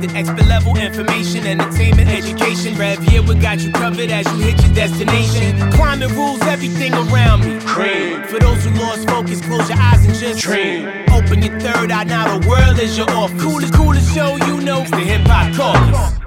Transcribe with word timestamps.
respected. 0.00 0.16
Expert 0.16 0.48
level 0.48 0.76
information, 0.76 1.46
entertainment, 1.46 2.08
education. 2.08 2.76
Rev 2.76 2.98
here, 3.02 3.22
we 3.22 3.34
got 3.34 3.60
you 3.60 3.72
covered 3.72 4.10
as 4.10 4.26
you 4.26 4.44
hit 4.44 4.62
your 4.64 4.74
destination. 4.74 5.70
Climate 5.72 6.10
rules 6.12 6.40
everything 6.42 6.92
around 6.92 7.44
me. 7.44 7.60
Cream. 7.60 8.22
For 8.24 8.38
those 8.38 8.64
who 8.64 8.70
lost 8.74 9.08
focus, 9.08 9.40
close 9.40 9.68
your 9.68 9.78
eyes 9.78 10.04
and 10.04 10.14
just 10.14 10.40
dream. 10.40 10.88
Open 11.12 11.42
your 11.42 11.58
third 11.60 11.90
eye, 11.90 12.04
now 12.04 12.38
the 12.38 12.48
world 12.48 12.78
is 12.78 12.96
your 12.96 13.10
off. 13.10 13.30
Coolest, 13.38 13.74
coolest 13.74 14.14
show 14.14 14.36
you 14.46 14.60
know, 14.60 14.82
it's 14.82 14.90
the 14.90 14.98
Hip 14.98 15.22
Hop 15.26 15.54
Caucus. 15.54 16.20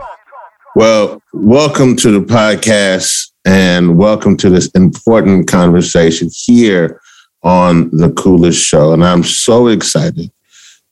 Well, 0.75 1.21
welcome 1.33 1.95
to 1.97 2.11
the 2.11 2.25
podcast 2.25 3.31
and 3.45 3.97
welcome 3.97 4.37
to 4.37 4.49
this 4.49 4.69
important 4.69 5.47
conversation 5.47 6.29
here 6.33 6.99
on 7.43 7.89
the 7.91 8.11
coolest 8.13 8.63
show. 8.63 8.93
And 8.93 9.03
I'm 9.03 9.23
so 9.23 9.67
excited 9.67 10.31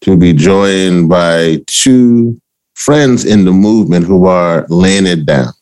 to 0.01 0.17
be 0.17 0.33
joined 0.33 1.09
by 1.09 1.63
two 1.67 2.40
friends 2.85 3.25
in 3.25 3.45
the 3.45 3.51
movement 3.51 4.05
who 4.05 4.25
are 4.25 4.65
laying 4.69 5.05
it 5.05 5.25
down. 5.25 5.53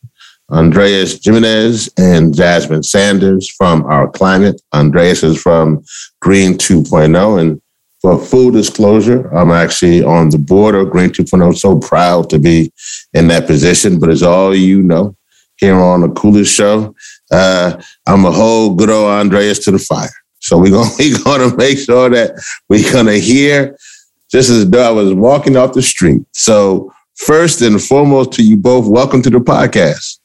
Andreas 0.52 1.23
Jimenez 1.23 1.90
and 1.98 2.34
Jasmine 2.34 2.84
Sanders 2.84 3.50
from 3.50 3.84
Our 3.86 4.09
Climate. 4.09 4.62
Andreas 4.73 5.22
is 5.22 5.40
from 5.42 5.84
Green 6.22 6.54
2.0. 6.54 7.40
And 7.40 7.62
for 8.02 8.18
full 8.18 8.52
disclosure, 8.52 9.28
I'm 9.36 9.52
actually 9.52 10.04
on 10.04 10.30
the 10.30 10.38
board 10.38 10.76
of 10.76 10.90
Green 10.90 11.09
2.0. 11.09 11.55
So 11.58 11.78
proud 11.80 12.30
to 12.32 12.40
be 12.40 12.72
in 13.14 13.28
that 13.28 13.45
position. 13.45 14.00
But 14.00 14.09
as 14.09 14.23
all 14.23 14.56
you 14.56 14.81
know, 14.81 15.16
here 15.58 15.76
on 15.76 16.02
the 16.02 16.09
coolest 16.09 16.56
show, 16.56 16.95
uh, 17.31 17.80
I'm 18.08 18.26
a 18.26 18.31
whole 18.31 18.73
good 18.73 18.89
old 18.89 19.09
Andreas 19.09 19.59
to 19.66 19.72
the 19.72 19.80
fire. 19.80 20.09
So 20.39 20.58
we're 20.58 20.72
gonna 20.72 20.89
we 21.00 21.22
gonna 21.22 21.56
make 21.56 21.78
sure 21.78 22.09
that 22.09 22.31
we're 22.70 22.92
gonna 22.92 23.17
hear 23.17 23.78
just 24.31 24.50
as 24.50 24.70
though 24.70 24.88
I 24.88 24.92
was 24.92 25.14
walking 25.14 25.58
off 25.58 25.73
the 25.73 25.81
street. 25.81 26.22
So 26.31 26.94
first 27.20 27.62
and 27.62 27.81
foremost 27.81 28.31
to 28.34 28.44
you 28.44 28.58
both, 28.58 28.88
welcome 28.88 29.22
to 29.22 29.30
the 29.30 29.39
podcast. 29.39 30.20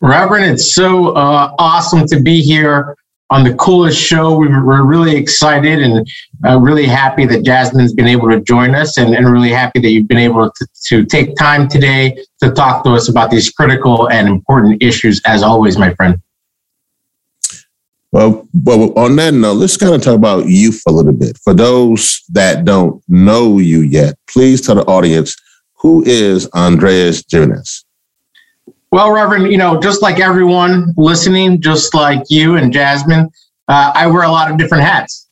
Reverend, 0.00 0.52
it's 0.52 0.72
so 0.72 1.08
uh, 1.08 1.54
awesome 1.58 2.06
to 2.06 2.20
be 2.22 2.40
here 2.40 2.96
on 3.28 3.44
the 3.44 3.54
coolest 3.54 4.00
show. 4.00 4.36
We 4.36 4.46
are 4.48 4.84
really 4.86 5.14
excited 5.16 5.80
and 5.80 6.08
uh, 6.46 6.58
really 6.58 6.86
happy 6.86 7.26
that 7.26 7.44
Jasmine's 7.44 7.92
been 7.92 8.08
able 8.08 8.28
to 8.30 8.40
join 8.40 8.74
us 8.74 8.96
and, 8.96 9.14
and 9.14 9.30
really 9.30 9.50
happy 9.50 9.80
that 9.80 9.90
you've 9.90 10.08
been 10.08 10.18
able 10.18 10.50
to, 10.50 10.66
to 10.86 11.04
take 11.04 11.36
time 11.36 11.68
today 11.68 12.16
to 12.42 12.50
talk 12.50 12.82
to 12.84 12.90
us 12.90 13.08
about 13.08 13.30
these 13.30 13.50
critical 13.50 14.08
and 14.10 14.26
important 14.28 14.82
issues, 14.82 15.20
as 15.26 15.42
always, 15.42 15.76
my 15.76 15.92
friend. 15.94 16.20
Well, 18.12 18.48
well, 18.52 18.98
on 18.98 19.14
that 19.16 19.34
note, 19.34 19.54
let's 19.54 19.76
kind 19.76 19.94
of 19.94 20.02
talk 20.02 20.16
about 20.16 20.46
youth 20.46 20.82
a 20.88 20.92
little 20.92 21.12
bit. 21.12 21.38
For 21.44 21.54
those 21.54 22.22
that 22.30 22.64
don't 22.64 23.02
know 23.06 23.58
you 23.58 23.82
yet, 23.82 24.16
please 24.28 24.60
tell 24.60 24.76
the 24.76 24.84
audience 24.86 25.36
who 25.80 26.04
is 26.04 26.48
Andreas 26.54 27.24
Jimenez. 27.28 27.84
Well, 28.90 29.12
Reverend, 29.12 29.50
you 29.50 29.56
know, 29.56 29.80
just 29.80 30.02
like 30.02 30.20
everyone 30.20 30.92
listening, 30.96 31.60
just 31.60 31.94
like 31.94 32.22
you 32.28 32.56
and 32.56 32.72
Jasmine, 32.72 33.30
uh, 33.68 33.92
I 33.94 34.06
wear 34.08 34.24
a 34.24 34.28
lot 34.28 34.50
of 34.50 34.58
different 34.58 34.84
hats. 34.84 35.28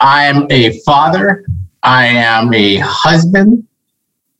I 0.00 0.24
am 0.24 0.46
a 0.50 0.78
father. 0.80 1.44
I 1.82 2.06
am 2.06 2.52
a 2.52 2.76
husband. 2.78 3.66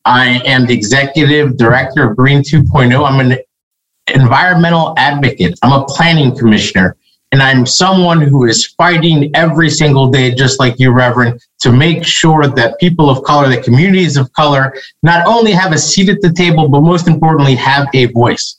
I 0.05 0.43
am 0.45 0.67
the 0.67 0.75
executive 0.75 1.57
director 1.57 2.11
of 2.11 2.17
Green 2.17 2.41
2.0. 2.41 3.09
I'm 3.09 3.21
an 3.21 3.39
environmental 4.13 4.95
advocate. 4.99 5.59
I'm 5.63 5.73
a 5.73 5.85
planning 5.87 6.37
commissioner. 6.37 6.97
And 7.37 7.43
I'm 7.43 7.67
someone 7.67 8.23
who 8.23 8.47
is 8.47 8.65
fighting 8.79 9.31
every 9.35 9.69
single 9.69 10.11
day, 10.11 10.35
just 10.35 10.59
like 10.59 10.77
you, 10.79 10.91
Reverend, 10.91 11.39
to 11.59 11.71
make 11.71 12.03
sure 12.03 12.47
that 12.47 12.81
people 12.81 13.11
of 13.11 13.23
color, 13.25 13.47
the 13.47 13.61
communities 13.61 14.17
of 14.17 14.33
color, 14.33 14.75
not 15.03 15.27
only 15.27 15.53
have 15.53 15.73
a 15.73 15.77
seat 15.77 16.09
at 16.09 16.23
the 16.23 16.33
table, 16.33 16.67
but 16.67 16.81
most 16.81 17.07
importantly, 17.07 17.55
have 17.55 17.89
a 17.93 18.07
voice. 18.07 18.59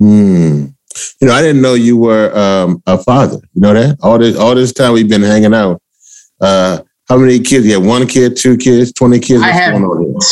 Hmm. 0.00 0.64
You 1.20 1.28
know, 1.28 1.32
I 1.32 1.40
didn't 1.40 1.62
know 1.62 1.74
you 1.74 1.98
were 1.98 2.36
um, 2.36 2.82
a 2.88 2.98
father. 2.98 3.38
You 3.54 3.60
know 3.60 3.74
that 3.74 3.98
all 4.02 4.18
this 4.18 4.36
all 4.36 4.56
this 4.56 4.72
time 4.72 4.92
we've 4.92 5.08
been 5.08 5.22
hanging 5.22 5.54
out. 5.54 5.80
Uh, 6.40 6.80
how 7.08 7.16
many 7.16 7.38
kids? 7.38 7.64
You 7.64 7.74
have 7.74 7.86
one 7.86 8.08
kid, 8.08 8.36
two 8.36 8.56
kids, 8.56 8.92
twenty 8.92 9.20
kids. 9.20 9.40
I 9.40 9.52
have 9.52 9.80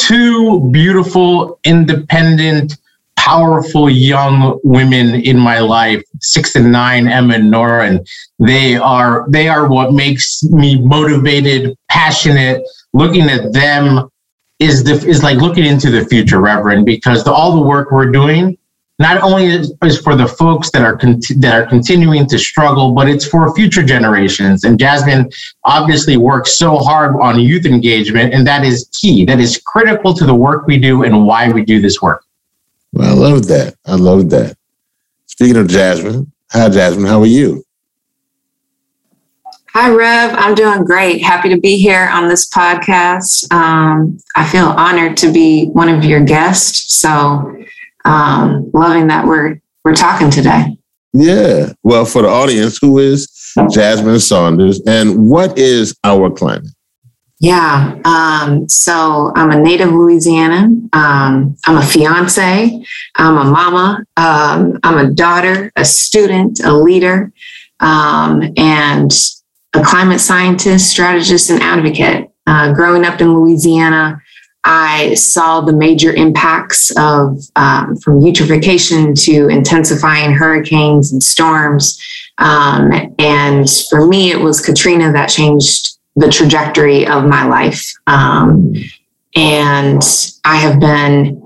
two 0.01 0.69
beautiful, 0.73 1.61
independent 1.63 2.77
powerful 3.21 3.91
young 3.91 4.59
women 4.65 5.15
in 5.15 5.39
my 5.39 5.59
life, 5.59 6.03
six 6.21 6.57
and 6.57 6.73
nine, 6.73 7.07
Emma 7.07 7.35
and 7.35 7.51
Nora, 7.51 7.87
and 7.87 8.07
they 8.39 8.77
are 8.77 9.27
they 9.29 9.47
are 9.47 9.69
what 9.69 9.93
makes 9.93 10.43
me 10.45 10.81
motivated, 10.81 11.77
passionate. 11.91 12.63
Looking 12.95 13.29
at 13.29 13.53
them 13.53 14.09
is 14.59 14.85
the 14.85 14.95
is 15.07 15.23
like 15.23 15.37
looking 15.37 15.67
into 15.67 15.91
the 15.91 16.07
future, 16.07 16.41
Reverend, 16.41 16.87
because 16.87 17.23
the, 17.23 17.33
all 17.33 17.55
the 17.55 17.63
work 17.63 17.91
we're 17.93 18.11
doing 18.11 18.57
not 18.99 19.23
only 19.23 19.47
is, 19.47 19.73
is 19.85 20.01
for 20.01 20.17
the 20.17 20.27
folks 20.27 20.71
that 20.71 20.83
are 20.83 20.97
that 20.97 21.53
are 21.55 21.67
continuing 21.67 22.27
to 22.27 22.39
struggle, 22.39 22.93
but 22.93 23.07
it's 23.07 23.27
for 23.27 23.55
future 23.55 23.83
generations. 23.83 24.65
And 24.65 24.79
Jasmine 24.79 25.31
obviously 25.65 26.17
works 26.17 26.57
so 26.57 26.79
hard 26.79 27.17
on 27.21 27.39
youth 27.39 27.67
engagement, 27.67 28.33
and 28.33 28.47
that 28.47 28.65
is 28.65 28.89
key. 28.99 29.27
That 29.27 29.41
is 29.41 29.61
critical 29.67 30.15
to 30.15 30.25
the 30.25 30.35
work 30.35 30.67
we 30.67 30.79
do 30.79 31.05
and 31.05 31.27
why 31.27 31.51
we 31.51 31.67
do 31.67 31.83
this 31.83 32.01
work. 32.01 32.25
Well, 32.93 33.09
I 33.09 33.13
love 33.13 33.47
that. 33.49 33.75
I 33.87 33.95
love 33.95 34.31
that. 34.31 34.57
Speaking 35.27 35.57
of 35.57 35.69
Jasmine, 35.69 36.31
hi, 36.51 36.69
Jasmine. 36.69 37.07
How 37.07 37.21
are 37.21 37.27
you? 37.27 37.65
Hi, 39.73 39.89
Rev. 39.95 40.35
I'm 40.35 40.57
doing 40.57 40.85
great. 40.85 41.23
Happy 41.23 41.49
to 41.51 41.61
be 41.61 41.79
here 41.79 42.09
on 42.13 42.27
this 42.27 42.49
podcast. 42.49 43.51
Um, 43.53 44.19
I 44.35 44.45
feel 44.45 44.67
honored 44.67 45.17
to 45.19 45.33
be 45.33 45.67
one 45.67 45.89
of 45.89 46.05
your 46.05 46.25
guests. 46.25 46.97
So, 46.97 47.57
um, 48.05 48.69
loving 48.75 49.07
that 49.07 49.27
we're 49.27 49.61
we're 49.85 49.95
talking 49.95 50.31
today. 50.31 50.77
Yeah. 51.13 51.73
Well, 51.85 52.05
for 52.05 52.23
the 52.23 52.29
audience, 52.29 52.79
who 52.79 52.99
is 52.99 53.29
Jasmine 53.71 54.19
Sanders, 54.19 54.81
and 54.87 55.29
what 55.29 55.57
is 55.57 55.97
our 56.03 56.31
climate? 56.31 56.67
Yeah. 57.43 57.99
Um, 58.05 58.69
so 58.69 59.33
I'm 59.35 59.51
a 59.51 59.59
native 59.59 59.89
Louisianan. 59.89 60.95
Um, 60.95 61.57
I'm 61.65 61.79
a 61.79 61.83
fiance. 61.83 62.85
I'm 63.17 63.37
a 63.39 63.45
mama. 63.45 64.05
Um, 64.19 64.79
I'm 64.83 64.99
a 64.99 65.11
daughter, 65.11 65.73
a 65.75 65.85
student, 65.87 66.61
a 66.61 66.73
leader, 66.73 67.33
um, 67.81 68.43
and 68.59 69.11
a 69.73 69.83
climate 69.83 70.21
scientist, 70.21 70.91
strategist, 70.91 71.49
and 71.49 71.63
advocate. 71.63 72.29
Uh, 72.47 72.75
growing 72.75 73.07
up 73.07 73.23
in 73.23 73.33
Louisiana, 73.33 74.21
I 74.65 75.15
saw 75.15 75.63
the 75.63 75.73
major 75.73 76.13
impacts 76.13 76.91
of 76.99 77.39
um, 77.57 77.97
from 77.97 78.21
eutrophication 78.21 79.19
to 79.25 79.49
intensifying 79.49 80.33
hurricanes 80.33 81.11
and 81.11 81.23
storms. 81.23 81.99
Um, 82.37 82.91
and 83.19 83.67
for 83.89 84.07
me, 84.07 84.31
it 84.31 84.41
was 84.41 84.61
Katrina 84.61 85.11
that 85.13 85.31
changed 85.31 85.97
the 86.21 86.29
trajectory 86.29 87.07
of 87.07 87.25
my 87.25 87.47
life. 87.47 87.93
Um, 88.07 88.75
and 89.35 90.03
I 90.45 90.57
have 90.57 90.81
been 90.81 91.43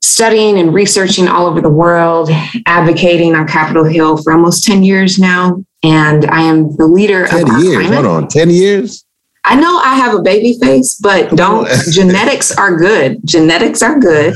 studying 0.00 0.58
and 0.58 0.74
researching 0.74 1.28
all 1.28 1.46
over 1.46 1.60
the 1.60 1.70
world, 1.70 2.30
advocating 2.66 3.34
on 3.34 3.46
Capitol 3.46 3.84
Hill 3.84 4.16
for 4.22 4.32
almost 4.32 4.64
10 4.64 4.82
years 4.82 5.18
now. 5.18 5.64
And 5.82 6.26
I 6.26 6.42
am 6.42 6.76
the 6.76 6.86
leader 6.86 7.26
10 7.26 7.50
of 7.50 7.62
years. 7.62 7.86
Hold 7.88 8.06
on, 8.06 8.28
10 8.28 8.50
years? 8.50 9.04
I 9.44 9.56
know 9.56 9.78
I 9.78 9.94
have 9.96 10.14
a 10.14 10.22
baby 10.22 10.58
face, 10.60 10.98
but 11.00 11.34
don't 11.34 11.68
genetics 11.90 12.56
are 12.56 12.76
good. 12.76 13.20
Genetics 13.24 13.82
are 13.82 13.98
good. 13.98 14.34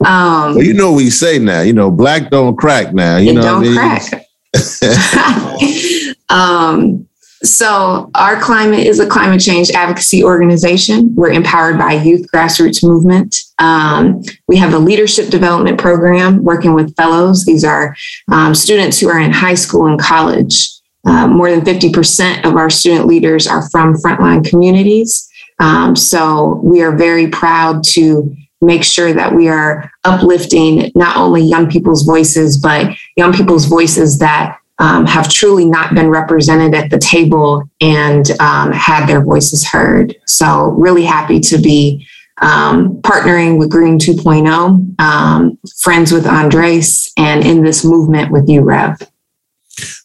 Um, 0.00 0.54
well, 0.54 0.62
you 0.62 0.74
know 0.74 0.92
we 0.92 1.10
say 1.10 1.38
now, 1.38 1.62
you 1.62 1.72
know, 1.72 1.90
black 1.90 2.30
don't 2.30 2.56
crack 2.56 2.94
now. 2.94 3.16
You 3.16 3.34
know 3.34 3.42
don't 3.42 3.74
crack. 3.74 4.26
um, 6.28 7.07
so, 7.42 8.10
our 8.16 8.40
climate 8.40 8.80
is 8.80 8.98
a 8.98 9.06
climate 9.06 9.40
change 9.40 9.70
advocacy 9.70 10.24
organization. 10.24 11.14
We're 11.14 11.30
empowered 11.30 11.78
by 11.78 11.92
youth 11.92 12.26
grassroots 12.34 12.82
movement. 12.82 13.36
Um, 13.60 14.22
we 14.48 14.56
have 14.56 14.74
a 14.74 14.78
leadership 14.78 15.28
development 15.30 15.78
program 15.78 16.42
working 16.42 16.74
with 16.74 16.96
fellows. 16.96 17.44
These 17.44 17.64
are 17.64 17.94
um, 18.26 18.56
students 18.56 18.98
who 18.98 19.08
are 19.08 19.20
in 19.20 19.30
high 19.30 19.54
school 19.54 19.86
and 19.86 20.00
college. 20.00 20.68
Uh, 21.06 21.28
more 21.28 21.48
than 21.48 21.60
50% 21.60 22.44
of 22.44 22.56
our 22.56 22.68
student 22.68 23.06
leaders 23.06 23.46
are 23.46 23.70
from 23.70 23.94
frontline 23.94 24.44
communities. 24.44 25.30
Um, 25.60 25.94
so, 25.94 26.60
we 26.64 26.82
are 26.82 26.96
very 26.96 27.28
proud 27.28 27.84
to 27.92 28.34
make 28.60 28.82
sure 28.82 29.12
that 29.12 29.32
we 29.32 29.48
are 29.48 29.90
uplifting 30.02 30.90
not 30.96 31.16
only 31.16 31.42
young 31.42 31.70
people's 31.70 32.02
voices, 32.02 32.58
but 32.58 32.92
young 33.16 33.32
people's 33.32 33.66
voices 33.66 34.18
that 34.18 34.57
um, 34.78 35.06
have 35.06 35.28
truly 35.28 35.64
not 35.64 35.94
been 35.94 36.08
represented 36.08 36.74
at 36.74 36.90
the 36.90 36.98
table 36.98 37.68
and 37.80 38.30
um, 38.40 38.72
had 38.72 39.06
their 39.06 39.22
voices 39.22 39.66
heard. 39.66 40.16
So, 40.26 40.68
really 40.70 41.04
happy 41.04 41.40
to 41.40 41.58
be 41.58 42.06
um, 42.40 43.00
partnering 43.02 43.58
with 43.58 43.70
Green 43.70 43.98
2.0, 43.98 45.00
um, 45.00 45.58
friends 45.80 46.12
with 46.12 46.26
Andres, 46.26 47.10
and 47.16 47.44
in 47.44 47.64
this 47.64 47.84
movement 47.84 48.30
with 48.30 48.48
you, 48.48 48.62
Rev. 48.62 48.98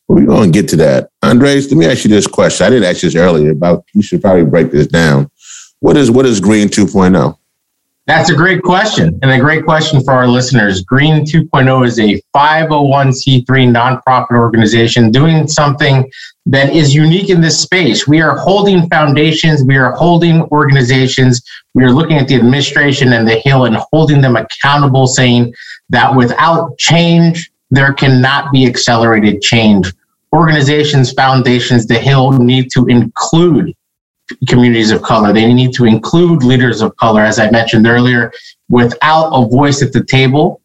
We're 0.07 0.25
going 0.25 0.51
to 0.51 0.59
get 0.61 0.69
to 0.69 0.75
that. 0.77 1.09
Andres, 1.21 1.71
let 1.71 1.77
me 1.77 1.85
ask 1.85 2.03
you 2.03 2.09
this 2.09 2.27
question. 2.27 2.65
I 2.65 2.69
didn't 2.69 2.89
ask 2.89 3.01
this 3.01 3.15
earlier 3.15 3.51
about, 3.51 3.85
you 3.93 4.01
should 4.01 4.21
probably 4.21 4.45
break 4.45 4.71
this 4.71 4.87
down. 4.87 5.29
What 5.79 5.97
is 5.97 6.09
what 6.09 6.25
is 6.25 6.39
Green 6.39 6.67
2.0? 6.67 7.37
That's 8.05 8.29
a 8.29 8.35
great 8.35 8.61
question, 8.63 9.17
and 9.21 9.31
a 9.31 9.39
great 9.39 9.63
question 9.63 10.03
for 10.03 10.11
our 10.11 10.27
listeners. 10.27 10.81
Green 10.81 11.23
2.0 11.23 11.87
is 11.87 11.99
a 11.99 12.21
501c3 12.35 13.45
nonprofit 13.45 14.35
organization 14.35 15.09
doing 15.09 15.47
something 15.47 16.11
that 16.45 16.75
is 16.75 16.93
unique 16.93 17.29
in 17.29 17.39
this 17.39 17.57
space. 17.57 18.05
We 18.05 18.19
are 18.19 18.37
holding 18.37 18.89
foundations, 18.89 19.63
we 19.63 19.77
are 19.77 19.93
holding 19.93 20.41
organizations, 20.51 21.41
we 21.75 21.85
are 21.85 21.93
looking 21.93 22.17
at 22.17 22.27
the 22.27 22.35
administration 22.35 23.13
and 23.13 23.25
the 23.25 23.37
Hill 23.37 23.63
and 23.63 23.77
holding 23.93 24.19
them 24.19 24.35
accountable, 24.35 25.07
saying 25.07 25.53
that 25.89 26.13
without 26.13 26.77
change, 26.77 27.49
there 27.71 27.93
cannot 27.93 28.51
be 28.51 28.67
accelerated 28.67 29.41
change. 29.41 29.93
Organizations, 30.33 31.13
foundations, 31.13 31.87
the 31.87 31.99
Hill 31.99 32.33
need 32.33 32.69
to 32.71 32.85
include 32.87 33.73
communities 34.47 34.91
of 34.91 35.01
color. 35.01 35.33
They 35.33 35.51
need 35.53 35.73
to 35.73 35.85
include 35.85 36.43
leaders 36.43 36.81
of 36.81 36.95
color, 36.97 37.21
as 37.21 37.39
I 37.39 37.49
mentioned 37.49 37.87
earlier. 37.87 38.31
Without 38.69 39.29
a 39.29 39.47
voice 39.47 39.81
at 39.81 39.93
the 39.93 40.03
table, 40.03 40.61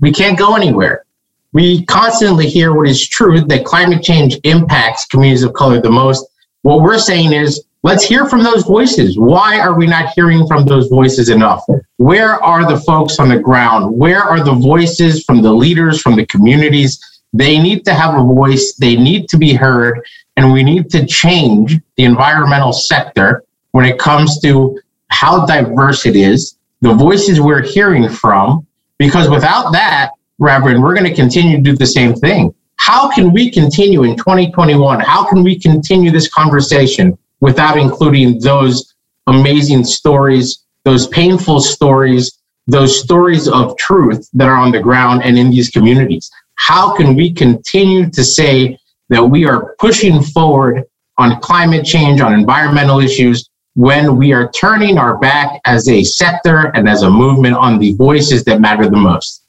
we 0.00 0.12
can't 0.12 0.38
go 0.38 0.56
anywhere. 0.56 1.04
We 1.52 1.84
constantly 1.86 2.48
hear 2.48 2.74
what 2.74 2.88
is 2.88 3.08
true 3.08 3.40
that 3.40 3.64
climate 3.64 4.02
change 4.02 4.38
impacts 4.44 5.06
communities 5.06 5.42
of 5.42 5.54
color 5.54 5.80
the 5.80 5.90
most. 5.90 6.26
What 6.62 6.82
we're 6.82 6.98
saying 6.98 7.32
is, 7.32 7.64
let's 7.82 8.04
hear 8.04 8.26
from 8.26 8.42
those 8.42 8.64
voices. 8.64 9.18
Why 9.18 9.60
are 9.60 9.74
we 9.74 9.86
not 9.86 10.12
hearing 10.14 10.46
from 10.46 10.66
those 10.66 10.88
voices 10.88 11.28
enough? 11.28 11.64
Where 11.96 12.42
are 12.42 12.68
the 12.68 12.80
folks 12.80 13.18
on 13.18 13.28
the 13.28 13.38
ground? 13.38 13.96
Where 13.96 14.22
are 14.22 14.42
the 14.42 14.52
voices 14.52 15.24
from 15.24 15.40
the 15.40 15.52
leaders, 15.52 16.02
from 16.02 16.16
the 16.16 16.26
communities? 16.26 17.00
They 17.32 17.58
need 17.58 17.84
to 17.84 17.94
have 17.94 18.14
a 18.14 18.24
voice, 18.24 18.74
they 18.74 18.96
need 18.96 19.28
to 19.28 19.38
be 19.38 19.54
heard, 19.54 20.04
and 20.36 20.52
we 20.52 20.62
need 20.62 20.90
to 20.90 21.06
change 21.06 21.78
the 21.96 22.04
environmental 22.04 22.72
sector 22.72 23.44
when 23.72 23.84
it 23.84 23.98
comes 23.98 24.40
to 24.40 24.78
how 25.08 25.46
diverse 25.46 26.06
it 26.06 26.16
is, 26.16 26.56
the 26.80 26.92
voices 26.92 27.40
we're 27.40 27.62
hearing 27.62 28.08
from, 28.08 28.66
because 28.98 29.28
without 29.28 29.72
that, 29.72 30.10
Reverend, 30.38 30.82
we're 30.82 30.94
going 30.94 31.08
to 31.08 31.14
continue 31.14 31.56
to 31.56 31.62
do 31.62 31.74
the 31.74 31.86
same 31.86 32.14
thing. 32.14 32.54
How 32.76 33.10
can 33.10 33.32
we 33.32 33.50
continue 33.50 34.02
in 34.04 34.16
2021? 34.16 35.00
How 35.00 35.24
can 35.24 35.42
we 35.42 35.58
continue 35.58 36.10
this 36.10 36.28
conversation 36.28 37.16
without 37.40 37.78
including 37.78 38.38
those 38.40 38.94
amazing 39.26 39.84
stories, 39.84 40.64
those 40.84 41.06
painful 41.08 41.60
stories, 41.60 42.38
those 42.66 43.02
stories 43.02 43.48
of 43.48 43.76
truth 43.78 44.28
that 44.34 44.48
are 44.48 44.56
on 44.56 44.72
the 44.72 44.80
ground 44.80 45.22
and 45.24 45.38
in 45.38 45.50
these 45.50 45.70
communities? 45.70 46.30
How 46.56 46.94
can 46.94 47.14
we 47.14 47.32
continue 47.32 48.10
to 48.10 48.22
say 48.22 48.78
that 49.08 49.24
we 49.24 49.46
are 49.46 49.74
pushing 49.78 50.22
forward 50.22 50.84
on 51.18 51.40
climate 51.40 51.84
change, 51.84 52.20
on 52.20 52.32
environmental 52.32 53.00
issues, 53.00 53.48
when 53.74 54.16
we 54.16 54.32
are 54.32 54.50
turning 54.52 54.98
our 54.98 55.18
back 55.18 55.60
as 55.66 55.88
a 55.88 56.02
sector 56.02 56.72
and 56.74 56.88
as 56.88 57.02
a 57.02 57.10
movement 57.10 57.54
on 57.54 57.78
the 57.78 57.92
voices 57.92 58.42
that 58.44 58.60
matter 58.60 58.88
the 58.88 58.96
most? 58.96 59.44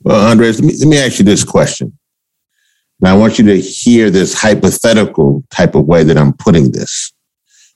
Well, 0.00 0.28
Andres, 0.28 0.60
let 0.60 0.66
me, 0.66 0.78
let 0.78 0.88
me 0.88 0.98
ask 0.98 1.18
you 1.18 1.24
this 1.24 1.44
question. 1.44 1.96
Now, 3.00 3.14
I 3.14 3.18
want 3.18 3.38
you 3.38 3.44
to 3.46 3.60
hear 3.60 4.10
this 4.10 4.40
hypothetical 4.40 5.42
type 5.50 5.74
of 5.74 5.86
way 5.86 6.04
that 6.04 6.16
I'm 6.16 6.32
putting 6.32 6.70
this 6.70 7.12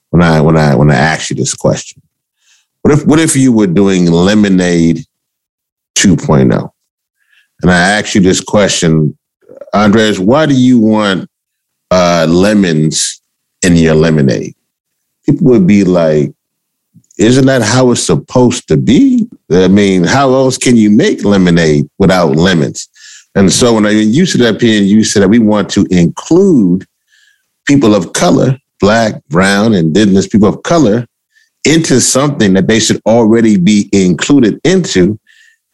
when 0.09 0.21
I 0.21 0.39
when 0.39 0.57
I 0.57 0.75
when 0.75 0.89
I 0.89 0.95
ask 0.95 1.29
you 1.29 1.35
this 1.35 1.53
question. 1.53 2.01
What 2.81 2.93
if 2.93 3.05
what 3.05 3.19
if 3.19 3.35
you 3.35 3.51
were 3.51 3.67
doing 3.67 4.09
Lemonade 4.09 5.03
2.0? 5.97 6.69
And 7.61 7.71
I 7.71 7.77
ask 7.77 8.15
you 8.15 8.21
this 8.21 8.39
question 8.39 9.17
Andres, 9.73 10.19
why 10.19 10.45
do 10.45 10.53
you 10.53 10.79
want 10.79 11.29
uh, 11.91 12.25
lemons 12.29 13.21
in 13.63 13.75
your 13.75 13.95
lemonade? 13.95 14.55
People 15.25 15.47
would 15.47 15.67
be 15.67 15.83
like, 15.83 16.31
isn't 17.17 17.45
that 17.47 17.61
how 17.61 17.91
it's 17.91 18.03
supposed 18.03 18.67
to 18.67 18.77
be? 18.77 19.27
I 19.51 19.67
mean, 19.67 20.03
how 20.03 20.33
else 20.33 20.57
can 20.57 20.77
you 20.77 20.89
make 20.91 21.23
lemonade 21.23 21.89
without 21.97 22.35
lemons? 22.35 22.87
And 23.35 23.51
so 23.51 23.73
when 23.73 23.85
I 23.85 24.03
stood 24.23 24.41
up 24.41 24.61
here 24.61 24.79
and 24.79 24.87
you 24.87 25.03
said 25.03 25.23
that 25.23 25.29
we 25.29 25.39
want 25.39 25.69
to 25.71 25.85
include 25.89 26.85
people 27.65 27.95
of 27.95 28.13
color, 28.13 28.57
black, 28.79 29.23
brown, 29.27 29.73
indigenous 29.73 30.27
people 30.27 30.47
of 30.47 30.63
color, 30.63 31.05
into 31.65 31.99
something 31.99 32.53
that 32.53 32.67
they 32.67 32.79
should 32.79 33.01
already 33.05 33.57
be 33.57 33.89
included 33.91 34.59
into, 34.63 35.19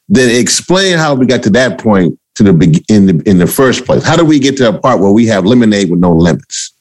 then 0.10 0.34
explain 0.40 0.98
how 0.98 1.14
we 1.14 1.26
got 1.26 1.44
to 1.44 1.50
that 1.52 1.80
point 1.80 2.20
to 2.36 2.44
the 2.44 2.84
in 2.90 3.06
the 3.06 3.24
in 3.30 3.38
the 3.38 3.48
first 3.48 3.86
place? 3.86 4.04
How 4.04 4.16
do 4.16 4.26
we 4.26 4.40
get 4.40 4.58
to 4.58 4.70
a 4.70 4.78
part 4.78 5.00
where 5.00 5.12
we 5.12 5.26
have 5.28 5.46
lemonade 5.46 5.90
with 5.90 6.00
no 6.00 6.12
limits? 6.12 6.74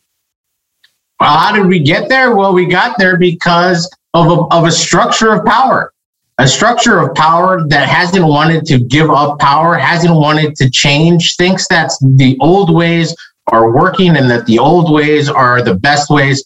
Well, 1.20 1.36
how 1.36 1.52
did 1.52 1.66
we 1.66 1.78
get 1.78 2.08
there? 2.08 2.34
Well, 2.34 2.52
we 2.52 2.66
got 2.66 2.98
there 2.98 3.16
because 3.16 3.88
of 4.14 4.26
a, 4.26 4.42
of 4.54 4.64
a 4.64 4.72
structure 4.72 5.32
of 5.32 5.44
power, 5.44 5.92
a 6.38 6.48
structure 6.48 6.98
of 6.98 7.14
power 7.14 7.66
that 7.68 7.88
hasn't 7.88 8.26
wanted 8.26 8.66
to 8.66 8.78
give 8.80 9.10
up 9.10 9.38
power, 9.38 9.76
hasn't 9.76 10.14
wanted 10.14 10.56
to 10.56 10.68
change, 10.68 11.36
thinks 11.36 11.68
that 11.68 11.92
the 12.02 12.36
old 12.40 12.74
ways 12.74 13.14
are 13.48 13.72
working 13.72 14.16
and 14.16 14.30
that 14.30 14.46
the 14.46 14.58
old 14.58 14.92
ways 14.92 15.28
are 15.28 15.62
the 15.62 15.74
best 15.74 16.10
ways. 16.10 16.44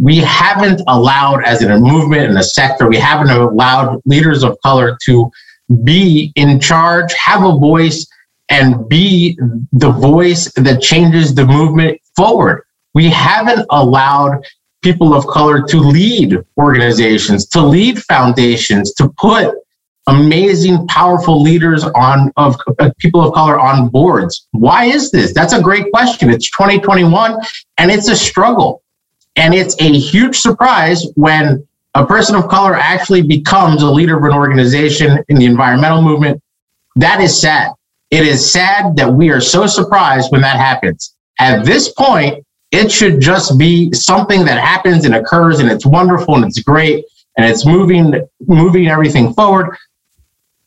We 0.00 0.18
haven't 0.18 0.82
allowed, 0.86 1.44
as 1.44 1.62
in 1.62 1.70
a 1.70 1.78
movement 1.78 2.30
in 2.30 2.36
a 2.36 2.42
sector, 2.42 2.88
we 2.88 2.98
haven't 2.98 3.30
allowed 3.30 4.00
leaders 4.06 4.42
of 4.42 4.56
color 4.64 4.96
to 5.04 5.30
be 5.84 6.32
in 6.36 6.58
charge, 6.60 7.12
have 7.14 7.44
a 7.44 7.56
voice, 7.56 8.06
and 8.50 8.88
be 8.88 9.38
the 9.72 9.90
voice 9.90 10.52
that 10.54 10.82
changes 10.82 11.34
the 11.34 11.46
movement 11.46 12.00
forward. 12.16 12.64
We 12.94 13.08
haven't 13.08 13.66
allowed 13.70 14.44
people 14.82 15.14
of 15.14 15.26
color 15.26 15.62
to 15.62 15.78
lead 15.78 16.36
organizations, 16.58 17.46
to 17.46 17.62
lead 17.62 18.02
foundations, 18.02 18.92
to 18.94 19.08
put 19.18 19.54
amazing, 20.06 20.86
powerful 20.88 21.40
leaders 21.40 21.84
on 21.84 22.32
of 22.36 22.56
uh, 22.78 22.90
people 22.98 23.22
of 23.22 23.32
color 23.32 23.58
on 23.58 23.88
boards. 23.88 24.48
Why 24.50 24.86
is 24.86 25.10
this? 25.10 25.32
That's 25.32 25.52
a 25.52 25.62
great 25.62 25.90
question. 25.92 26.30
It's 26.30 26.50
2021 26.50 27.38
and 27.78 27.90
it's 27.90 28.08
a 28.08 28.16
struggle. 28.16 28.82
And 29.36 29.54
it's 29.54 29.80
a 29.80 29.92
huge 29.92 30.38
surprise 30.38 31.06
when 31.14 31.66
a 31.94 32.04
person 32.04 32.34
of 32.34 32.48
color 32.48 32.74
actually 32.74 33.22
becomes 33.22 33.82
a 33.82 33.90
leader 33.90 34.16
of 34.16 34.24
an 34.24 34.32
organization 34.32 35.22
in 35.28 35.36
the 35.36 35.46
environmental 35.46 36.02
movement. 36.02 36.42
That 36.96 37.20
is 37.20 37.40
sad. 37.40 37.70
It 38.10 38.26
is 38.26 38.52
sad 38.52 38.96
that 38.96 39.12
we 39.12 39.30
are 39.30 39.40
so 39.40 39.66
surprised 39.66 40.32
when 40.32 40.40
that 40.42 40.56
happens. 40.56 41.14
At 41.38 41.64
this 41.64 41.92
point, 41.92 42.44
it 42.70 42.90
should 42.90 43.20
just 43.20 43.58
be 43.58 43.92
something 43.92 44.44
that 44.44 44.58
happens 44.58 45.04
and 45.04 45.14
occurs 45.14 45.60
and 45.60 45.70
it's 45.70 45.86
wonderful 45.86 46.36
and 46.36 46.44
it's 46.44 46.60
great 46.60 47.04
and 47.36 47.46
it's 47.46 47.64
moving 47.64 48.28
moving 48.46 48.88
everything 48.88 49.32
forward. 49.32 49.76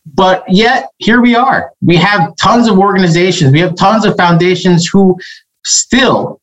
But 0.05 0.43
yet 0.49 0.89
here 0.97 1.21
we 1.21 1.35
are. 1.35 1.71
We 1.81 1.95
have 1.97 2.35
tons 2.35 2.67
of 2.67 2.77
organizations, 2.77 3.53
we 3.53 3.59
have 3.59 3.75
tons 3.75 4.05
of 4.05 4.17
foundations 4.17 4.87
who 4.87 5.17
still 5.63 6.41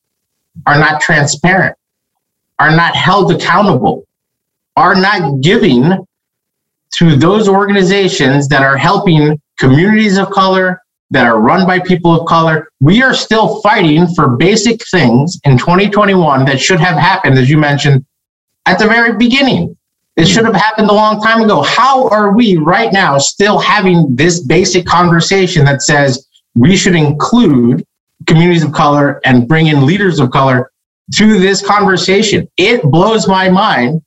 are 0.67 0.79
not 0.79 1.01
transparent, 1.01 1.77
are 2.59 2.75
not 2.75 2.95
held 2.95 3.33
accountable, 3.33 4.07
are 4.77 4.95
not 4.95 5.41
giving 5.41 6.07
to 6.95 7.17
those 7.17 7.49
organizations 7.49 8.49
that 8.49 8.63
are 8.63 8.77
helping 8.77 9.41
communities 9.59 10.17
of 10.17 10.31
color, 10.31 10.81
that 11.11 11.27
are 11.27 11.41
run 11.41 11.67
by 11.67 11.81
people 11.81 12.19
of 12.19 12.27
color. 12.27 12.69
We 12.81 13.03
are 13.03 13.15
still 13.15 13.61
fighting 13.63 14.07
for 14.15 14.37
basic 14.37 14.87
things 14.89 15.41
in 15.45 15.59
2021 15.59 16.45
that 16.45 16.61
should 16.61 16.81
have 16.81 16.97
happened, 16.97 17.39
as 17.39 17.51
you 17.51 17.59
mentioned, 17.59 18.05
at 18.67 18.79
the 18.79 18.87
very 18.87 19.17
beginning. 19.17 19.77
It 20.17 20.27
should 20.27 20.45
have 20.45 20.55
happened 20.55 20.89
a 20.91 20.93
long 20.93 21.21
time 21.21 21.43
ago. 21.43 21.63
How 21.63 22.09
are 22.09 22.33
we 22.33 22.57
right 22.59 22.93
now 22.93 23.19
still 23.19 23.59
having 23.59 24.15
this 24.15 24.41
basic 24.41 24.85
conversation 24.85 25.65
that 25.65 25.83
says 25.83 26.27
we 26.55 26.77
should 26.77 26.95
include 26.95 27.85
communities 28.27 28.63
of 28.63 28.73
color 28.73 29.21
and 29.25 29.49
bring 29.49 29.69
in 29.69 29.87
leaders 29.87 30.21
of 30.21 30.31
color 30.31 30.71
to 31.15 31.39
this 31.39 31.67
conversation? 31.67 32.49
It 32.57 32.83
blows 32.83 33.27
my 33.27 33.49
mind 33.49 34.03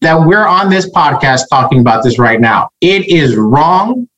that 0.00 0.26
we're 0.26 0.46
on 0.46 0.70
this 0.70 0.90
podcast 0.90 1.42
talking 1.50 1.80
about 1.80 2.02
this 2.02 2.18
right 2.18 2.40
now. 2.40 2.70
It 2.80 3.08
is 3.08 3.36
wrong 3.36 4.08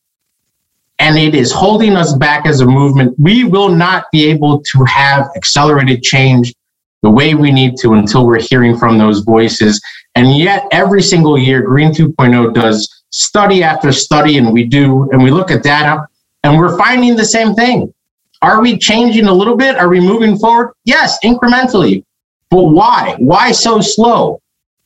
and 1.02 1.18
it 1.18 1.34
is 1.34 1.50
holding 1.50 1.96
us 1.96 2.12
back 2.12 2.46
as 2.46 2.60
a 2.60 2.66
movement. 2.66 3.12
We 3.18 3.42
will 3.42 3.68
not 3.68 4.04
be 4.12 4.24
able 4.26 4.62
to 4.62 4.84
have 4.84 5.28
accelerated 5.34 6.00
change 6.00 6.54
the 7.02 7.10
way 7.10 7.34
we 7.34 7.50
need 7.50 7.76
to 7.78 7.94
until 7.94 8.24
we're 8.24 8.40
hearing 8.40 8.78
from 8.78 8.98
those 8.98 9.18
voices. 9.22 9.82
And 10.14 10.38
yet, 10.38 10.64
every 10.70 11.02
single 11.02 11.36
year, 11.36 11.60
Green 11.60 11.90
2.0 11.90 12.54
does 12.54 13.02
study 13.10 13.64
after 13.64 13.90
study, 13.90 14.38
and 14.38 14.52
we 14.52 14.64
do, 14.64 15.10
and 15.10 15.20
we 15.20 15.32
look 15.32 15.50
at 15.50 15.64
data, 15.64 16.06
and 16.44 16.56
we're 16.56 16.78
finding 16.78 17.16
the 17.16 17.24
same 17.24 17.54
thing. 17.54 17.92
Are 18.40 18.62
we 18.62 18.78
changing 18.78 19.26
a 19.26 19.32
little 19.32 19.56
bit? 19.56 19.76
Are 19.76 19.88
we 19.88 19.98
moving 19.98 20.38
forward? 20.38 20.72
Yes, 20.84 21.18
incrementally. 21.24 22.04
But 22.48 22.66
why? 22.66 23.16
Why 23.18 23.50
so 23.50 23.80
slow? 23.80 24.40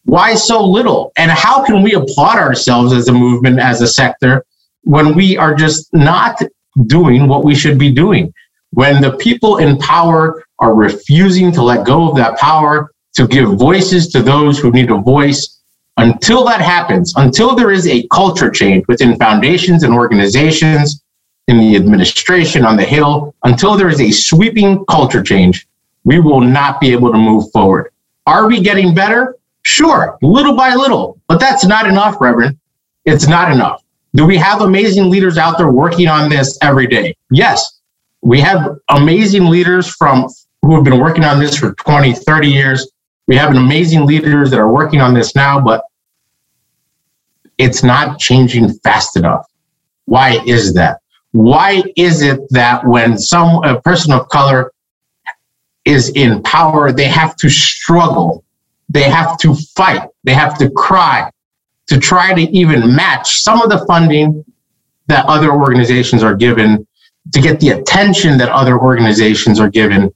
Why 0.04 0.34
so 0.34 0.64
little? 0.64 1.12
And 1.18 1.30
how 1.30 1.62
can 1.62 1.82
we 1.82 1.92
applaud 1.92 2.38
ourselves 2.38 2.94
as 2.94 3.08
a 3.08 3.12
movement, 3.12 3.58
as 3.58 3.82
a 3.82 3.86
sector, 3.86 4.46
when 4.86 5.14
we 5.14 5.36
are 5.36 5.54
just 5.54 5.92
not 5.92 6.40
doing 6.86 7.26
what 7.26 7.44
we 7.44 7.54
should 7.54 7.78
be 7.78 7.92
doing. 7.92 8.32
When 8.70 9.02
the 9.02 9.16
people 9.16 9.58
in 9.58 9.78
power 9.78 10.44
are 10.60 10.74
refusing 10.74 11.50
to 11.52 11.62
let 11.62 11.84
go 11.84 12.08
of 12.08 12.16
that 12.16 12.38
power, 12.38 12.92
to 13.14 13.26
give 13.26 13.50
voices 13.54 14.08
to 14.08 14.22
those 14.22 14.58
who 14.58 14.70
need 14.70 14.90
a 14.90 14.96
voice. 14.96 15.60
Until 15.96 16.44
that 16.44 16.60
happens, 16.60 17.14
until 17.16 17.56
there 17.56 17.70
is 17.70 17.86
a 17.88 18.06
culture 18.08 18.50
change 18.50 18.86
within 18.86 19.16
foundations 19.16 19.82
and 19.82 19.94
organizations, 19.94 21.02
in 21.48 21.58
the 21.58 21.76
administration, 21.76 22.64
on 22.64 22.76
the 22.76 22.84
Hill, 22.84 23.34
until 23.44 23.76
there 23.76 23.88
is 23.88 24.00
a 24.00 24.10
sweeping 24.10 24.84
culture 24.86 25.22
change, 25.22 25.66
we 26.04 26.20
will 26.20 26.40
not 26.40 26.80
be 26.80 26.92
able 26.92 27.10
to 27.12 27.18
move 27.18 27.50
forward. 27.52 27.92
Are 28.26 28.46
we 28.46 28.60
getting 28.60 28.94
better? 28.94 29.36
Sure, 29.62 30.18
little 30.22 30.56
by 30.56 30.74
little, 30.74 31.18
but 31.28 31.40
that's 31.40 31.64
not 31.64 31.86
enough, 31.86 32.20
Reverend. 32.20 32.58
It's 33.04 33.26
not 33.26 33.50
enough. 33.50 33.82
Do 34.16 34.24
we 34.24 34.38
have 34.38 34.62
amazing 34.62 35.10
leaders 35.10 35.36
out 35.36 35.58
there 35.58 35.70
working 35.70 36.08
on 36.08 36.30
this 36.30 36.58
every 36.62 36.86
day? 36.86 37.14
Yes. 37.30 37.80
We 38.22 38.40
have 38.40 38.78
amazing 38.88 39.44
leaders 39.44 39.86
from 39.86 40.26
who 40.62 40.74
have 40.74 40.84
been 40.84 40.98
working 40.98 41.22
on 41.22 41.38
this 41.38 41.58
for 41.58 41.74
20, 41.74 42.14
30 42.14 42.48
years. 42.48 42.90
We 43.28 43.36
have 43.36 43.54
amazing 43.54 44.06
leaders 44.06 44.50
that 44.50 44.58
are 44.58 44.72
working 44.72 45.02
on 45.02 45.12
this 45.12 45.36
now, 45.36 45.60
but 45.60 45.84
it's 47.58 47.82
not 47.82 48.18
changing 48.18 48.72
fast 48.78 49.18
enough. 49.18 49.46
Why 50.06 50.42
is 50.46 50.72
that? 50.74 51.00
Why 51.32 51.82
is 51.96 52.22
it 52.22 52.40
that 52.50 52.86
when 52.86 53.18
some 53.18 53.62
a 53.64 53.82
person 53.82 54.14
of 54.14 54.30
color 54.30 54.72
is 55.84 56.08
in 56.10 56.42
power, 56.42 56.90
they 56.90 57.08
have 57.08 57.36
to 57.36 57.50
struggle, 57.50 58.44
they 58.88 59.02
have 59.02 59.36
to 59.40 59.54
fight, 59.76 60.08
they 60.24 60.32
have 60.32 60.56
to 60.56 60.70
cry 60.70 61.30
to 61.88 61.98
try 61.98 62.34
to 62.34 62.42
even 62.42 62.94
match 62.94 63.42
some 63.42 63.62
of 63.62 63.70
the 63.70 63.84
funding 63.86 64.44
that 65.06 65.24
other 65.26 65.52
organizations 65.52 66.22
are 66.22 66.34
given 66.34 66.86
to 67.32 67.40
get 67.40 67.60
the 67.60 67.70
attention 67.70 68.38
that 68.38 68.48
other 68.48 68.78
organizations 68.78 69.60
are 69.60 69.70
given 69.70 70.12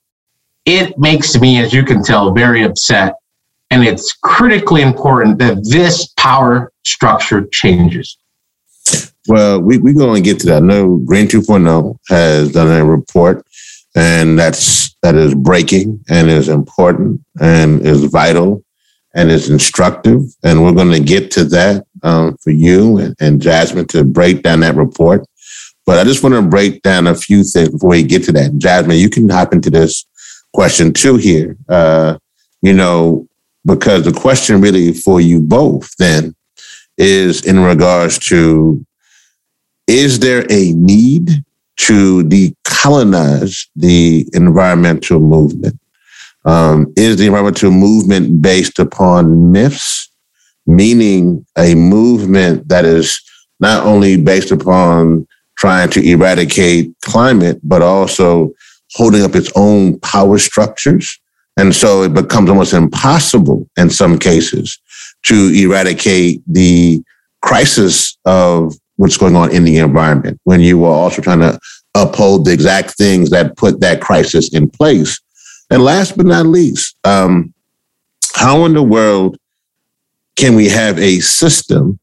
it 0.67 0.99
makes 0.99 1.39
me, 1.41 1.59
as 1.59 1.73
you 1.73 1.85
can 1.85 2.03
tell, 2.03 2.33
very 2.33 2.63
upset. 2.63 3.15
And 3.71 3.85
it's 3.85 4.13
critically 4.13 4.83
important 4.83 5.39
that 5.39 5.65
this 5.69 6.09
power 6.17 6.73
structure 6.85 7.47
changes. 7.53 8.19
Well, 9.29 9.61
we, 9.61 9.79
we're 9.79 9.95
going 9.95 10.23
to 10.23 10.29
get 10.29 10.41
to 10.41 10.47
that. 10.49 10.63
I 10.63 10.67
know 10.67 10.97
Green 10.99 11.29
2.0 11.29 11.97
has 12.09 12.53
done 12.53 12.69
a 12.69 12.85
report, 12.85 13.47
and 13.95 14.39
that's 14.39 14.95
that 15.03 15.15
is 15.15 15.35
breaking 15.35 16.05
and 16.09 16.29
is 16.29 16.49
important 16.49 17.21
and 17.41 17.81
is 17.87 18.05
vital 18.05 18.65
and 19.15 19.31
is 19.31 19.51
instructive. 19.51 20.23
And 20.43 20.63
we're 20.63 20.73
going 20.73 20.93
to 20.93 21.01
get 21.01 21.31
to 21.33 21.45
that 21.45 21.85
um, 22.03 22.37
for 22.39 22.51
you 22.51 22.99
and, 22.99 23.17
and 23.21 23.43
Jasmine 23.43 23.87
to 23.89 24.05
break 24.05 24.43
down 24.43 24.61
that 24.61 24.77
report. 24.77 25.27
But 25.87 25.99
I 25.99 26.05
just 26.05 26.23
want 26.23 26.35
to 26.35 26.43
break 26.43 26.83
down 26.83 27.07
a 27.07 27.15
few 27.15 27.43
things 27.43 27.71
before 27.71 27.91
we 27.91 28.03
get 28.03 28.25
to 28.25 28.33
that. 28.33 28.57
Jasmine, 28.59 28.99
you 28.99 29.11
can 29.11 29.29
hop 29.29 29.53
into 29.53 29.71
this 29.71 30.07
question 30.53 30.93
too 30.93 31.17
here. 31.17 31.57
Uh, 31.69 32.19
you 32.63 32.73
know, 32.73 33.27
because 33.65 34.05
the 34.05 34.13
question 34.13 34.61
really 34.61 34.93
for 34.93 35.21
you 35.21 35.41
both 35.41 35.95
then 35.97 36.35
is 36.97 37.45
in 37.45 37.59
regards 37.61 38.19
to 38.19 38.85
is 39.87 40.21
there 40.21 40.47
a 40.51 40.73
need 40.73 41.45
to 41.77 42.23
decolonize 42.25 43.67
the 43.75 44.29
environmental 44.35 45.19
movement? 45.19 45.79
Um, 46.47 46.93
is 46.97 47.19
the 47.19 47.27
environmental 47.27 47.71
movement 47.71 48.41
based 48.41 48.79
upon 48.79 49.53
myths, 49.53 50.11
meaning 50.67 51.45
a 51.59 51.75
movement 51.75 52.67
that 52.69 52.87
is 52.87 53.21
not 53.61 53.85
only 53.85 54.17
based 54.17 54.51
upon 54.51 55.27
trying 55.59 55.91
to 55.91 56.01
eradicate 56.03 56.95
climate, 57.03 57.61
but 57.63 57.83
also 57.83 58.51
holding 58.95 59.23
up 59.23 59.35
its 59.35 59.53
own 59.55 60.01
power 60.01 60.39
structures. 60.39 61.21
And 61.57 61.75
so 61.75 62.03
it 62.03 62.15
becomes 62.15 62.49
almost 62.49 62.73
impossible 62.73 63.69
in 63.77 63.91
some 63.91 64.19
cases 64.19 64.79
to 65.25 65.53
eradicate 65.55 66.43
the 66.47 67.03
crisis 67.43 68.17
of 68.25 68.75
what's 68.97 69.17
going 69.17 69.37
on 69.37 69.51
in 69.51 69.65
the 69.65 69.79
environment 69.79 70.41
when 70.45 70.61
you 70.61 70.85
are 70.85 70.93
also 70.93 71.21
trying 71.21 71.41
to 71.41 71.59
uphold 71.95 72.45
the 72.45 72.53
exact 72.53 72.97
things 72.97 73.31
that 73.31 73.57
put 73.57 73.81
that 73.81 74.01
crisis 74.01 74.53
in 74.55 74.71
place. 74.71 75.21
And 75.71 75.85
last 75.85 76.17
but 76.17 76.27
not 76.27 76.47
least, 76.47 76.97
um, 77.05 77.55
how 78.35 78.65
in 78.65 78.75
the 78.75 78.83
world 78.83 79.37
can 80.37 80.55
we 80.57 80.69
have 80.69 80.99
a 80.99 81.21
system 81.21 81.99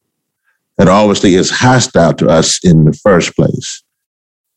that 0.77 0.87
obviously 0.87 1.35
is 1.35 1.49
hostile 1.49 2.13
to 2.13 2.27
us 2.27 2.63
in 2.63 2.85
the 2.85 2.93
first 2.93 3.35
place? 3.35 3.83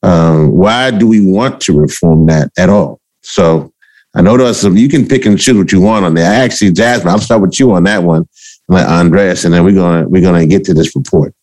Um, 0.03 0.53
why 0.53 0.91
do 0.91 1.07
we 1.07 1.21
want 1.21 1.61
to 1.63 1.79
reform 1.79 2.27
that 2.27 2.51
at 2.57 2.69
all? 2.69 3.01
So 3.23 3.73
I 4.15 4.23
know 4.23 4.37
there's 4.37 4.61
some, 4.61 4.77
you 4.77 4.89
can 4.89 5.07
pick 5.07 5.27
and 5.27 5.39
choose 5.39 5.57
what 5.57 5.73
you 5.73 5.81
want 5.81 6.05
on 6.05 6.15
there. 6.15 6.31
Actually, 6.31 6.73
Jasmine, 6.73 7.13
I'll 7.13 7.19
start 7.19 7.43
with 7.43 7.59
you 7.61 7.73
on 7.73 7.85
that 7.85 8.03
one, 8.03 8.29
like 8.69 8.87
Andreas, 8.87 9.45
and 9.45 9.55
then 9.55 9.65
we're 9.65 9.75
gonna 9.75 10.09
we're 10.09 10.23
gonna 10.23 10.47
get 10.47 10.65
to 10.65 10.75
this 10.75 10.97
report. 10.97 11.35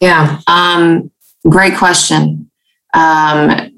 Yeah, 0.00 0.40
um, 0.46 1.10
great 1.48 1.76
question. 1.76 2.50
Um, 2.94 3.75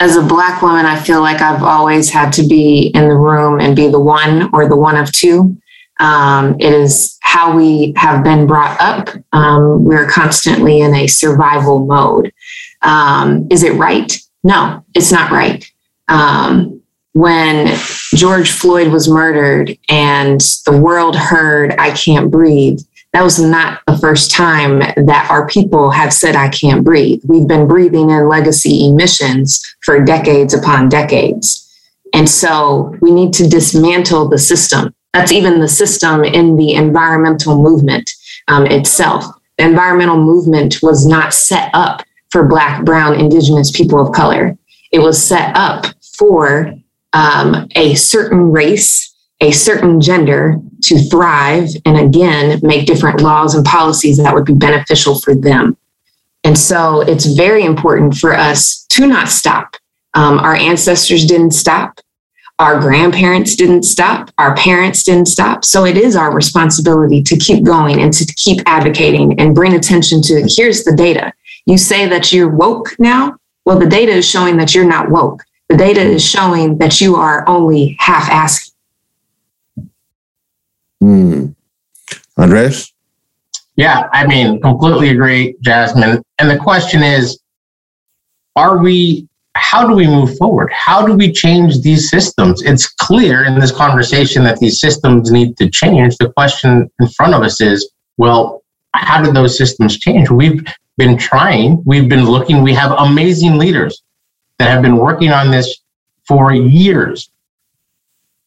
as 0.00 0.16
a 0.16 0.22
black 0.22 0.62
woman, 0.62 0.86
I 0.86 0.98
feel 0.98 1.20
like 1.20 1.42
I've 1.42 1.62
always 1.62 2.08
had 2.08 2.32
to 2.34 2.46
be 2.46 2.90
in 2.94 3.08
the 3.08 3.16
room 3.16 3.60
and 3.60 3.76
be 3.76 3.86
the 3.88 4.00
one 4.00 4.48
or 4.54 4.66
the 4.66 4.76
one 4.76 4.96
of 4.96 5.12
two. 5.12 5.56
Um, 6.00 6.56
it 6.58 6.72
is 6.72 7.18
how 7.20 7.54
we 7.54 7.92
have 7.96 8.24
been 8.24 8.46
brought 8.46 8.80
up. 8.80 9.10
Um, 9.32 9.84
we're 9.84 10.08
constantly 10.08 10.80
in 10.80 10.94
a 10.94 11.06
survival 11.06 11.84
mode. 11.84 12.32
Um, 12.80 13.46
is 13.50 13.62
it 13.62 13.74
right? 13.74 14.18
No, 14.42 14.82
it's 14.94 15.12
not 15.12 15.30
right. 15.30 15.70
Um, 16.08 16.80
when 17.12 17.76
George 18.14 18.50
Floyd 18.50 18.88
was 18.88 19.08
murdered 19.08 19.76
and 19.90 20.40
the 20.64 20.80
world 20.80 21.14
heard, 21.14 21.72
I 21.78 21.90
can't 21.90 22.30
breathe, 22.30 22.80
that 23.12 23.22
was 23.22 23.40
not 23.40 23.80
the 23.86 23.98
first 23.98 24.30
time 24.30 24.78
that 24.78 25.28
our 25.30 25.48
people 25.48 25.90
have 25.90 26.12
said, 26.12 26.36
I 26.36 26.48
can't 26.48 26.84
breathe. 26.84 27.20
We've 27.24 27.48
been 27.48 27.66
breathing 27.66 28.10
in 28.10 28.28
legacy 28.28 28.88
emissions 28.88 29.62
for 29.84 30.04
decades 30.04 30.54
upon 30.54 30.88
decades. 30.88 31.66
And 32.14 32.28
so 32.28 32.96
we 33.00 33.10
need 33.10 33.32
to 33.34 33.48
dismantle 33.48 34.28
the 34.28 34.38
system 34.38 34.94
that's 35.12 35.32
even 35.32 35.60
the 35.60 35.68
system 35.68 36.24
in 36.24 36.56
the 36.56 36.74
environmental 36.74 37.60
movement 37.60 38.10
um, 38.48 38.66
itself. 38.66 39.24
The 39.58 39.64
environmental 39.64 40.16
movement 40.16 40.82
was 40.82 41.06
not 41.06 41.34
set 41.34 41.70
up 41.74 42.02
for 42.30 42.46
Black, 42.46 42.84
Brown, 42.84 43.18
Indigenous 43.18 43.70
people 43.70 44.00
of 44.00 44.14
color. 44.14 44.56
It 44.92 45.00
was 45.00 45.22
set 45.22 45.56
up 45.56 45.86
for 46.16 46.72
um, 47.12 47.68
a 47.74 47.94
certain 47.94 48.52
race, 48.52 49.14
a 49.40 49.50
certain 49.50 50.00
gender 50.00 50.60
to 50.82 50.98
thrive 50.98 51.68
and 51.84 51.98
again 51.98 52.60
make 52.62 52.86
different 52.86 53.20
laws 53.20 53.54
and 53.54 53.64
policies 53.64 54.16
that 54.18 54.34
would 54.34 54.44
be 54.44 54.54
beneficial 54.54 55.18
for 55.18 55.34
them. 55.34 55.76
And 56.44 56.58
so 56.58 57.02
it's 57.02 57.26
very 57.26 57.64
important 57.64 58.16
for 58.16 58.32
us 58.32 58.86
to 58.90 59.06
not 59.06 59.28
stop. 59.28 59.76
Um, 60.14 60.38
our 60.38 60.54
ancestors 60.54 61.24
didn't 61.24 61.52
stop. 61.52 62.00
Our 62.58 62.78
grandparents 62.78 63.56
didn't 63.56 63.84
stop. 63.84 64.30
Our 64.36 64.54
parents 64.54 65.02
didn't 65.02 65.26
stop. 65.26 65.64
So 65.64 65.86
it 65.86 65.96
is 65.96 66.14
our 66.14 66.34
responsibility 66.34 67.22
to 67.22 67.36
keep 67.36 67.64
going 67.64 68.02
and 68.02 68.12
to 68.12 68.26
keep 68.34 68.60
advocating 68.66 69.38
and 69.40 69.54
bring 69.54 69.74
attention 69.74 70.20
to 70.22 70.46
here's 70.46 70.84
the 70.84 70.94
data. 70.94 71.32
You 71.64 71.78
say 71.78 72.06
that 72.08 72.32
you're 72.32 72.54
woke 72.54 72.94
now. 72.98 73.36
Well, 73.64 73.78
the 73.78 73.86
data 73.86 74.12
is 74.12 74.28
showing 74.28 74.56
that 74.58 74.74
you're 74.74 74.88
not 74.88 75.10
woke. 75.10 75.42
The 75.68 75.76
data 75.76 76.00
is 76.00 76.24
showing 76.26 76.78
that 76.78 77.00
you 77.00 77.16
are 77.16 77.48
only 77.48 77.96
half 77.98 78.28
asking. 78.28 78.74
Hmm. 81.00 81.46
Andres? 82.36 82.92
Yeah, 83.76 84.08
I 84.12 84.26
mean, 84.26 84.60
completely 84.60 85.08
agree, 85.10 85.56
Jasmine. 85.62 86.22
And 86.38 86.50
the 86.50 86.58
question 86.58 87.02
is, 87.02 87.40
are 88.56 88.78
we 88.78 89.28
how 89.60 89.86
do 89.86 89.94
we 89.94 90.06
move 90.06 90.36
forward? 90.38 90.72
How 90.72 91.04
do 91.04 91.14
we 91.14 91.30
change 91.30 91.82
these 91.82 92.08
systems? 92.08 92.62
It's 92.62 92.86
clear 92.86 93.44
in 93.44 93.58
this 93.58 93.72
conversation 93.72 94.42
that 94.44 94.58
these 94.58 94.80
systems 94.80 95.30
need 95.30 95.56
to 95.58 95.68
change. 95.68 96.16
The 96.16 96.32
question 96.32 96.90
in 96.98 97.08
front 97.08 97.34
of 97.34 97.42
us 97.42 97.60
is, 97.60 97.90
well, 98.16 98.62
how 98.94 99.22
do 99.22 99.32
those 99.32 99.58
systems 99.58 99.98
change? 99.98 100.30
We've 100.30 100.64
been 100.96 101.18
trying, 101.18 101.82
we've 101.84 102.08
been 102.08 102.24
looking, 102.24 102.62
we 102.62 102.72
have 102.74 102.92
amazing 102.92 103.58
leaders 103.58 104.02
that 104.58 104.70
have 104.70 104.82
been 104.82 104.96
working 104.96 105.30
on 105.30 105.50
this 105.50 105.80
for 106.26 106.52
years. 106.54 107.30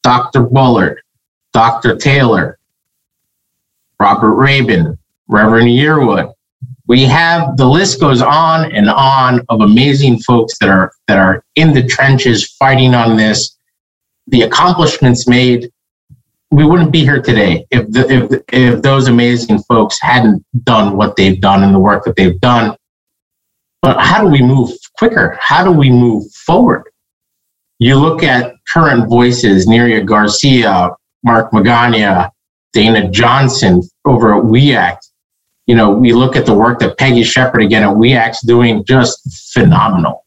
Dr. 0.01 0.43
Bullard, 0.43 1.02
Dr. 1.53 1.95
Taylor, 1.95 2.60
Robert 4.00 4.33
Rabin, 4.33 4.98
Reverend 5.27 5.69
Yearwood, 5.69 6.33
we 6.88 7.03
have 7.05 7.55
the 7.57 7.65
list 7.65 8.00
goes 8.00 8.22
on 8.22 8.72
and 8.72 8.89
on 8.89 9.41
of 9.50 9.62
amazing 9.62 10.19
folks 10.19 10.57
that 10.60 10.69
are 10.69 10.91
that 11.07 11.17
are 11.17 11.43
in 11.55 11.74
the 11.74 11.83
trenches 11.88 12.51
fighting 12.53 12.93
on 12.93 13.15
this. 13.15 13.57
The 14.27 14.41
accomplishments 14.41 15.27
made 15.27 15.72
we 16.51 16.65
wouldn't 16.65 16.91
be 16.91 17.00
here 17.00 17.22
today 17.22 17.65
if 17.72 17.89
the, 17.89 18.12
if 18.12 18.41
if 18.51 18.81
those 18.81 19.07
amazing 19.07 19.60
folks 19.60 19.98
hadn't 20.01 20.45
done 20.65 20.98
what 20.98 21.15
they've 21.15 21.39
done 21.39 21.63
and 21.63 21.74
the 21.74 21.79
work 21.79 22.03
that 22.03 22.15
they've 22.15 22.39
done. 22.41 22.75
But 23.81 24.00
how 24.00 24.22
do 24.22 24.27
we 24.27 24.41
move 24.41 24.72
quicker? 24.98 25.38
How 25.39 25.63
do 25.63 25.72
we 25.72 25.89
move 25.89 26.31
forward? 26.31 26.83
You 27.79 27.98
look 27.98 28.24
at 28.24 28.55
current 28.72 29.10
voices, 29.10 29.67
Neria 29.67 30.05
Garcia, 30.05 30.91
Mark 31.24 31.51
Magana, 31.51 32.30
Dana 32.74 33.10
Johnson 33.10 33.82
over 34.06 34.36
at 34.36 34.44
WEACT, 34.44 35.10
you 35.65 35.75
know, 35.75 35.92
we 35.92 36.12
look 36.12 36.36
at 36.36 36.46
the 36.46 36.53
work 36.53 36.80
that 36.80 36.98
Peggy 36.98 37.24
Shepard 37.24 37.62
again 37.63 37.84
at 37.84 37.96
WEACT's 37.96 38.42
doing 38.46 38.84
just 38.84 39.53
phenomenal. 39.53 40.25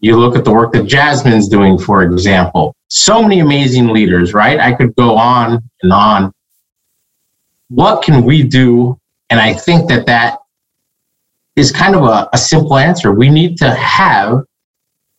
You 0.00 0.18
look 0.18 0.34
at 0.34 0.44
the 0.44 0.52
work 0.52 0.72
that 0.72 0.86
Jasmine's 0.86 1.48
doing, 1.48 1.78
for 1.78 2.02
example. 2.02 2.74
So 2.88 3.22
many 3.22 3.40
amazing 3.40 3.88
leaders, 3.88 4.34
right? 4.34 4.58
I 4.58 4.72
could 4.72 4.94
go 4.96 5.16
on 5.16 5.62
and 5.82 5.92
on. 5.92 6.32
What 7.68 8.02
can 8.02 8.24
we 8.24 8.42
do? 8.42 8.98
And 9.30 9.38
I 9.38 9.54
think 9.54 9.88
that 9.88 10.06
that 10.06 10.38
is 11.54 11.70
kind 11.70 11.94
of 11.94 12.04
a, 12.04 12.28
a 12.32 12.38
simple 12.38 12.76
answer. 12.76 13.12
We 13.12 13.30
need 13.30 13.58
to 13.58 13.72
have 13.74 14.42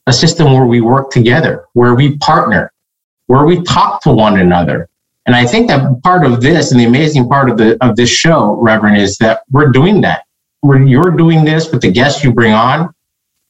a 0.08 0.14
system 0.14 0.52
where 0.52 0.66
we 0.66 0.82
work 0.82 1.12
together, 1.12 1.66
where 1.74 1.96
we 1.96 2.18
partner, 2.18 2.72
where 3.28 3.46
we 3.46 3.62
talk 3.64 4.02
to 4.04 4.12
one 4.12 4.40
another. 4.40 4.90
And 5.26 5.36
I 5.36 5.46
think 5.46 5.68
that 5.70 6.02
part 6.04 6.26
of 6.26 6.42
this 6.42 6.72
and 6.72 6.80
the 6.80 6.86
amazing 6.86 7.30
part 7.30 7.50
of 7.50 7.58
the 7.58 7.82
of 7.84 7.96
this 7.96 8.10
show, 8.10 8.54
Reverend, 8.56 8.98
is 8.98 9.18
that 9.18 9.44
we're 9.52 9.72
doing 9.72 10.02
that. 10.02 10.26
We're, 10.62 10.84
you're 10.84 11.12
doing 11.12 11.46
this 11.46 11.72
with 11.72 11.82
the 11.82 11.92
guests 11.92 12.24
you 12.24 12.34
bring 12.34 12.54
on. 12.54 12.94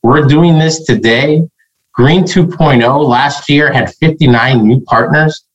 We're 0.03 0.27
doing 0.27 0.59
this 0.59 0.83
today. 0.85 1.47
Green 1.93 2.23
2.0 2.23 3.07
last 3.07 3.49
year 3.49 3.71
had 3.71 3.93
59 3.95 4.67
new 4.67 4.81
partners. 4.81 5.45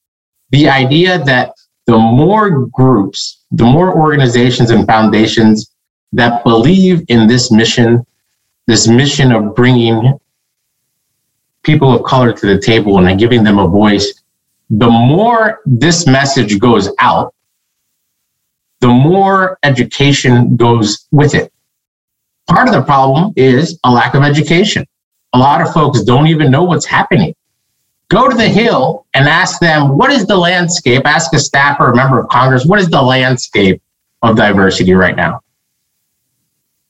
The 0.50 0.68
idea 0.68 1.22
that 1.25 1.52
the 1.87 1.98
more 1.98 2.66
groups, 2.66 3.44
the 3.50 3.64
more 3.64 3.96
organizations 3.96 4.70
and 4.70 4.87
foundations 4.87 5.70
that 6.12 6.44
believe 6.44 7.02
in 7.08 7.26
this 7.26 7.50
mission, 7.50 8.06
this 8.66 8.87
mission 8.87 9.32
of 9.32 9.54
bringing 9.54 10.18
people 11.62 11.92
of 11.92 12.02
color 12.04 12.32
to 12.32 12.46
the 12.46 12.60
table 12.60 12.98
and 12.98 13.18
giving 13.18 13.42
them 13.42 13.58
a 13.58 13.66
voice, 13.66 14.17
the 14.70 14.90
more 14.90 15.60
this 15.66 16.06
message 16.06 16.58
goes 16.58 16.90
out, 16.98 17.34
the 18.80 18.88
more 18.88 19.58
education 19.62 20.56
goes 20.56 21.06
with 21.10 21.34
it. 21.34 21.52
Part 22.48 22.68
of 22.68 22.75
the 22.75 22.82
problem 22.82 23.32
is 23.37 23.78
a 23.84 23.90
lack 23.90 24.14
of 24.14 24.22
education. 24.22 24.87
A 25.32 25.38
lot 25.38 25.60
of 25.60 25.72
folks 25.72 26.02
don't 26.02 26.28
even 26.28 26.50
know 26.50 26.62
what's 26.62 26.87
happening. 26.87 27.34
Go 28.08 28.28
to 28.28 28.37
the 28.37 28.48
Hill 28.48 29.06
and 29.14 29.28
ask 29.28 29.60
them, 29.60 29.98
what 29.98 30.10
is 30.10 30.26
the 30.26 30.37
landscape? 30.37 31.02
Ask 31.04 31.32
a 31.34 31.38
staff 31.38 31.78
or 31.80 31.90
a 31.90 31.96
member 31.96 32.18
of 32.18 32.28
Congress, 32.28 32.64
what 32.64 32.78
is 32.78 32.88
the 32.88 33.02
landscape 33.02 33.82
of 34.22 34.37
diversity 34.37 34.94
right 34.94 35.16
now? 35.16 35.40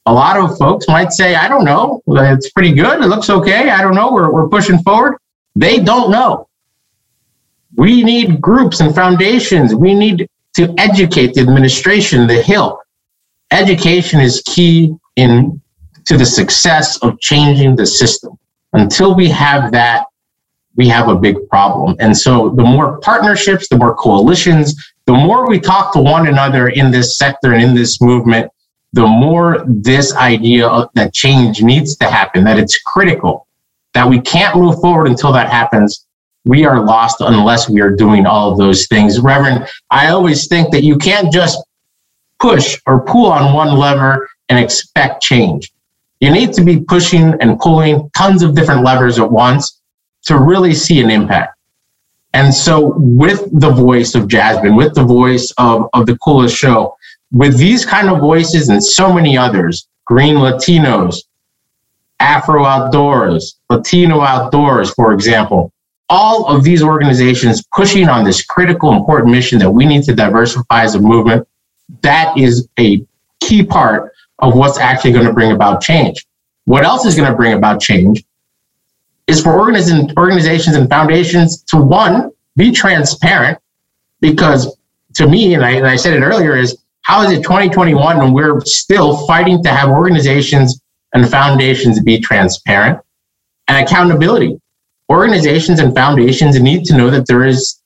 a 0.08 0.12
lot 0.12 0.38
of 0.38 0.56
folks 0.56 0.88
might 0.88 1.12
say, 1.12 1.34
I 1.34 1.48
don't 1.48 1.66
know, 1.66 2.02
it's 2.06 2.50
pretty 2.50 2.72
good, 2.72 3.02
it 3.02 3.08
looks 3.08 3.28
okay, 3.28 3.68
I 3.68 3.82
don't 3.82 3.94
know, 3.94 4.10
we're, 4.10 4.32
we're 4.32 4.48
pushing 4.48 4.78
forward. 4.78 5.18
They 5.54 5.80
don't 5.80 6.10
know. 6.10 6.47
We 7.78 8.02
need 8.02 8.40
groups 8.40 8.80
and 8.80 8.92
foundations. 8.92 9.72
We 9.72 9.94
need 9.94 10.28
to 10.56 10.74
educate 10.78 11.34
the 11.34 11.42
administration, 11.42 12.26
the 12.26 12.42
Hill. 12.42 12.80
Education 13.52 14.18
is 14.18 14.42
key 14.44 14.96
in 15.14 15.62
to 16.06 16.16
the 16.16 16.26
success 16.26 16.98
of 16.98 17.20
changing 17.20 17.76
the 17.76 17.86
system. 17.86 18.36
Until 18.72 19.14
we 19.14 19.28
have 19.28 19.70
that, 19.70 20.06
we 20.74 20.88
have 20.88 21.08
a 21.08 21.14
big 21.14 21.36
problem. 21.48 21.94
And 22.00 22.16
so 22.16 22.50
the 22.50 22.64
more 22.64 22.98
partnerships, 22.98 23.68
the 23.68 23.76
more 23.76 23.94
coalitions, 23.94 24.74
the 25.06 25.12
more 25.12 25.48
we 25.48 25.60
talk 25.60 25.92
to 25.92 26.00
one 26.00 26.26
another 26.26 26.70
in 26.70 26.90
this 26.90 27.16
sector 27.16 27.52
and 27.52 27.62
in 27.62 27.76
this 27.76 28.00
movement, 28.00 28.50
the 28.92 29.06
more 29.06 29.64
this 29.68 30.16
idea 30.16 30.88
that 30.94 31.14
change 31.14 31.62
needs 31.62 31.96
to 31.98 32.10
happen, 32.10 32.42
that 32.42 32.58
it's 32.58 32.76
critical, 32.82 33.46
that 33.94 34.08
we 34.08 34.20
can't 34.20 34.56
move 34.56 34.80
forward 34.80 35.06
until 35.06 35.30
that 35.32 35.48
happens, 35.48 36.07
we 36.44 36.64
are 36.64 36.84
lost 36.84 37.20
unless 37.20 37.68
we 37.68 37.80
are 37.80 37.90
doing 37.90 38.26
all 38.26 38.50
of 38.50 38.58
those 38.58 38.86
things. 38.86 39.20
Reverend, 39.20 39.68
I 39.90 40.08
always 40.08 40.46
think 40.48 40.70
that 40.72 40.84
you 40.84 40.96
can't 40.96 41.32
just 41.32 41.58
push 42.40 42.80
or 42.86 43.04
pull 43.04 43.26
on 43.26 43.52
one 43.52 43.76
lever 43.76 44.28
and 44.48 44.58
expect 44.58 45.22
change. 45.22 45.72
You 46.20 46.30
need 46.30 46.52
to 46.54 46.64
be 46.64 46.80
pushing 46.80 47.34
and 47.40 47.58
pulling 47.60 48.10
tons 48.16 48.42
of 48.42 48.54
different 48.54 48.84
levers 48.84 49.18
at 49.18 49.30
once 49.30 49.80
to 50.24 50.38
really 50.38 50.74
see 50.74 51.00
an 51.00 51.10
impact. 51.10 51.54
And 52.34 52.52
so, 52.52 52.94
with 52.96 53.48
the 53.60 53.70
voice 53.70 54.14
of 54.14 54.28
Jasmine, 54.28 54.76
with 54.76 54.94
the 54.94 55.04
voice 55.04 55.52
of, 55.58 55.88
of 55.94 56.06
the 56.06 56.18
coolest 56.18 56.56
show, 56.56 56.96
with 57.32 57.56
these 57.56 57.86
kind 57.86 58.08
of 58.08 58.20
voices 58.20 58.68
and 58.68 58.84
so 58.84 59.12
many 59.12 59.36
others, 59.36 59.88
Green 60.04 60.36
Latinos, 60.36 61.24
Afro 62.20 62.64
Outdoors, 62.64 63.58
Latino 63.70 64.20
Outdoors, 64.20 64.90
for 64.90 65.12
example, 65.12 65.72
all 66.08 66.46
of 66.46 66.64
these 66.64 66.82
organizations 66.82 67.62
pushing 67.74 68.08
on 68.08 68.24
this 68.24 68.44
critical, 68.44 68.92
important 68.92 69.30
mission 69.30 69.58
that 69.58 69.70
we 69.70 69.84
need 69.84 70.04
to 70.04 70.14
diversify 70.14 70.82
as 70.82 70.94
a 70.94 71.00
movement, 71.00 71.46
that 72.02 72.36
is 72.36 72.68
a 72.78 73.04
key 73.40 73.62
part 73.62 74.12
of 74.38 74.54
what's 74.54 74.78
actually 74.78 75.12
going 75.12 75.26
to 75.26 75.32
bring 75.32 75.52
about 75.52 75.80
change. 75.82 76.26
What 76.64 76.84
else 76.84 77.04
is 77.04 77.14
going 77.14 77.30
to 77.30 77.36
bring 77.36 77.54
about 77.54 77.80
change 77.80 78.24
is 79.26 79.42
for 79.42 79.58
organizations 79.58 80.76
and 80.76 80.88
foundations 80.88 81.62
to 81.64 81.76
one, 81.76 82.30
be 82.56 82.72
transparent, 82.72 83.58
because 84.20 84.76
to 85.14 85.28
me, 85.28 85.54
and 85.54 85.64
I, 85.64 85.72
and 85.72 85.86
I 85.86 85.96
said 85.96 86.14
it 86.14 86.22
earlier, 86.22 86.56
is 86.56 86.78
how 87.02 87.22
is 87.22 87.32
it 87.32 87.42
2021 87.42 88.18
when 88.18 88.32
we're 88.32 88.60
still 88.60 89.26
fighting 89.26 89.62
to 89.62 89.70
have 89.70 89.90
organizations 89.90 90.80
and 91.14 91.28
foundations 91.28 92.00
be 92.00 92.20
transparent 92.20 93.00
and 93.66 93.86
accountability? 93.86 94.60
Organizations 95.10 95.80
and 95.80 95.94
foundations 95.94 96.60
need 96.60 96.84
to 96.84 96.96
know 96.96 97.10
that 97.10 97.26
there 97.26 97.44
is 97.44 97.80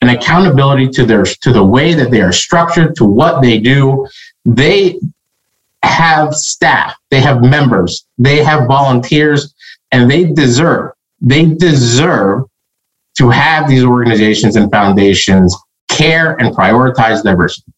an 0.00 0.10
accountability 0.10 0.88
to 0.88 1.04
their 1.04 1.24
to 1.24 1.52
the 1.52 1.64
way 1.64 1.94
that 1.94 2.10
they 2.10 2.20
are 2.20 2.32
structured, 2.32 2.94
to 2.96 3.04
what 3.04 3.42
they 3.42 3.58
do. 3.58 4.06
They 4.44 4.98
have 5.82 6.34
staff, 6.34 6.94
they 7.10 7.20
have 7.20 7.42
members, 7.42 8.06
they 8.18 8.42
have 8.44 8.66
volunteers, 8.66 9.54
and 9.92 10.10
they 10.10 10.24
deserve, 10.24 10.92
they 11.20 11.46
deserve 11.46 12.44
to 13.16 13.30
have 13.30 13.68
these 13.68 13.84
organizations 13.84 14.56
and 14.56 14.70
foundations 14.70 15.56
care 15.88 16.36
and 16.40 16.54
prioritize 16.54 17.22
diversity. 17.22 17.72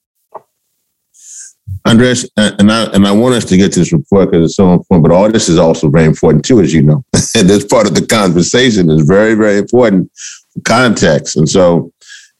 Andres, 1.86 2.28
and 2.36 2.70
I 2.70 2.84
and 2.92 3.06
I 3.06 3.12
want 3.12 3.34
us 3.34 3.44
to 3.46 3.56
get 3.56 3.72
to 3.72 3.80
this 3.80 3.92
report 3.92 4.30
because 4.30 4.50
it's 4.50 4.56
so 4.56 4.72
important. 4.72 5.02
But 5.02 5.12
all 5.12 5.30
this 5.30 5.48
is 5.48 5.58
also 5.58 5.88
very 5.88 6.04
important 6.04 6.44
too, 6.44 6.60
as 6.60 6.74
you 6.74 6.82
know. 6.82 7.04
and 7.36 7.48
this 7.48 7.64
part 7.64 7.86
of 7.86 7.94
the 7.94 8.06
conversation 8.06 8.90
is 8.90 9.02
very, 9.02 9.34
very 9.34 9.58
important 9.58 10.10
for 10.52 10.60
context. 10.62 11.36
And 11.36 11.48
so, 11.48 11.92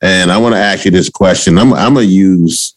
and 0.02 0.30
I 0.30 0.38
want 0.38 0.54
to 0.54 0.60
ask 0.60 0.84
you 0.84 0.90
this 0.90 1.08
question. 1.08 1.58
I'm 1.58 1.72
I'm 1.72 1.94
gonna 1.94 2.06
use 2.06 2.76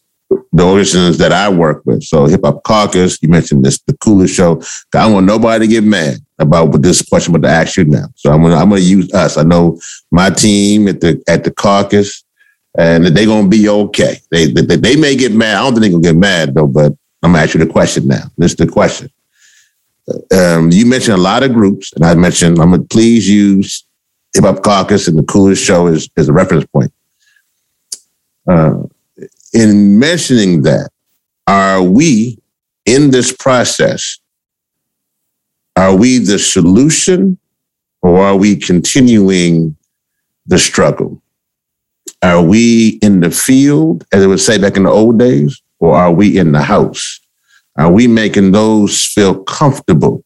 the 0.51 0.63
organizations 0.63 1.17
that 1.17 1.31
I 1.31 1.49
work 1.49 1.83
with. 1.85 2.03
So 2.03 2.25
Hip 2.25 2.41
Hop 2.43 2.63
Caucus, 2.63 3.21
you 3.21 3.29
mentioned 3.29 3.65
this, 3.65 3.79
the 3.81 3.97
coolest 3.97 4.33
show. 4.33 4.61
I 4.95 5.11
want 5.11 5.25
nobody 5.25 5.67
to 5.67 5.71
get 5.71 5.83
mad 5.83 6.17
about 6.39 6.69
what 6.69 6.81
this 6.81 7.01
question, 7.01 7.33
but 7.33 7.41
to 7.41 7.49
ask 7.49 7.77
you 7.77 7.85
now. 7.85 8.05
So 8.15 8.31
I'm 8.31 8.41
gonna 8.41 8.55
I'm 8.55 8.69
gonna 8.69 8.81
use 8.81 9.11
us. 9.13 9.37
I 9.37 9.43
know 9.43 9.79
my 10.11 10.29
team 10.29 10.87
at 10.87 11.01
the 11.01 11.21
at 11.27 11.43
the 11.43 11.51
caucus 11.51 12.22
and 12.77 13.05
they're 13.05 13.25
gonna 13.25 13.47
be 13.47 13.69
okay. 13.69 14.17
They, 14.31 14.47
they 14.47 14.75
they 14.75 14.95
may 14.95 15.15
get 15.15 15.31
mad. 15.31 15.57
I 15.57 15.61
don't 15.61 15.73
think 15.73 15.81
they're 15.81 15.91
gonna 15.91 16.03
get 16.03 16.15
mad 16.15 16.55
though. 16.55 16.67
But 16.67 16.93
I'm 17.21 17.31
gonna 17.31 17.43
ask 17.43 17.53
you 17.53 17.63
the 17.63 17.71
question 17.71 18.07
now. 18.07 18.23
This 18.37 18.51
is 18.51 18.57
the 18.57 18.67
question. 18.67 19.09
Um, 20.35 20.71
you 20.71 20.85
mentioned 20.85 21.17
a 21.17 21.21
lot 21.21 21.43
of 21.43 21.53
groups, 21.53 21.93
and 21.93 22.03
I 22.03 22.15
mentioned 22.15 22.59
I'm 22.59 22.71
gonna 22.71 22.83
please 22.83 23.29
use 23.29 23.85
Hip 24.33 24.43
Hop 24.43 24.63
Caucus 24.63 25.07
and 25.07 25.17
the 25.17 25.23
coolest 25.23 25.63
show 25.63 25.87
as, 25.87 26.09
as 26.17 26.29
a 26.29 26.33
reference 26.33 26.65
point. 26.65 26.91
Uh, 28.49 28.83
in 29.53 29.99
mentioning 29.99 30.63
that, 30.63 30.89
are 31.47 31.81
we 31.81 32.39
in 32.85 33.11
this 33.11 33.31
process? 33.31 34.19
Are 35.75 35.95
we 35.95 36.19
the 36.19 36.37
solution, 36.37 37.37
or 38.01 38.19
are 38.19 38.35
we 38.35 38.55
continuing 38.55 39.75
the 40.45 40.59
struggle? 40.59 41.22
Are 42.23 42.41
we 42.41 42.99
in 43.01 43.19
the 43.19 43.29
field, 43.29 44.05
as 44.13 44.23
it 44.23 44.27
would 44.27 44.39
say 44.39 44.57
back 44.57 44.77
in 44.77 44.83
the 44.83 44.89
old 44.89 45.19
days, 45.19 45.61
or 45.79 45.93
are 45.93 46.11
we 46.11 46.37
in 46.37 46.53
the 46.53 46.61
house? 46.61 47.19
Are 47.77 47.91
we 47.91 48.07
making 48.07 48.53
those 48.53 49.05
feel 49.05 49.43
comfortable? 49.43 50.23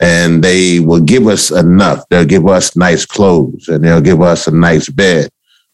And 0.00 0.42
they 0.42 0.80
will 0.80 1.00
give 1.00 1.28
us 1.28 1.52
enough. 1.52 2.04
They'll 2.08 2.24
give 2.24 2.48
us 2.48 2.74
nice 2.74 3.06
clothes 3.06 3.68
and 3.68 3.84
they'll 3.84 4.00
give 4.00 4.22
us 4.22 4.46
a 4.46 4.50
nice 4.50 4.88
bed 4.88 5.30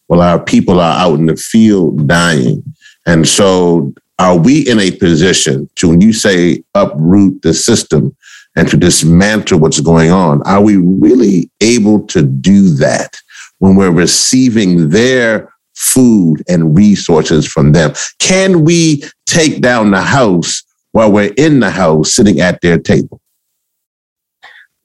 while 0.07 0.21
our 0.21 0.39
people 0.39 0.79
are 0.79 0.99
out 0.99 1.17
in 1.17 1.25
the 1.25 1.35
field 1.35 2.07
dying. 2.07 2.63
And 3.07 3.27
so, 3.27 3.93
are 4.19 4.37
we 4.37 4.67
in 4.67 4.79
a 4.79 4.91
position 4.91 5.69
to, 5.75 5.89
when 5.89 6.01
you 6.01 6.11
say 6.13 6.63
uproot 6.75 7.41
the 7.41 7.53
system 7.53 8.15
and 8.55 8.67
to 8.69 8.77
dismantle 8.77 9.59
what's 9.59 9.79
going 9.79 10.11
on, 10.11 10.41
are 10.43 10.61
we 10.61 10.77
really 10.77 11.49
able 11.61 12.05
to 12.07 12.21
do 12.21 12.69
that? 12.75 13.17
When 13.59 13.75
we're 13.75 13.91
receiving 13.91 14.89
their 14.89 15.53
food 15.75 16.43
and 16.47 16.75
resources 16.75 17.47
from 17.47 17.71
them? 17.71 17.93
Can 18.19 18.63
we 18.63 19.03
take 19.25 19.61
down 19.61 19.91
the 19.91 20.01
house 20.01 20.63
while 20.91 21.11
we're 21.11 21.33
in 21.37 21.59
the 21.59 21.71
house 21.71 22.13
sitting 22.13 22.39
at 22.39 22.61
their 22.61 22.77
table? 22.77 23.21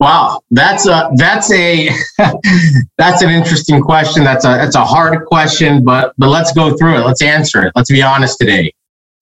Wow, 0.02 0.40
that's 0.50 0.88
a 0.88 1.10
that's 1.14 1.52
a 1.52 1.88
that's 2.98 3.22
an 3.22 3.30
interesting 3.30 3.80
question. 3.80 4.24
That's 4.24 4.44
a 4.44 4.48
that's 4.48 4.74
a 4.74 4.84
hard 4.84 5.24
question, 5.26 5.84
but 5.84 6.12
but 6.18 6.28
let's 6.28 6.52
go 6.52 6.76
through 6.76 6.96
it. 6.96 7.06
Let's 7.06 7.22
answer 7.22 7.66
it. 7.66 7.72
Let's 7.76 7.90
be 7.90 8.02
honest 8.02 8.36
today. 8.40 8.72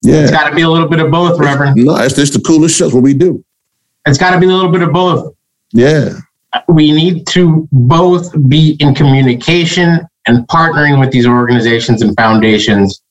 Yeah, 0.02 0.22
it's 0.22 0.30
got 0.30 0.48
to 0.48 0.54
be 0.54 0.62
a 0.62 0.70
little 0.70 0.88
bit 0.88 1.00
of 1.00 1.10
both, 1.10 1.38
Reverend. 1.38 1.76
No, 1.76 1.96
it's 1.96 2.14
just 2.14 2.32
the 2.32 2.40
coolest 2.40 2.78
show. 2.78 2.88
What 2.88 3.02
we 3.02 3.12
do. 3.12 3.44
It's 4.06 4.16
got 4.16 4.30
to 4.30 4.40
be 4.40 4.46
a 4.46 4.48
little 4.48 4.72
bit 4.72 4.80
of 4.80 4.90
both. 4.90 5.34
Yeah, 5.72 6.14
we 6.68 6.92
need 6.92 7.26
to 7.28 7.68
both 7.72 8.32
be 8.48 8.76
in 8.80 8.94
communication 8.94 10.00
and 10.26 10.46
partnering 10.48 11.00
with 11.00 11.10
these 11.10 11.26
organizations 11.26 12.02
and 12.02 12.14
foundations, 12.16 13.02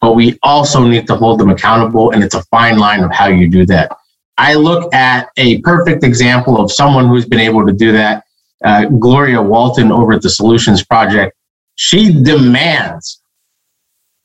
but 0.00 0.14
we 0.14 0.38
also 0.42 0.86
need 0.86 1.06
to 1.06 1.16
hold 1.16 1.40
them 1.40 1.50
accountable, 1.50 2.10
and 2.10 2.22
it's 2.22 2.34
a 2.34 2.42
fine 2.44 2.78
line 2.78 3.02
of 3.02 3.12
how 3.12 3.28
you 3.28 3.48
do 3.48 3.66
that. 3.66 3.90
I 4.36 4.54
look 4.54 4.94
at 4.94 5.30
a 5.36 5.60
perfect 5.62 6.04
example 6.04 6.60
of 6.60 6.70
someone 6.70 7.08
who's 7.08 7.26
been 7.26 7.40
able 7.40 7.66
to 7.66 7.72
do 7.72 7.92
that. 7.92 8.24
Uh, 8.64 8.84
Gloria 8.86 9.42
Walton 9.42 9.90
over 9.90 10.12
at 10.12 10.22
the 10.22 10.30
Solutions 10.30 10.84
Project. 10.84 11.36
She 11.74 12.22
demands 12.22 13.20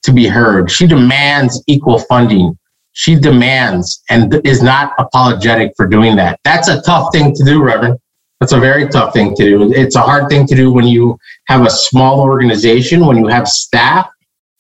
to 0.04 0.12
be 0.12 0.28
heard. 0.28 0.70
She 0.70 0.86
demands 0.86 1.64
equal 1.68 2.00
funding. 2.00 2.58
She 2.94 3.16
demands 3.16 4.04
and 4.10 4.34
is 4.46 4.62
not 4.62 4.94
apologetic 5.00 5.74
for 5.76 5.88
doing 5.88 6.16
that. 6.16 6.40
That's 6.44 6.68
a 6.68 6.82
tough 6.82 7.12
thing 7.12 7.34
to 7.36 7.44
do, 7.44 7.62
Reverend. 7.62 8.00
That's 8.40 8.54
a 8.54 8.60
very 8.60 8.88
tough 8.88 9.14
thing 9.14 9.36
to 9.36 9.44
do. 9.44 9.74
It's 9.74 9.96
a 9.96 10.02
hard 10.02 10.30
thing 10.30 10.46
to 10.48 10.56
do 10.56 10.72
when 10.72 10.86
you 10.86 11.18
have 11.48 11.66
a 11.66 11.70
small 11.70 12.22
organization, 12.22 13.06
when 13.06 13.18
you 13.18 13.28
have 13.28 13.48
staff, 13.48 14.10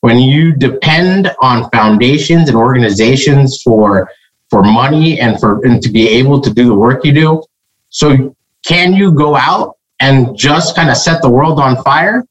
when 0.01 0.19
you 0.19 0.53
depend 0.53 1.33
on 1.41 1.69
foundations 1.69 2.49
and 2.49 2.57
organizations 2.57 3.61
for 3.61 4.09
for 4.49 4.63
money 4.63 5.19
and 5.19 5.39
for 5.39 5.63
and 5.65 5.81
to 5.81 5.89
be 5.89 6.07
able 6.07 6.39
to 6.41 6.53
do 6.53 6.67
the 6.67 6.75
work 6.75 7.05
you 7.05 7.13
do. 7.13 7.43
So 7.89 8.35
can 8.65 8.93
you 8.93 9.11
go 9.11 9.35
out 9.35 9.77
and 9.99 10.35
just 10.37 10.75
kind 10.75 10.89
of 10.89 10.97
set 10.97 11.21
the 11.21 11.29
world 11.29 11.59
on 11.59 11.81
fire? 11.83 12.25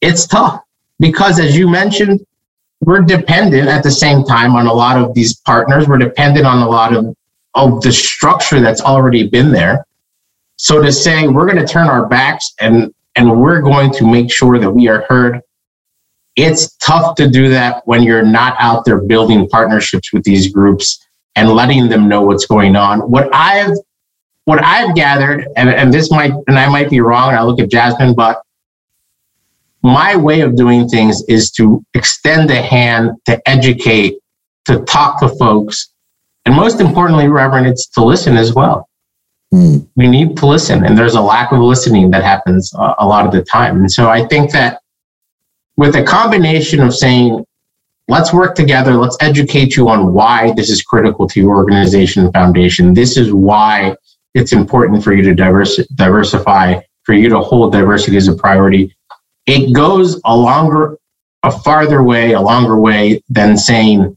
It's 0.00 0.26
tough 0.26 0.62
because 0.98 1.38
as 1.38 1.56
you 1.56 1.68
mentioned, 1.68 2.20
we're 2.80 3.02
dependent 3.02 3.68
at 3.68 3.82
the 3.82 3.90
same 3.90 4.24
time 4.24 4.54
on 4.54 4.66
a 4.66 4.72
lot 4.72 5.00
of 5.00 5.14
these 5.14 5.36
partners. 5.40 5.86
We're 5.86 5.98
dependent 5.98 6.46
on 6.46 6.62
a 6.62 6.68
lot 6.68 6.94
of, 6.94 7.14
of 7.54 7.82
the 7.82 7.92
structure 7.92 8.60
that's 8.60 8.80
already 8.80 9.28
been 9.28 9.52
there. 9.52 9.84
So 10.56 10.82
to 10.82 10.92
say 10.92 11.28
we're 11.28 11.46
going 11.46 11.64
to 11.64 11.70
turn 11.70 11.88
our 11.88 12.06
backs 12.06 12.52
and 12.60 12.92
and 13.16 13.40
we're 13.40 13.60
going 13.60 13.92
to 13.92 14.06
make 14.06 14.30
sure 14.30 14.58
that 14.58 14.70
we 14.70 14.88
are 14.88 15.04
heard 15.08 15.40
it's 16.36 16.76
tough 16.76 17.16
to 17.16 17.28
do 17.28 17.48
that 17.48 17.82
when 17.86 18.02
you're 18.02 18.24
not 18.24 18.56
out 18.58 18.84
there 18.84 19.00
building 19.00 19.48
partnerships 19.48 20.12
with 20.12 20.22
these 20.24 20.52
groups 20.52 21.06
and 21.36 21.50
letting 21.50 21.88
them 21.88 22.08
know 22.08 22.22
what's 22.22 22.46
going 22.46 22.76
on. 22.76 23.00
What 23.00 23.28
I've 23.34 23.76
what 24.46 24.62
I've 24.64 24.94
gathered, 24.94 25.46
and, 25.56 25.68
and 25.68 25.92
this 25.92 26.10
might 26.10 26.32
and 26.46 26.58
I 26.58 26.68
might 26.68 26.90
be 26.90 27.00
wrong, 27.00 27.28
and 27.28 27.38
I 27.38 27.42
look 27.42 27.60
at 27.60 27.70
Jasmine, 27.70 28.14
but 28.14 28.42
my 29.82 30.16
way 30.16 30.40
of 30.40 30.56
doing 30.56 30.88
things 30.88 31.22
is 31.28 31.50
to 31.52 31.84
extend 31.94 32.50
a 32.50 32.60
hand 32.60 33.12
to 33.26 33.40
educate, 33.48 34.18
to 34.66 34.80
talk 34.80 35.20
to 35.20 35.28
folks, 35.28 35.88
and 36.44 36.54
most 36.54 36.80
importantly, 36.80 37.28
Reverend, 37.28 37.66
it's 37.66 37.86
to 37.88 38.04
listen 38.04 38.36
as 38.36 38.54
well. 38.54 38.88
Mm. 39.52 39.86
We 39.96 40.06
need 40.06 40.36
to 40.38 40.46
listen, 40.46 40.84
and 40.84 40.96
there's 40.96 41.14
a 41.14 41.20
lack 41.20 41.52
of 41.52 41.60
listening 41.60 42.10
that 42.10 42.22
happens 42.22 42.72
a 42.74 43.06
lot 43.06 43.26
of 43.26 43.32
the 43.32 43.42
time. 43.42 43.76
And 43.80 43.90
so 43.90 44.08
I 44.08 44.26
think 44.26 44.52
that 44.52 44.80
with 45.76 45.96
a 45.96 46.02
combination 46.02 46.80
of 46.80 46.94
saying 46.94 47.44
let's 48.10 48.32
work 48.32 48.56
together. 48.56 48.94
Let's 48.96 49.16
educate 49.20 49.76
you 49.76 49.88
on 49.88 50.12
why 50.12 50.52
this 50.56 50.68
is 50.68 50.82
critical 50.82 51.28
to 51.28 51.40
your 51.40 51.56
organization 51.56 52.24
and 52.24 52.32
foundation. 52.32 52.92
This 52.92 53.16
is 53.16 53.32
why 53.32 53.94
it's 54.34 54.52
important 54.52 55.04
for 55.04 55.14
you 55.14 55.22
to 55.22 55.34
diverse, 55.34 55.76
diversify, 55.94 56.80
for 57.04 57.14
you 57.14 57.28
to 57.28 57.38
hold 57.38 57.72
diversity 57.72 58.16
as 58.16 58.26
a 58.26 58.34
priority. 58.34 58.94
It 59.50 59.72
goes 59.72 60.20
a 60.24 60.36
longer, 60.36 60.96
a 61.42 61.50
farther 61.50 62.04
way, 62.04 62.32
a 62.34 62.40
longer 62.40 62.78
way 62.78 63.20
than 63.28 63.56
saying, 63.56 64.16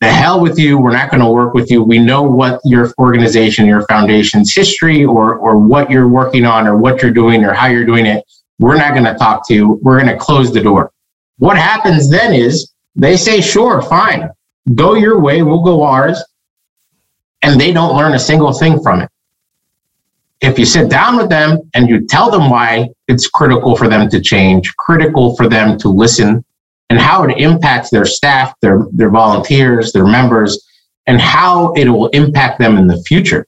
the 0.00 0.10
hell 0.10 0.40
with 0.40 0.58
you. 0.58 0.76
We're 0.78 0.92
not 0.92 1.10
going 1.10 1.22
to 1.22 1.30
work 1.30 1.54
with 1.54 1.70
you. 1.70 1.82
We 1.82 1.98
know 1.98 2.22
what 2.22 2.60
your 2.64 2.92
organization, 2.98 3.66
your 3.66 3.82
foundation's 3.86 4.52
history 4.52 5.04
or, 5.04 5.36
or 5.36 5.58
what 5.58 5.88
you're 5.88 6.08
working 6.08 6.44
on 6.44 6.66
or 6.66 6.76
what 6.76 7.00
you're 7.00 7.12
doing 7.12 7.44
or 7.44 7.52
how 7.52 7.66
you're 7.66 7.86
doing 7.86 8.06
it. 8.06 8.24
We're 8.58 8.76
not 8.76 8.92
going 8.92 9.04
to 9.04 9.14
talk 9.14 9.46
to 9.48 9.54
you. 9.54 9.78
We're 9.82 10.00
going 10.00 10.12
to 10.12 10.18
close 10.18 10.52
the 10.52 10.62
door. 10.62 10.90
What 11.38 11.56
happens 11.56 12.10
then 12.10 12.32
is 12.32 12.72
they 12.96 13.16
say, 13.16 13.40
sure, 13.40 13.82
fine, 13.82 14.30
go 14.74 14.94
your 14.94 15.20
way, 15.20 15.42
we'll 15.42 15.62
go 15.62 15.82
ours. 15.84 16.22
And 17.42 17.60
they 17.60 17.72
don't 17.72 17.96
learn 17.96 18.14
a 18.14 18.18
single 18.18 18.52
thing 18.52 18.82
from 18.82 19.02
it. 19.02 19.10
If 20.40 20.58
you 20.58 20.64
sit 20.64 20.88
down 20.88 21.16
with 21.16 21.28
them 21.28 21.58
and 21.74 21.88
you 21.88 22.06
tell 22.06 22.30
them 22.30 22.48
why 22.48 22.88
it's 23.08 23.28
critical 23.28 23.76
for 23.76 23.88
them 23.88 24.08
to 24.10 24.20
change, 24.20 24.74
critical 24.76 25.34
for 25.36 25.48
them 25.48 25.76
to 25.78 25.88
listen, 25.88 26.44
and 26.90 26.98
how 26.98 27.24
it 27.24 27.36
impacts 27.38 27.90
their 27.90 28.06
staff, 28.06 28.54
their, 28.62 28.86
their 28.92 29.10
volunteers, 29.10 29.92
their 29.92 30.06
members, 30.06 30.64
and 31.06 31.20
how 31.20 31.72
it 31.72 31.88
will 31.88 32.08
impact 32.08 32.58
them 32.58 32.76
in 32.78 32.86
the 32.86 33.02
future. 33.02 33.46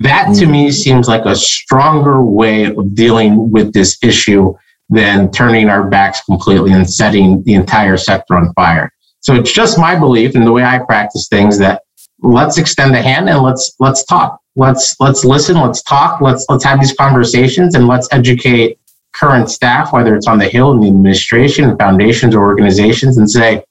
That 0.00 0.34
to 0.36 0.46
me 0.46 0.68
mm. 0.68 0.72
seems 0.72 1.08
like 1.08 1.26
a 1.26 1.36
stronger 1.36 2.24
way 2.24 2.64
of 2.64 2.94
dealing 2.94 3.50
with 3.50 3.72
this 3.72 3.98
issue 4.02 4.54
than 4.88 5.30
turning 5.30 5.68
our 5.68 5.88
backs 5.88 6.22
completely 6.24 6.72
and 6.72 6.88
setting 6.90 7.42
the 7.44 7.54
entire 7.54 7.96
sector 7.96 8.34
on 8.34 8.52
fire. 8.54 8.92
So 9.20 9.34
it's 9.34 9.52
just 9.52 9.78
my 9.78 9.96
belief 9.96 10.34
and 10.34 10.46
the 10.46 10.52
way 10.52 10.64
I 10.64 10.78
practice 10.78 11.28
things 11.28 11.58
that 11.58 11.82
let's 12.22 12.58
extend 12.58 12.94
a 12.94 13.02
hand 13.02 13.28
and 13.28 13.42
let's 13.42 13.76
let's 13.78 14.04
talk. 14.04 14.39
Let's 14.56 14.96
let's 15.00 15.24
listen, 15.24 15.56
let's 15.60 15.82
talk, 15.82 16.20
let's 16.20 16.44
let's 16.48 16.64
have 16.64 16.80
these 16.80 16.92
conversations 16.92 17.74
and 17.74 17.86
let's 17.86 18.08
educate 18.10 18.78
current 19.12 19.50
staff, 19.50 19.92
whether 19.92 20.14
it's 20.16 20.26
on 20.26 20.38
the 20.38 20.48
Hill 20.48 20.72
in 20.72 20.80
the 20.80 20.88
administration, 20.88 21.76
foundations, 21.78 22.34
or 22.34 22.44
organizations, 22.44 23.18
and 23.18 23.30
say, 23.30 23.62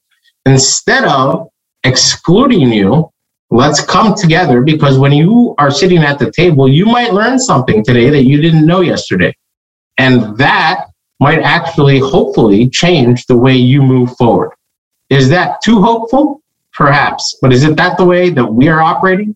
instead 0.46 1.06
of 1.06 1.50
excluding 1.84 2.72
you, 2.72 3.12
let's 3.50 3.84
come 3.84 4.16
together 4.16 4.62
because 4.62 4.98
when 4.98 5.12
you 5.12 5.56
are 5.58 5.72
sitting 5.72 6.00
at 6.00 6.20
the 6.20 6.32
table, 6.32 6.68
you 6.68 6.86
might 6.86 7.14
learn 7.14 7.40
something 7.40 7.84
today 7.84 8.10
that 8.10 8.24
you 8.24 8.42
didn't 8.42 8.66
know 8.66 8.82
yesterday. 8.82 9.36
And 9.98 10.38
that 10.38 10.86
might 11.20 11.40
actually, 11.40 12.00
hopefully, 12.00 12.70
change 12.70 13.26
the 13.26 13.38
way 13.38 13.56
you 13.56 13.82
move 13.82 14.16
forward. 14.16 14.52
Is 15.10 15.30
that 15.30 15.62
too 15.62 15.82
hopeful? 15.82 16.42
Perhaps. 16.74 17.38
But 17.42 17.52
is 17.52 17.64
it 17.64 17.76
that 17.76 17.98
the 17.98 18.06
way 18.06 18.30
that 18.30 18.46
we 18.46 18.70
are 18.70 18.82
operating? 18.82 19.36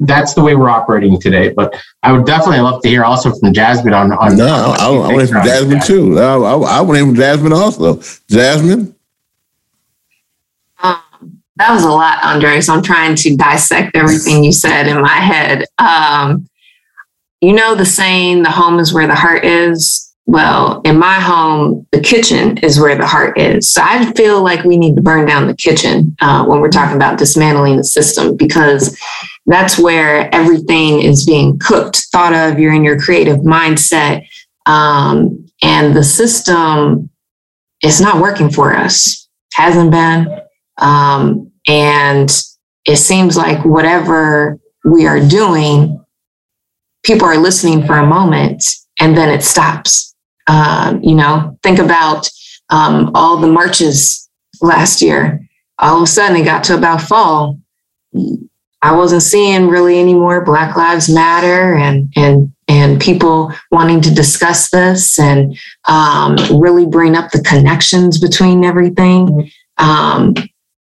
That's 0.00 0.34
the 0.34 0.42
way 0.42 0.54
we're 0.56 0.70
operating 0.70 1.20
today. 1.20 1.50
But 1.50 1.78
I 2.02 2.12
would 2.12 2.24
definitely 2.24 2.60
love 2.60 2.82
to 2.82 2.88
hear 2.88 3.04
also 3.04 3.32
from 3.34 3.52
Jasmine 3.52 3.92
on. 3.92 4.12
on 4.12 4.36
no, 4.36 4.46
I, 4.46 4.86
I, 4.86 4.88
I 4.88 5.12
want 5.12 5.28
from 5.28 5.44
Jasmine 5.44 5.78
that. 5.78 5.86
too. 5.86 6.18
I, 6.18 6.34
I, 6.34 6.54
I 6.54 6.80
want 6.80 6.98
to 6.98 7.04
hear 7.04 7.06
from 7.06 7.16
Jasmine 7.16 7.52
also. 7.52 8.00
Jasmine? 8.28 8.94
Um, 10.82 11.42
that 11.56 11.70
was 11.70 11.84
a 11.84 11.90
lot, 11.90 12.18
Andre. 12.24 12.62
So 12.62 12.72
I'm 12.72 12.82
trying 12.82 13.14
to 13.16 13.36
dissect 13.36 13.94
everything 13.94 14.42
you 14.42 14.52
said 14.52 14.86
in 14.86 15.00
my 15.02 15.08
head. 15.08 15.66
Um, 15.78 16.48
you 17.42 17.52
know 17.52 17.74
the 17.74 17.86
saying, 17.86 18.42
the 18.42 18.50
home 18.50 18.78
is 18.78 18.94
where 18.94 19.06
the 19.06 19.14
heart 19.14 19.44
is. 19.44 20.09
Well, 20.26 20.80
in 20.84 20.98
my 20.98 21.14
home, 21.14 21.88
the 21.90 22.00
kitchen 22.00 22.58
is 22.58 22.78
where 22.78 22.96
the 22.96 23.06
heart 23.06 23.36
is. 23.36 23.68
So 23.68 23.82
I 23.84 24.12
feel 24.12 24.42
like 24.42 24.64
we 24.64 24.76
need 24.76 24.94
to 24.94 25.02
burn 25.02 25.26
down 25.26 25.48
the 25.48 25.56
kitchen 25.56 26.16
uh, 26.20 26.44
when 26.44 26.60
we're 26.60 26.70
talking 26.70 26.94
about 26.94 27.18
dismantling 27.18 27.76
the 27.76 27.84
system 27.84 28.36
because 28.36 28.96
that's 29.46 29.78
where 29.78 30.32
everything 30.32 31.00
is 31.00 31.26
being 31.26 31.58
cooked, 31.58 32.06
thought 32.12 32.32
of. 32.32 32.60
You're 32.60 32.74
in 32.74 32.84
your 32.84 33.00
creative 33.00 33.38
mindset. 33.38 34.26
Um, 34.66 35.46
and 35.62 35.96
the 35.96 36.04
system 36.04 37.10
is 37.82 38.00
not 38.00 38.20
working 38.20 38.50
for 38.50 38.72
us, 38.72 39.28
hasn't 39.54 39.90
been. 39.90 40.28
Um, 40.78 41.50
and 41.66 42.30
it 42.86 42.96
seems 42.96 43.36
like 43.36 43.64
whatever 43.64 44.60
we 44.84 45.06
are 45.06 45.20
doing, 45.20 46.04
people 47.02 47.26
are 47.26 47.36
listening 47.36 47.84
for 47.84 47.98
a 47.98 48.06
moment 48.06 48.62
and 49.00 49.16
then 49.16 49.30
it 49.30 49.42
stops 49.42 50.09
um, 50.50 51.00
you 51.02 51.14
know, 51.14 51.56
think 51.62 51.78
about 51.78 52.28
um, 52.70 53.12
all 53.14 53.36
the 53.36 53.46
marches 53.46 54.28
last 54.60 55.00
year. 55.00 55.46
All 55.78 55.98
of 55.98 56.02
a 56.02 56.06
sudden, 56.06 56.36
it 56.36 56.44
got 56.44 56.64
to 56.64 56.76
about 56.76 57.02
fall. 57.02 57.58
I 58.82 58.96
wasn't 58.96 59.22
seeing 59.22 59.68
really 59.68 59.98
any 59.98 60.14
more 60.14 60.44
Black 60.44 60.76
Lives 60.76 61.08
Matter 61.08 61.74
and 61.74 62.12
and 62.16 62.52
and 62.66 63.00
people 63.00 63.52
wanting 63.70 64.00
to 64.00 64.14
discuss 64.14 64.70
this 64.70 65.18
and 65.18 65.56
um, 65.86 66.36
really 66.60 66.86
bring 66.86 67.14
up 67.16 67.30
the 67.30 67.42
connections 67.42 68.18
between 68.18 68.64
everything. 68.64 69.50
Um, 69.78 70.34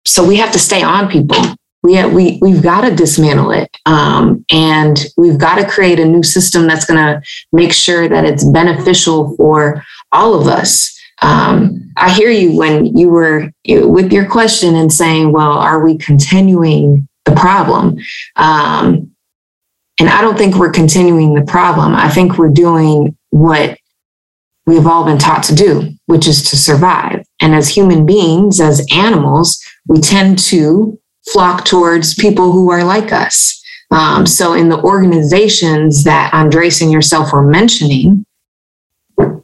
so 0.05 0.27
we 0.27 0.37
have 0.37 0.51
to 0.53 0.59
stay 0.59 0.81
on 0.81 1.09
people 1.09 1.37
we 1.83 2.05
we 2.05 2.39
we've 2.41 2.63
got 2.63 2.81
to 2.81 2.95
dismantle 2.95 3.51
it, 3.51 3.75
um, 3.85 4.45
and 4.51 5.05
we've 5.17 5.37
got 5.39 5.55
to 5.55 5.67
create 5.69 5.99
a 5.99 6.05
new 6.05 6.23
system 6.23 6.67
that's 6.67 6.85
going 6.85 6.99
to 7.03 7.21
make 7.51 7.73
sure 7.73 8.07
that 8.07 8.25
it's 8.25 8.43
beneficial 8.43 9.35
for 9.35 9.83
all 10.11 10.39
of 10.39 10.47
us. 10.47 10.97
Um, 11.21 11.91
I 11.97 12.11
hear 12.11 12.29
you 12.29 12.57
when 12.57 12.85
you 12.97 13.09
were 13.09 13.51
with 13.67 14.11
your 14.11 14.27
question 14.29 14.75
and 14.75 14.91
saying, 14.91 15.31
"Well, 15.31 15.51
are 15.51 15.83
we 15.83 15.97
continuing 15.97 17.07
the 17.25 17.33
problem?" 17.33 17.97
Um, 18.35 19.11
And 19.99 20.09
I 20.09 20.21
don't 20.21 20.37
think 20.37 20.55
we're 20.55 20.71
continuing 20.71 21.35
the 21.35 21.45
problem. 21.45 21.93
I 21.93 22.09
think 22.09 22.37
we're 22.37 22.49
doing 22.49 23.15
what 23.29 23.77
we've 24.65 24.87
all 24.87 25.03
been 25.05 25.19
taught 25.19 25.43
to 25.43 25.55
do, 25.55 25.91
which 26.07 26.27
is 26.27 26.49
to 26.49 26.57
survive. 26.57 27.23
And 27.39 27.53
as 27.53 27.69
human 27.69 28.05
beings, 28.05 28.59
as 28.59 28.85
animals, 28.91 29.59
we 29.87 29.99
tend 29.99 30.39
to 30.49 30.97
flock 31.31 31.65
towards 31.65 32.13
people 32.15 32.51
who 32.51 32.71
are 32.71 32.83
like 32.83 33.11
us. 33.11 33.61
Um, 33.91 34.25
so, 34.25 34.53
in 34.53 34.69
the 34.69 34.81
organizations 34.81 36.03
that 36.03 36.33
Andres 36.33 36.81
and 36.81 36.91
yourself 36.91 37.33
were 37.33 37.45
mentioning, 37.45 38.25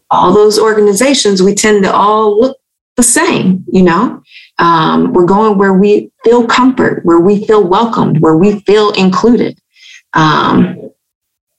all 0.10 0.34
those 0.34 0.58
organizations, 0.58 1.44
we 1.44 1.54
tend 1.54 1.84
to 1.84 1.94
all 1.94 2.40
look 2.40 2.58
the 2.96 3.04
same, 3.04 3.64
you 3.72 3.84
know? 3.84 4.22
Um, 4.58 5.14
we're 5.14 5.26
going 5.26 5.58
where 5.58 5.74
we 5.74 6.12
feel 6.24 6.48
comfort, 6.48 7.06
where 7.06 7.20
we 7.20 7.46
feel 7.46 7.68
welcomed, 7.68 8.20
where 8.20 8.38
we 8.38 8.60
feel 8.62 8.92
included. 8.94 9.60
Um, 10.14 10.92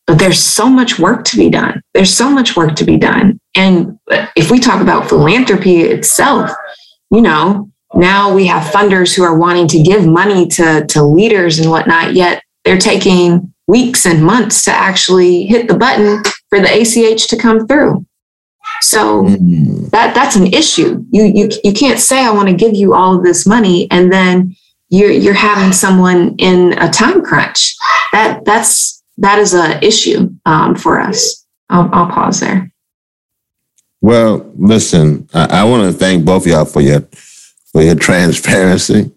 but 0.07 0.19
there's 0.19 0.43
so 0.43 0.69
much 0.69 0.99
work 0.99 1.25
to 1.27 1.37
be 1.37 1.51
done. 1.51 1.83
There's 1.93 2.12
so 2.12 2.31
much 2.31 2.57
work 2.57 2.75
to 2.77 2.85
be 2.85 2.97
done. 2.97 3.38
And 3.55 3.99
if 4.35 4.51
we 4.51 4.59
talk 4.59 4.81
about 4.81 5.09
philanthropy 5.09 5.83
itself, 5.83 6.51
you 7.11 7.21
know, 7.21 7.71
now 7.94 8.35
we 8.35 8.46
have 8.46 8.72
funders 8.72 9.16
who 9.16 9.22
are 9.22 9.37
wanting 9.37 9.66
to 9.68 9.83
give 9.83 10.07
money 10.07 10.46
to, 10.48 10.87
to 10.87 11.03
leaders 11.03 11.59
and 11.59 11.70
whatnot, 11.70 12.14
yet 12.14 12.42
they're 12.64 12.79
taking 12.79 13.53
weeks 13.66 14.07
and 14.07 14.22
months 14.24 14.64
to 14.64 14.70
actually 14.70 15.44
hit 15.44 15.68
the 15.68 15.77
button 15.77 16.22
for 16.48 16.61
the 16.61 16.81
ACH 16.81 17.29
to 17.29 17.37
come 17.37 17.66
through. 17.66 18.05
So 18.81 19.24
mm. 19.24 19.90
that 19.90 20.14
that's 20.14 20.37
an 20.37 20.46
issue. 20.48 21.05
You 21.11 21.24
you 21.24 21.51
you 21.64 21.72
can't 21.72 21.98
say 21.98 22.24
I 22.24 22.31
want 22.31 22.48
to 22.48 22.55
give 22.55 22.74
you 22.74 22.94
all 22.94 23.16
of 23.16 23.24
this 23.24 23.46
money 23.46 23.90
and 23.90 24.12
then 24.12 24.55
you're 24.88 25.11
you're 25.11 25.35
having 25.35 25.72
someone 25.72 26.37
in 26.38 26.74
a 26.79 26.88
time 26.88 27.22
crunch. 27.22 27.74
That 28.12 28.44
that's 28.44 29.03
that 29.18 29.38
is 29.38 29.55
a 29.55 29.85
issue 29.85 30.31
um, 30.46 30.74
for 30.74 31.01
us. 31.01 31.44
I'll, 31.68 31.90
I'll 31.92 32.11
pause 32.11 32.40
there. 32.40 32.70
Well, 34.01 34.51
listen, 34.57 35.29
I, 35.35 35.61
I 35.61 35.64
want 35.64 35.92
to 35.92 35.98
thank 35.98 36.24
both 36.24 36.44
of 36.44 36.53
y'all 36.53 36.64
for 36.64 36.81
your 36.81 37.01
for 37.72 37.83
your 37.83 37.94
transparency. 37.94 39.11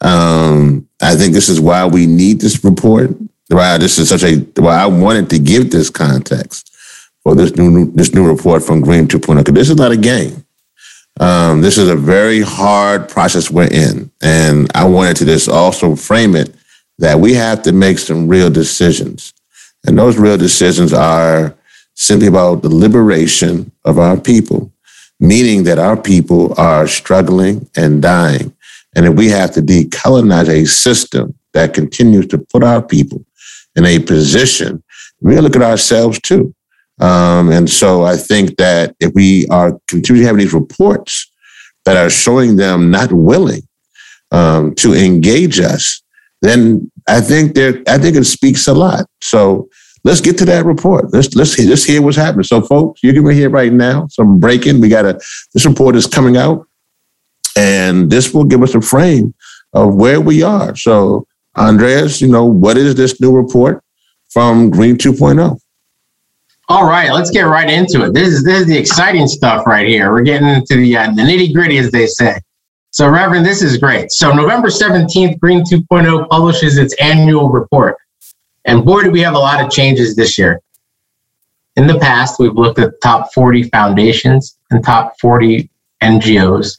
Um, 0.00 0.88
I 1.02 1.16
think 1.16 1.34
this 1.34 1.48
is 1.48 1.60
why 1.60 1.86
we 1.86 2.06
need 2.06 2.40
this 2.40 2.64
report. 2.64 3.10
Why 3.48 3.78
this 3.78 3.98
is 3.98 4.08
such 4.08 4.22
a 4.22 4.36
why 4.60 4.76
I 4.76 4.86
wanted 4.86 5.28
to 5.30 5.38
give 5.38 5.70
this 5.70 5.90
context 5.90 6.70
for 7.22 7.34
this 7.34 7.56
new 7.56 7.90
this 7.92 8.14
new 8.14 8.26
report 8.26 8.62
from 8.62 8.80
Green 8.80 9.08
2.0. 9.08 9.38
Because 9.38 9.54
this 9.54 9.70
is 9.70 9.76
not 9.76 9.92
a 9.92 9.96
game. 9.96 10.44
Um, 11.18 11.60
this 11.60 11.76
is 11.76 11.88
a 11.88 11.96
very 11.96 12.40
hard 12.40 13.08
process 13.08 13.50
we're 13.50 13.70
in, 13.70 14.10
and 14.22 14.70
I 14.74 14.84
wanted 14.84 15.16
to 15.16 15.24
just 15.24 15.48
also 15.48 15.96
frame 15.96 16.36
it 16.36 16.54
that 16.98 17.18
we 17.18 17.34
have 17.34 17.62
to 17.62 17.72
make 17.72 17.98
some 17.98 18.28
real 18.28 18.48
decisions, 18.48 19.34
and 19.86 19.98
those 19.98 20.16
real 20.16 20.38
decisions 20.38 20.92
are 20.92 21.54
simply 21.94 22.28
about 22.28 22.62
the 22.62 22.74
liberation 22.74 23.70
of 23.84 23.98
our 23.98 24.16
people, 24.16 24.72
meaning 25.20 25.64
that 25.64 25.78
our 25.78 26.00
people 26.00 26.58
are 26.58 26.86
struggling 26.88 27.68
and 27.76 28.02
dying. 28.02 28.52
And 28.96 29.06
that 29.06 29.12
we 29.12 29.28
have 29.28 29.52
to 29.52 29.62
decolonize 29.62 30.48
a 30.48 30.66
system 30.66 31.38
that 31.52 31.74
continues 31.74 32.26
to 32.28 32.38
put 32.38 32.64
our 32.64 32.82
people 32.82 33.24
in 33.76 33.84
a 33.84 33.98
position, 34.00 34.82
we 35.20 35.38
look 35.38 35.56
at 35.56 35.62
ourselves 35.62 36.20
too. 36.20 36.54
Um, 37.00 37.50
and 37.50 37.68
so 37.70 38.04
I 38.04 38.16
think 38.16 38.56
that 38.56 38.94
if 39.00 39.12
we 39.14 39.46
are 39.48 39.78
continuing 39.86 40.22
to 40.22 40.28
have 40.28 40.38
these 40.38 40.52
reports 40.52 41.30
that 41.84 41.96
are 41.96 42.10
showing 42.10 42.56
them 42.56 42.90
not 42.90 43.12
willing 43.12 43.62
um, 44.32 44.74
to 44.76 44.92
engage 44.94 45.60
us, 45.60 46.02
then 46.42 46.90
I 47.08 47.20
think 47.20 47.54
there, 47.54 47.82
I 47.88 47.98
think 47.98 48.16
it 48.16 48.24
speaks 48.24 48.66
a 48.66 48.74
lot. 48.74 49.06
So 49.20 49.68
let's 50.04 50.20
get 50.20 50.38
to 50.38 50.44
that 50.46 50.64
report. 50.64 51.12
Let's 51.12 51.34
let's 51.34 51.54
hear, 51.54 51.68
let's 51.68 51.84
hear 51.84 52.02
what's 52.02 52.16
happening. 52.16 52.44
So, 52.44 52.62
folks, 52.62 53.02
you're 53.02 53.12
gonna 53.12 53.34
hear 53.34 53.50
right 53.50 53.72
now 53.72 54.06
some 54.08 54.40
breaking. 54.40 54.80
We 54.80 54.88
got 54.88 55.04
a 55.04 55.20
this 55.54 55.66
report 55.66 55.96
is 55.96 56.06
coming 56.06 56.36
out, 56.36 56.66
and 57.56 58.10
this 58.10 58.32
will 58.32 58.44
give 58.44 58.62
us 58.62 58.74
a 58.74 58.80
frame 58.80 59.34
of 59.72 59.94
where 59.94 60.20
we 60.20 60.42
are. 60.42 60.74
So, 60.76 61.26
Andreas, 61.56 62.20
you 62.20 62.28
know, 62.28 62.44
what 62.44 62.76
is 62.76 62.94
this 62.94 63.20
new 63.20 63.32
report 63.32 63.82
from 64.30 64.70
Green 64.70 64.96
2.0? 64.96 65.58
All 66.68 66.84
right, 66.86 67.12
let's 67.12 67.30
get 67.30 67.42
right 67.42 67.68
into 67.68 68.04
it. 68.04 68.14
This 68.14 68.28
is 68.28 68.44
this 68.44 68.60
is 68.60 68.66
the 68.66 68.78
exciting 68.78 69.26
stuff 69.26 69.66
right 69.66 69.88
here. 69.88 70.12
We're 70.12 70.22
getting 70.22 70.48
into 70.48 70.76
the 70.76 70.96
uh, 70.96 71.10
the 71.10 71.22
nitty 71.22 71.52
gritty, 71.52 71.78
as 71.78 71.90
they 71.90 72.06
say. 72.06 72.40
So, 72.92 73.08
Reverend, 73.08 73.46
this 73.46 73.62
is 73.62 73.76
great. 73.76 74.10
So, 74.10 74.32
November 74.32 74.68
17th, 74.68 75.38
Green 75.38 75.62
2.0 75.62 76.28
publishes 76.28 76.76
its 76.76 76.94
annual 77.00 77.48
report. 77.48 77.96
And 78.64 78.84
boy, 78.84 79.02
do 79.02 79.10
we 79.10 79.20
have 79.20 79.34
a 79.34 79.38
lot 79.38 79.64
of 79.64 79.70
changes 79.70 80.16
this 80.16 80.38
year. 80.38 80.60
In 81.76 81.86
the 81.86 81.98
past, 81.98 82.38
we've 82.38 82.54
looked 82.54 82.78
at 82.78 83.00
top 83.00 83.32
40 83.32 83.64
foundations 83.64 84.58
and 84.70 84.84
top 84.84 85.18
40 85.20 85.70
NGOs 86.02 86.78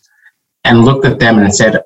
and 0.63 0.86
looked 0.86 1.06
at 1.06 1.20
them 1.20 1.39
and 1.39 1.54
said, 1.54 1.82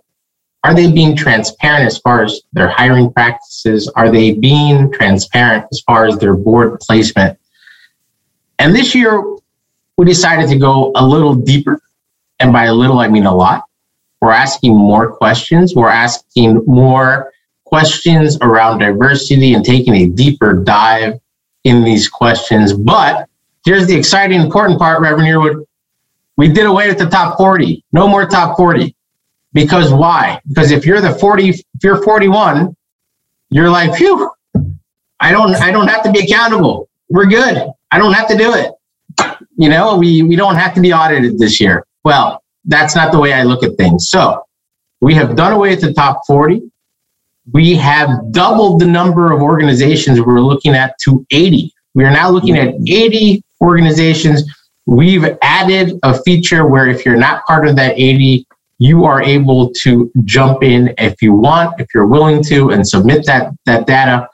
are 0.66 0.74
they 0.74 0.92
being 0.92 1.16
transparent 1.16 1.86
as 1.86 2.00
far 2.00 2.24
as 2.24 2.42
their 2.54 2.70
hiring 2.70 3.14
practices? 3.14 3.88
Are 3.96 4.10
they 4.10 4.32
being 4.32 4.92
transparent 4.92 5.66
as 5.72 5.82
far 5.82 6.08
as 6.08 6.18
their 6.18 6.36
board 6.36 6.80
placement? 6.80 7.38
And 8.58 8.76
this 8.76 8.96
year, 8.96 9.24
we 9.98 10.06
decided 10.06 10.50
to 10.50 10.58
go 10.58 10.92
a 10.96 11.06
little 11.06 11.36
deeper. 11.36 11.80
And 12.40 12.52
by 12.52 12.66
a 12.66 12.74
little, 12.74 12.98
I 12.98 13.08
mean 13.08 13.28
a 13.28 13.36
lot. 13.36 13.66
We're 14.22 14.32
asking 14.32 14.76
more 14.76 15.16
questions. 15.16 15.76
We're 15.76 15.90
asking 15.90 16.64
more 16.66 17.32
questions 17.76 18.38
around 18.40 18.80
diversity 18.80 19.54
and 19.54 19.66
taking 19.66 19.94
a 19.96 20.08
deeper 20.08 20.54
dive 20.54 21.20
in 21.66 21.84
these 21.84 22.08
questions. 22.08 22.72
But 22.72 23.28
here's 23.66 23.86
the 23.86 23.94
exciting, 23.94 24.40
important 24.40 24.80
part, 24.80 25.02
Reverend 25.02 25.28
Yearwood. 25.28 25.66
We 26.38 26.48
did 26.48 26.68
away 26.68 26.88
with 26.88 27.00
the 27.00 27.08
top 27.08 27.38
40. 27.38 27.84
No 27.92 28.08
more 28.08 28.26
top 28.28 28.56
40. 28.56 28.96
Because 29.52 29.92
why? 29.92 30.40
Because 30.48 30.72
if 30.72 30.86
you're 30.86 31.02
the 31.02 31.16
40, 31.16 31.50
if 31.50 31.64
you're 31.84 32.02
41, 32.02 32.74
you're 33.50 33.70
like, 33.70 33.94
phew, 33.94 34.32
I 35.20 35.34
don't, 35.34 35.54
I 35.56 35.70
don't 35.70 35.90
have 35.90 36.02
to 36.04 36.12
be 36.14 36.20
accountable. 36.20 36.88
We're 37.10 37.26
good. 37.26 37.70
I 37.92 37.98
don't 37.98 38.14
have 38.14 38.30
to 38.30 38.38
do 38.38 38.54
it. 38.54 38.72
You 39.58 39.68
know, 39.68 39.98
we, 39.98 40.24
we 40.24 40.38
don't 40.38 40.56
have 40.56 40.74
to 40.76 40.80
be 40.80 40.94
audited 40.94 41.40
this 41.40 41.60
year. 41.60 41.86
Well, 42.06 42.42
that's 42.64 42.96
not 42.96 43.12
the 43.12 43.20
way 43.20 43.34
I 43.34 43.44
look 43.44 43.64
at 43.64 43.76
things. 43.76 44.08
So 44.08 44.46
we 45.02 45.14
have 45.16 45.36
done 45.36 45.52
away 45.52 45.72
with 45.72 45.82
the 45.82 45.94
top 45.94 46.22
40 46.26 46.72
we 47.52 47.76
have 47.76 48.32
doubled 48.32 48.82
the 48.82 48.86
number 48.86 49.32
of 49.32 49.42
organizations 49.42 50.20
we're 50.20 50.40
looking 50.40 50.74
at 50.74 50.98
to 51.00 51.26
80. 51.32 51.72
We 51.94 52.04
are 52.04 52.12
now 52.12 52.30
looking 52.30 52.58
at 52.58 52.76
80 52.88 53.44
organizations. 53.62 54.44
We've 54.86 55.38
added 55.42 56.00
a 56.04 56.22
feature 56.24 56.68
where 56.68 56.88
if 56.88 57.06
you're 57.06 57.18
not 57.18 57.46
part 57.46 57.68
of 57.68 57.76
that 57.76 57.94
80, 57.98 58.46
you 58.80 59.06
are 59.06 59.22
able 59.22 59.72
to 59.84 60.12
jump 60.26 60.64
in 60.64 60.94
if 60.98 61.22
you 61.22 61.34
want, 61.34 61.80
if 61.80 61.88
you're 61.94 62.08
willing 62.08 62.44
to, 62.46 62.72
and 62.72 62.88
submit 62.88 63.26
that, 63.26 63.54
that 63.66 63.88
data. 63.88 64.28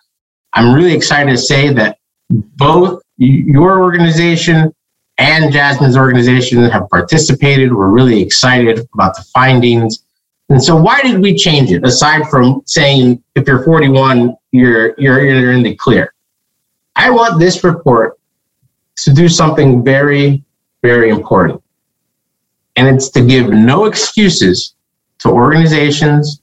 I'm 0.53 0.73
really 0.73 0.93
excited 0.93 1.31
to 1.31 1.37
say 1.37 1.71
that 1.73 1.97
both 2.29 3.01
your 3.17 3.81
organization 3.81 4.73
and 5.17 5.53
Jasmine's 5.53 5.95
organization 5.95 6.63
have 6.69 6.89
participated. 6.89 7.73
We're 7.73 7.89
really 7.89 8.21
excited 8.21 8.87
about 8.93 9.15
the 9.15 9.23
findings. 9.33 10.03
And 10.49 10.61
so 10.61 10.75
why 10.75 11.01
did 11.01 11.21
we 11.21 11.35
change 11.35 11.71
it 11.71 11.85
aside 11.85 12.27
from 12.29 12.61
saying 12.65 13.23
if 13.35 13.47
you're 13.47 13.63
41, 13.63 14.35
you're, 14.51 14.93
you're, 14.97 15.23
you're 15.23 15.53
in 15.53 15.63
the 15.63 15.75
clear? 15.75 16.13
I 16.95 17.09
want 17.09 17.39
this 17.39 17.63
report 17.63 18.19
to 18.97 19.13
do 19.13 19.29
something 19.29 19.83
very, 19.83 20.43
very 20.81 21.09
important. 21.09 21.61
And 22.75 22.87
it's 22.87 23.09
to 23.11 23.25
give 23.25 23.49
no 23.49 23.85
excuses 23.85 24.75
to 25.19 25.29
organizations 25.29 26.41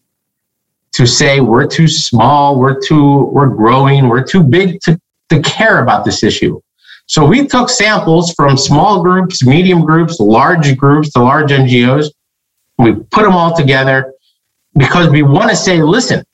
to 0.93 1.07
say 1.07 1.41
we're 1.41 1.67
too 1.67 1.87
small, 1.87 2.59
we're 2.59 2.81
too, 2.81 3.25
we're 3.33 3.49
growing, 3.49 4.09
we're 4.09 4.25
too 4.25 4.43
big 4.43 4.81
to, 4.81 5.01
to 5.29 5.41
care 5.43 5.83
about 5.83 6.05
this 6.05 6.23
issue. 6.23 6.61
So 7.07 7.25
we 7.25 7.47
took 7.47 7.71
samples 7.71 8.35
from 8.35 8.57
small 8.57 9.03
groups, 9.03 9.45
medium 9.45 9.85
groups, 9.85 10.21
large 10.21 10.77
groups, 10.77 11.13
the 11.13 11.21
large 11.21 11.51
NGOs, 11.51 12.09
we 12.79 12.95
put 12.95 13.23
them 13.23 13.33
all 13.33 13.55
together 13.57 14.15
because 14.77 15.11
we 15.11 15.23
want 15.23 15.51
to 15.51 15.57
say, 15.57 15.83
listen, 15.83 16.25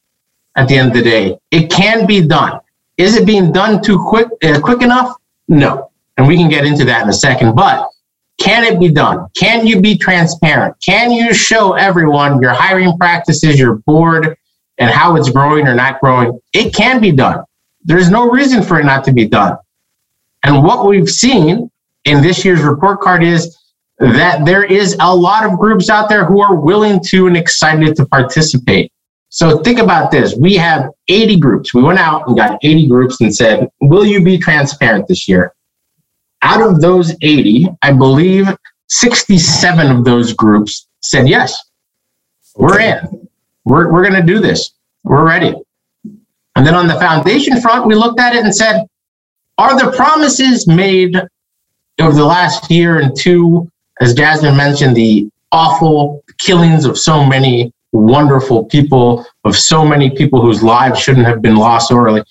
at 0.56 0.68
the 0.68 0.76
end 0.76 0.88
of 0.88 0.94
the 0.94 1.02
day, 1.02 1.38
it 1.50 1.70
can 1.70 2.06
be 2.06 2.20
done. 2.26 2.60
Is 2.96 3.16
it 3.16 3.26
being 3.26 3.50
done 3.50 3.82
too 3.82 3.98
quick, 4.06 4.28
uh, 4.42 4.60
quick 4.60 4.82
enough? 4.82 5.16
No. 5.48 5.90
And 6.16 6.28
we 6.28 6.36
can 6.36 6.48
get 6.48 6.64
into 6.64 6.84
that 6.84 7.02
in 7.02 7.08
a 7.08 7.14
second. 7.14 7.56
But 7.56 7.88
can 8.40 8.62
it 8.64 8.78
be 8.78 8.88
done? 8.88 9.26
Can 9.36 9.66
you 9.66 9.80
be 9.80 9.96
transparent? 9.96 10.76
Can 10.84 11.10
you 11.10 11.34
show 11.34 11.72
everyone 11.72 12.40
your 12.40 12.52
hiring 12.52 12.96
practices, 12.96 13.58
your 13.58 13.76
board, 13.86 14.36
and 14.78 14.90
how 14.90 15.16
it's 15.16 15.30
growing 15.30 15.66
or 15.66 15.74
not 15.74 16.00
growing? 16.00 16.40
It 16.52 16.74
can 16.74 17.00
be 17.00 17.10
done. 17.10 17.44
There's 17.84 18.10
no 18.10 18.30
reason 18.30 18.62
for 18.62 18.78
it 18.78 18.84
not 18.84 19.04
to 19.04 19.12
be 19.12 19.26
done. 19.26 19.56
And 20.44 20.62
what 20.62 20.86
we've 20.86 21.08
seen 21.08 21.70
in 22.04 22.22
this 22.22 22.44
year's 22.44 22.62
report 22.62 23.00
card 23.00 23.22
is 23.24 23.56
that 23.98 24.44
there 24.44 24.64
is 24.64 24.96
a 25.00 25.14
lot 25.14 25.44
of 25.44 25.58
groups 25.58 25.88
out 25.88 26.08
there 26.08 26.24
who 26.24 26.40
are 26.40 26.54
willing 26.54 27.00
to 27.08 27.26
and 27.26 27.36
excited 27.36 27.96
to 27.96 28.06
participate. 28.06 28.92
So 29.28 29.58
think 29.58 29.78
about 29.78 30.10
this. 30.10 30.36
We 30.36 30.54
have 30.54 30.90
80 31.08 31.38
groups. 31.38 31.74
We 31.74 31.82
went 31.82 31.98
out 31.98 32.26
and 32.26 32.36
got 32.36 32.58
80 32.62 32.86
groups 32.88 33.20
and 33.20 33.34
said, 33.34 33.68
Will 33.80 34.04
you 34.04 34.22
be 34.22 34.38
transparent 34.38 35.08
this 35.08 35.28
year? 35.28 35.54
Out 36.42 36.60
of 36.60 36.80
those 36.80 37.14
80, 37.20 37.68
I 37.82 37.92
believe 37.92 38.48
67 38.88 39.90
of 39.90 40.04
those 40.04 40.32
groups 40.32 40.86
said 41.00 41.28
yes. 41.28 41.58
We're 42.56 42.80
in. 42.80 43.28
We're, 43.64 43.92
we're 43.92 44.08
going 44.08 44.20
to 44.20 44.26
do 44.26 44.40
this. 44.40 44.72
We're 45.02 45.26
ready. 45.26 45.54
And 46.56 46.66
then 46.66 46.74
on 46.74 46.86
the 46.86 46.94
foundation 46.94 47.60
front, 47.60 47.86
we 47.86 47.94
looked 47.94 48.20
at 48.20 48.34
it 48.36 48.44
and 48.44 48.54
said, 48.54 48.86
Are 49.58 49.78
the 49.78 49.96
promises 49.96 50.66
made 50.68 51.16
over 52.00 52.14
the 52.14 52.24
last 52.24 52.70
year 52.70 53.00
and 53.00 53.16
two, 53.16 53.70
as 54.00 54.14
Jasmine 54.14 54.56
mentioned, 54.56 54.96
the 54.96 55.28
awful 55.52 56.24
killings 56.38 56.84
of 56.84 56.98
so 56.98 57.24
many 57.24 57.72
wonderful 57.92 58.64
people, 58.64 59.24
of 59.44 59.56
so 59.56 59.84
many 59.84 60.10
people 60.10 60.40
whose 60.40 60.62
lives 60.62 61.00
shouldn't 61.00 61.26
have 61.26 61.40
been 61.40 61.56
lost 61.56 61.88
so 61.88 61.96
early. 61.96 62.22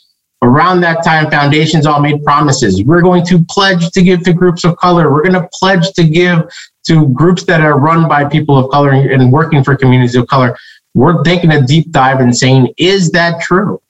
Around 0.42 0.82
that 0.82 1.06
time, 1.06 1.32
foundations 1.32 1.86
all 1.86 2.02
made 2.02 2.22
promises. 2.24 2.84
We're 2.84 3.02
going 3.02 3.26
to 3.28 3.44
pledge 3.50 3.90
to 3.92 4.04
give 4.04 4.24
to 4.24 4.34
groups 4.34 4.66
of 4.66 4.76
color. 4.76 5.10
We're 5.10 5.24
going 5.24 5.42
to 5.42 5.48
pledge 5.54 5.94
to 5.94 6.04
give 6.04 6.44
to 6.88 7.08
groups 7.10 7.46
that 7.46 7.62
are 7.62 7.80
run 7.80 8.10
by 8.10 8.26
people 8.26 8.58
of 8.58 8.70
color 8.70 8.92
and 8.92 9.32
working 9.32 9.64
for 9.64 9.78
communities 9.78 10.16
of 10.16 10.28
color. 10.28 10.58
We're 10.96 11.24
taking 11.24 11.52
a 11.52 11.66
deep 11.66 11.92
dive 11.92 12.20
and 12.20 12.36
saying, 12.36 12.74
is 12.78 13.10
that 13.12 13.42
true? 13.42 13.82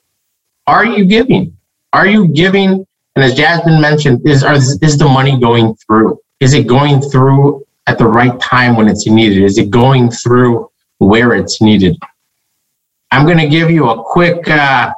Are 0.68 0.86
you 0.86 1.04
giving? 1.04 1.56
Are 1.92 2.06
you 2.06 2.28
giving? 2.28 2.86
And 3.16 3.24
as 3.24 3.34
Jasmine 3.34 3.80
mentioned, 3.80 4.26
is, 4.26 4.44
is 4.80 4.96
the 4.96 5.08
money 5.08 5.38
going 5.38 5.74
through? 5.74 6.20
Is 6.38 6.54
it 6.54 6.68
going 6.68 7.00
through 7.00 7.63
at 7.86 7.98
the 7.98 8.06
right 8.06 8.38
time 8.40 8.76
when 8.76 8.88
it's 8.88 9.06
needed? 9.06 9.42
Is 9.42 9.58
it 9.58 9.70
going 9.70 10.10
through 10.10 10.70
where 10.98 11.34
it's 11.34 11.60
needed. 11.60 11.98
I'm 13.10 13.26
going 13.26 13.38
to 13.38 13.48
give 13.48 13.70
you 13.70 13.88
a 13.90 14.02
quick, 14.02 14.48
uh, 14.48 14.92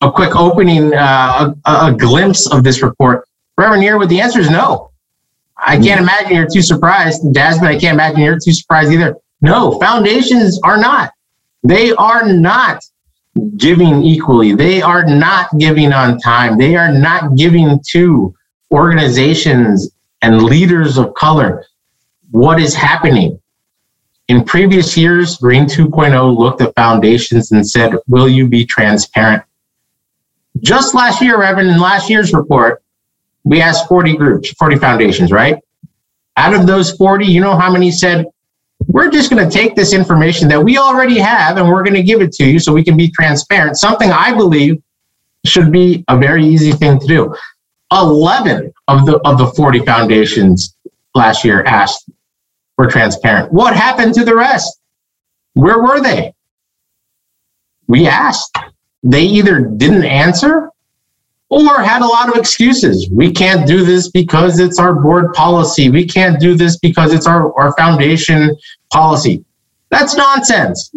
a 0.00 0.10
quick 0.10 0.34
opening, 0.34 0.92
uh, 0.94 1.54
a, 1.64 1.70
a, 1.70 1.94
glimpse 1.96 2.50
of 2.50 2.64
this 2.64 2.82
report. 2.82 3.28
Reverend 3.56 3.98
With 3.98 4.08
the 4.08 4.20
answer 4.20 4.40
is 4.40 4.50
no. 4.50 4.90
I 5.56 5.78
can't 5.78 6.00
imagine 6.00 6.36
you're 6.36 6.48
too 6.48 6.62
surprised. 6.62 7.22
Jasmine, 7.34 7.68
I 7.68 7.78
can't 7.78 7.94
imagine 7.94 8.20
you're 8.20 8.38
too 8.38 8.52
surprised 8.52 8.92
either. 8.92 9.16
No, 9.40 9.78
foundations 9.78 10.60
are 10.62 10.76
not. 10.76 11.12
They 11.62 11.92
are 11.92 12.26
not 12.26 12.84
giving 13.56 14.02
equally. 14.02 14.54
They 14.54 14.82
are 14.82 15.06
not 15.06 15.48
giving 15.58 15.92
on 15.92 16.18
time. 16.18 16.58
They 16.58 16.76
are 16.76 16.92
not 16.92 17.36
giving 17.36 17.80
to 17.92 18.34
organizations 18.70 19.90
and 20.20 20.42
leaders 20.42 20.98
of 20.98 21.14
color. 21.14 21.64
What 22.30 22.60
is 22.60 22.74
happening? 22.74 23.40
In 24.28 24.44
previous 24.44 24.96
years, 24.96 25.36
Green 25.36 25.66
2.0 25.66 26.36
looked 26.36 26.60
at 26.60 26.74
foundations 26.74 27.52
and 27.52 27.68
said, 27.68 27.94
Will 28.08 28.28
you 28.28 28.48
be 28.48 28.64
transparent? 28.64 29.44
Just 30.60 30.94
last 30.94 31.22
year, 31.22 31.38
Reverend, 31.38 31.70
in 31.70 31.78
last 31.78 32.10
year's 32.10 32.32
report, 32.32 32.82
we 33.44 33.60
asked 33.60 33.88
40 33.88 34.16
groups, 34.16 34.50
40 34.52 34.76
foundations, 34.76 35.30
right? 35.30 35.62
Out 36.36 36.54
of 36.54 36.66
those 36.66 36.96
40, 36.96 37.26
you 37.26 37.40
know 37.40 37.56
how 37.56 37.70
many 37.70 37.92
said, 37.92 38.26
We're 38.88 39.10
just 39.10 39.30
going 39.30 39.48
to 39.48 39.50
take 39.50 39.76
this 39.76 39.92
information 39.92 40.48
that 40.48 40.62
we 40.62 40.76
already 40.76 41.18
have 41.18 41.56
and 41.56 41.68
we're 41.68 41.84
going 41.84 41.94
to 41.94 42.02
give 42.02 42.20
it 42.20 42.32
to 42.32 42.44
you 42.44 42.58
so 42.58 42.72
we 42.72 42.82
can 42.82 42.96
be 42.96 43.08
transparent. 43.08 43.76
Something 43.76 44.10
I 44.10 44.34
believe 44.34 44.82
should 45.44 45.70
be 45.70 46.04
a 46.08 46.18
very 46.18 46.44
easy 46.44 46.72
thing 46.72 46.98
to 46.98 47.06
do. 47.06 47.34
11 47.92 48.72
of 48.88 49.06
the 49.06 49.18
of 49.18 49.38
the 49.38 49.46
40 49.46 49.80
foundations 49.80 50.76
last 51.14 51.44
year 51.44 51.62
asked 51.64 52.10
were 52.76 52.86
transparent. 52.86 53.52
What 53.52 53.74
happened 53.74 54.14
to 54.14 54.24
the 54.24 54.34
rest? 54.34 54.80
Where 55.54 55.82
were 55.82 56.00
they? 56.00 56.34
We 57.86 58.06
asked. 58.06 58.56
They 59.02 59.22
either 59.22 59.60
didn't 59.60 60.04
answer 60.04 60.70
or 61.48 61.80
had 61.80 62.02
a 62.02 62.06
lot 62.06 62.28
of 62.28 62.36
excuses. 62.36 63.08
We 63.10 63.32
can't 63.32 63.66
do 63.66 63.84
this 63.84 64.10
because 64.10 64.58
it's 64.58 64.78
our 64.78 64.94
board 64.94 65.32
policy. 65.32 65.90
We 65.90 66.06
can't 66.06 66.40
do 66.40 66.54
this 66.54 66.76
because 66.78 67.12
it's 67.12 67.26
our, 67.26 67.56
our 67.58 67.72
foundation 67.74 68.56
policy. 68.92 69.44
That's 69.90 70.16
nonsense. 70.16 70.92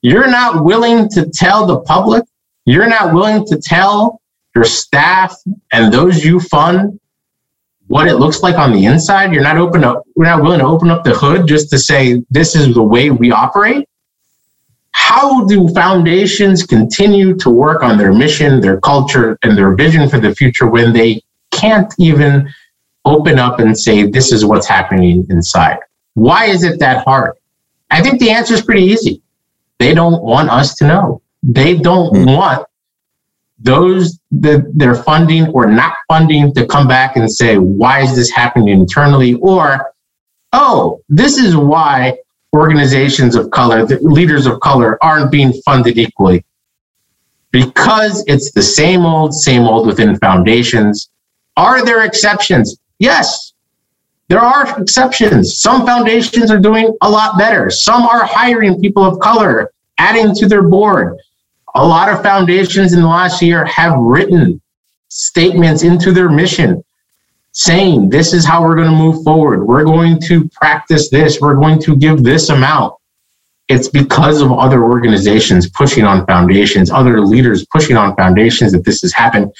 You're 0.00 0.28
not 0.28 0.64
willing 0.64 1.08
to 1.10 1.28
tell 1.30 1.66
the 1.66 1.80
public, 1.80 2.24
you're 2.64 2.88
not 2.88 3.12
willing 3.12 3.46
to 3.46 3.60
tell 3.60 4.20
your 4.54 4.64
staff 4.64 5.36
and 5.72 5.92
those 5.92 6.24
you 6.24 6.40
fund 6.40 6.98
what 7.88 8.06
it 8.08 8.16
looks 8.16 8.42
like 8.42 8.56
on 8.56 8.72
the 8.72 8.86
inside. 8.86 9.32
You're 9.32 9.42
not 9.42 9.58
open 9.58 9.84
up, 9.84 10.03
we're 10.14 10.26
not 10.26 10.42
willing 10.42 10.60
to 10.60 10.66
open 10.66 10.90
up 10.90 11.04
the 11.04 11.14
hood 11.14 11.46
just 11.46 11.70
to 11.70 11.78
say 11.78 12.22
this 12.30 12.54
is 12.54 12.74
the 12.74 12.82
way 12.82 13.10
we 13.10 13.32
operate. 13.32 13.88
How 14.92 15.44
do 15.46 15.68
foundations 15.68 16.64
continue 16.64 17.34
to 17.36 17.50
work 17.50 17.82
on 17.82 17.98
their 17.98 18.12
mission, 18.12 18.60
their 18.60 18.80
culture, 18.80 19.38
and 19.42 19.58
their 19.58 19.74
vision 19.74 20.08
for 20.08 20.20
the 20.20 20.34
future 20.34 20.68
when 20.68 20.92
they 20.92 21.20
can't 21.50 21.92
even 21.98 22.48
open 23.04 23.38
up 23.38 23.58
and 23.58 23.78
say 23.78 24.06
this 24.06 24.32
is 24.32 24.44
what's 24.44 24.68
happening 24.68 25.26
inside? 25.30 25.78
Why 26.14 26.46
is 26.46 26.62
it 26.62 26.78
that 26.78 27.04
hard? 27.04 27.32
I 27.90 28.02
think 28.02 28.20
the 28.20 28.30
answer 28.30 28.54
is 28.54 28.62
pretty 28.62 28.82
easy. 28.82 29.20
They 29.78 29.94
don't 29.94 30.22
want 30.22 30.48
us 30.50 30.76
to 30.76 30.86
know. 30.86 31.22
They 31.42 31.76
don't 31.76 32.14
mm. 32.14 32.36
want 32.36 32.66
those 33.58 34.18
that 34.30 34.70
they're 34.74 34.94
funding 34.94 35.48
or 35.48 35.66
not 35.66 35.94
funding 36.08 36.52
to 36.54 36.66
come 36.66 36.86
back 36.86 37.16
and 37.16 37.30
say, 37.30 37.56
why 37.56 38.00
is 38.00 38.14
this 38.14 38.30
happening 38.30 38.68
internally? 38.68 39.34
Or, 39.34 39.93
oh, 40.54 41.02
this 41.10 41.36
is 41.36 41.56
why 41.56 42.16
organizations 42.56 43.34
of 43.34 43.50
color, 43.50 43.84
leaders 44.00 44.46
of 44.46 44.60
color 44.60 44.96
aren't 45.04 45.30
being 45.30 45.52
funded 45.64 45.98
equally. 45.98 46.44
Because 47.50 48.24
it's 48.26 48.52
the 48.52 48.62
same 48.62 49.04
old, 49.04 49.34
same 49.34 49.62
old 49.62 49.86
within 49.86 50.16
foundations. 50.16 51.10
Are 51.56 51.84
there 51.84 52.04
exceptions? 52.04 52.78
Yes, 52.98 53.52
there 54.28 54.40
are 54.40 54.80
exceptions. 54.80 55.58
Some 55.58 55.84
foundations 55.84 56.50
are 56.50 56.58
doing 56.58 56.96
a 57.02 57.10
lot 57.10 57.36
better. 57.36 57.68
Some 57.68 58.02
are 58.02 58.24
hiring 58.24 58.80
people 58.80 59.04
of 59.04 59.20
color, 59.20 59.72
adding 59.98 60.34
to 60.36 60.48
their 60.48 60.62
board 60.62 61.18
a 61.74 61.84
lot 61.84 62.08
of 62.08 62.22
foundations 62.22 62.92
in 62.92 63.00
the 63.00 63.06
last 63.06 63.42
year 63.42 63.64
have 63.64 63.96
written 63.98 64.60
statements 65.08 65.82
into 65.82 66.12
their 66.12 66.28
mission 66.28 66.83
saying 67.54 68.10
this 68.10 68.32
is 68.32 68.44
how 68.44 68.62
we're 68.62 68.74
going 68.74 68.90
to 68.90 68.96
move 68.96 69.24
forward. 69.24 69.64
We're 69.64 69.84
going 69.84 70.20
to 70.22 70.48
practice 70.50 71.08
this. 71.08 71.40
We're 71.40 71.54
going 71.54 71.80
to 71.82 71.96
give 71.96 72.22
this 72.22 72.50
amount. 72.50 72.94
It's 73.68 73.88
because 73.88 74.42
of 74.42 74.52
other 74.52 74.84
organizations 74.84 75.70
pushing 75.70 76.04
on 76.04 76.26
foundations, 76.26 76.90
other 76.90 77.20
leaders 77.20 77.64
pushing 77.66 77.96
on 77.96 78.14
foundations 78.16 78.72
that 78.72 78.84
this 78.84 79.00
has 79.00 79.12
happened. 79.12 79.52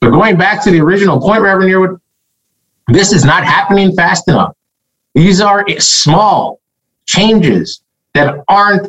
But 0.00 0.10
going 0.10 0.36
back 0.36 0.62
to 0.64 0.70
the 0.70 0.80
original 0.80 1.20
point, 1.20 1.42
Reverend 1.42 1.70
Yearwood, 1.70 2.00
this 2.88 3.12
is 3.12 3.24
not 3.24 3.44
happening 3.44 3.94
fast 3.94 4.28
enough. 4.28 4.54
These 5.14 5.40
are 5.40 5.64
small 5.78 6.60
changes 7.06 7.82
that 8.14 8.44
aren't 8.48 8.88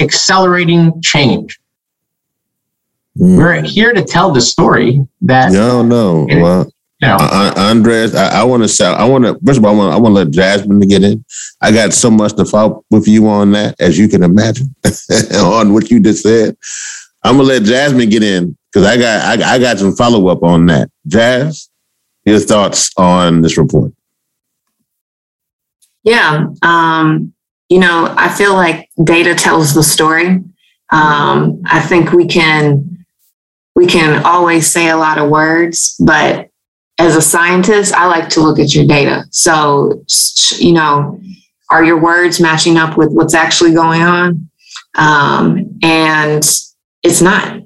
accelerating 0.00 1.02
change. 1.02 1.58
Mm. 3.18 3.36
We're 3.36 3.62
here 3.62 3.92
to 3.92 4.04
tell 4.04 4.30
the 4.30 4.40
story 4.40 5.06
that. 5.22 5.52
No, 5.52 5.82
no. 5.82 6.26
It, 6.30 6.40
well, 6.40 6.72
you 7.02 7.08
uh, 7.08 7.52
Andres, 7.56 8.14
I, 8.14 8.40
I 8.40 8.44
want 8.44 8.62
to 8.62 8.68
say, 8.68 8.86
I 8.86 9.04
want 9.04 9.24
to, 9.24 9.38
first 9.44 9.58
of 9.58 9.64
all, 9.64 9.74
I 9.74 9.76
want, 9.76 9.94
I 9.94 9.96
want 9.98 10.14
to 10.14 10.18
let 10.20 10.30
Jasmine 10.30 10.80
to 10.80 10.86
get 10.86 11.02
in. 11.02 11.24
I 11.60 11.72
got 11.72 11.92
so 11.92 12.10
much 12.10 12.34
to 12.36 12.44
follow 12.44 12.84
with 12.90 13.08
you 13.08 13.28
on 13.28 13.50
that, 13.52 13.74
as 13.80 13.98
you 13.98 14.08
can 14.08 14.22
imagine, 14.22 14.74
on 15.34 15.72
what 15.74 15.90
you 15.90 15.98
just 15.98 16.22
said. 16.22 16.56
I'm 17.24 17.36
going 17.36 17.48
to 17.48 17.54
let 17.54 17.62
Jasmine 17.64 18.08
get 18.08 18.22
in 18.22 18.56
because 18.70 18.86
I 18.86 18.96
got, 18.96 19.40
I, 19.40 19.54
I 19.54 19.58
got 19.58 19.78
some 19.78 19.96
follow 19.96 20.28
up 20.28 20.44
on 20.44 20.66
that. 20.66 20.90
Jazz, 21.06 21.68
your 22.24 22.38
thoughts 22.38 22.90
on 22.96 23.40
this 23.40 23.58
report? 23.58 23.92
Yeah. 26.04 26.46
Um, 26.62 27.32
you 27.68 27.80
know, 27.80 28.14
I 28.16 28.28
feel 28.28 28.54
like 28.54 28.88
data 29.02 29.34
tells 29.34 29.74
the 29.74 29.82
story. 29.82 30.42
Um, 30.90 31.62
I 31.64 31.80
think 31.80 32.12
we 32.12 32.26
can 32.26 33.06
we 33.74 33.86
can 33.86 34.22
always 34.24 34.70
say 34.70 34.90
a 34.90 34.96
lot 34.96 35.18
of 35.18 35.30
words, 35.30 35.96
but 35.98 36.50
as 36.98 37.16
a 37.16 37.22
scientist, 37.22 37.92
I 37.94 38.06
like 38.06 38.28
to 38.30 38.40
look 38.40 38.58
at 38.58 38.74
your 38.74 38.86
data. 38.86 39.24
So, 39.30 40.04
you 40.58 40.72
know, 40.72 41.20
are 41.70 41.84
your 41.84 42.00
words 42.00 42.40
matching 42.40 42.76
up 42.76 42.96
with 42.96 43.10
what's 43.12 43.34
actually 43.34 43.72
going 43.72 44.02
on? 44.02 44.50
Um, 44.94 45.78
and 45.82 46.44
it's 47.02 47.20
not. 47.22 47.60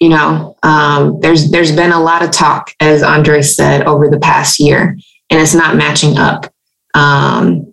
You 0.00 0.08
know, 0.10 0.56
um, 0.62 1.20
there's 1.20 1.50
there's 1.50 1.74
been 1.74 1.92
a 1.92 2.02
lot 2.02 2.22
of 2.22 2.30
talk, 2.30 2.72
as 2.80 3.02
Andre 3.02 3.40
said, 3.40 3.86
over 3.86 4.10
the 4.10 4.18
past 4.18 4.58
year, 4.58 4.98
and 5.30 5.40
it's 5.40 5.54
not 5.54 5.76
matching 5.76 6.18
up. 6.18 6.52
Um, 6.94 7.72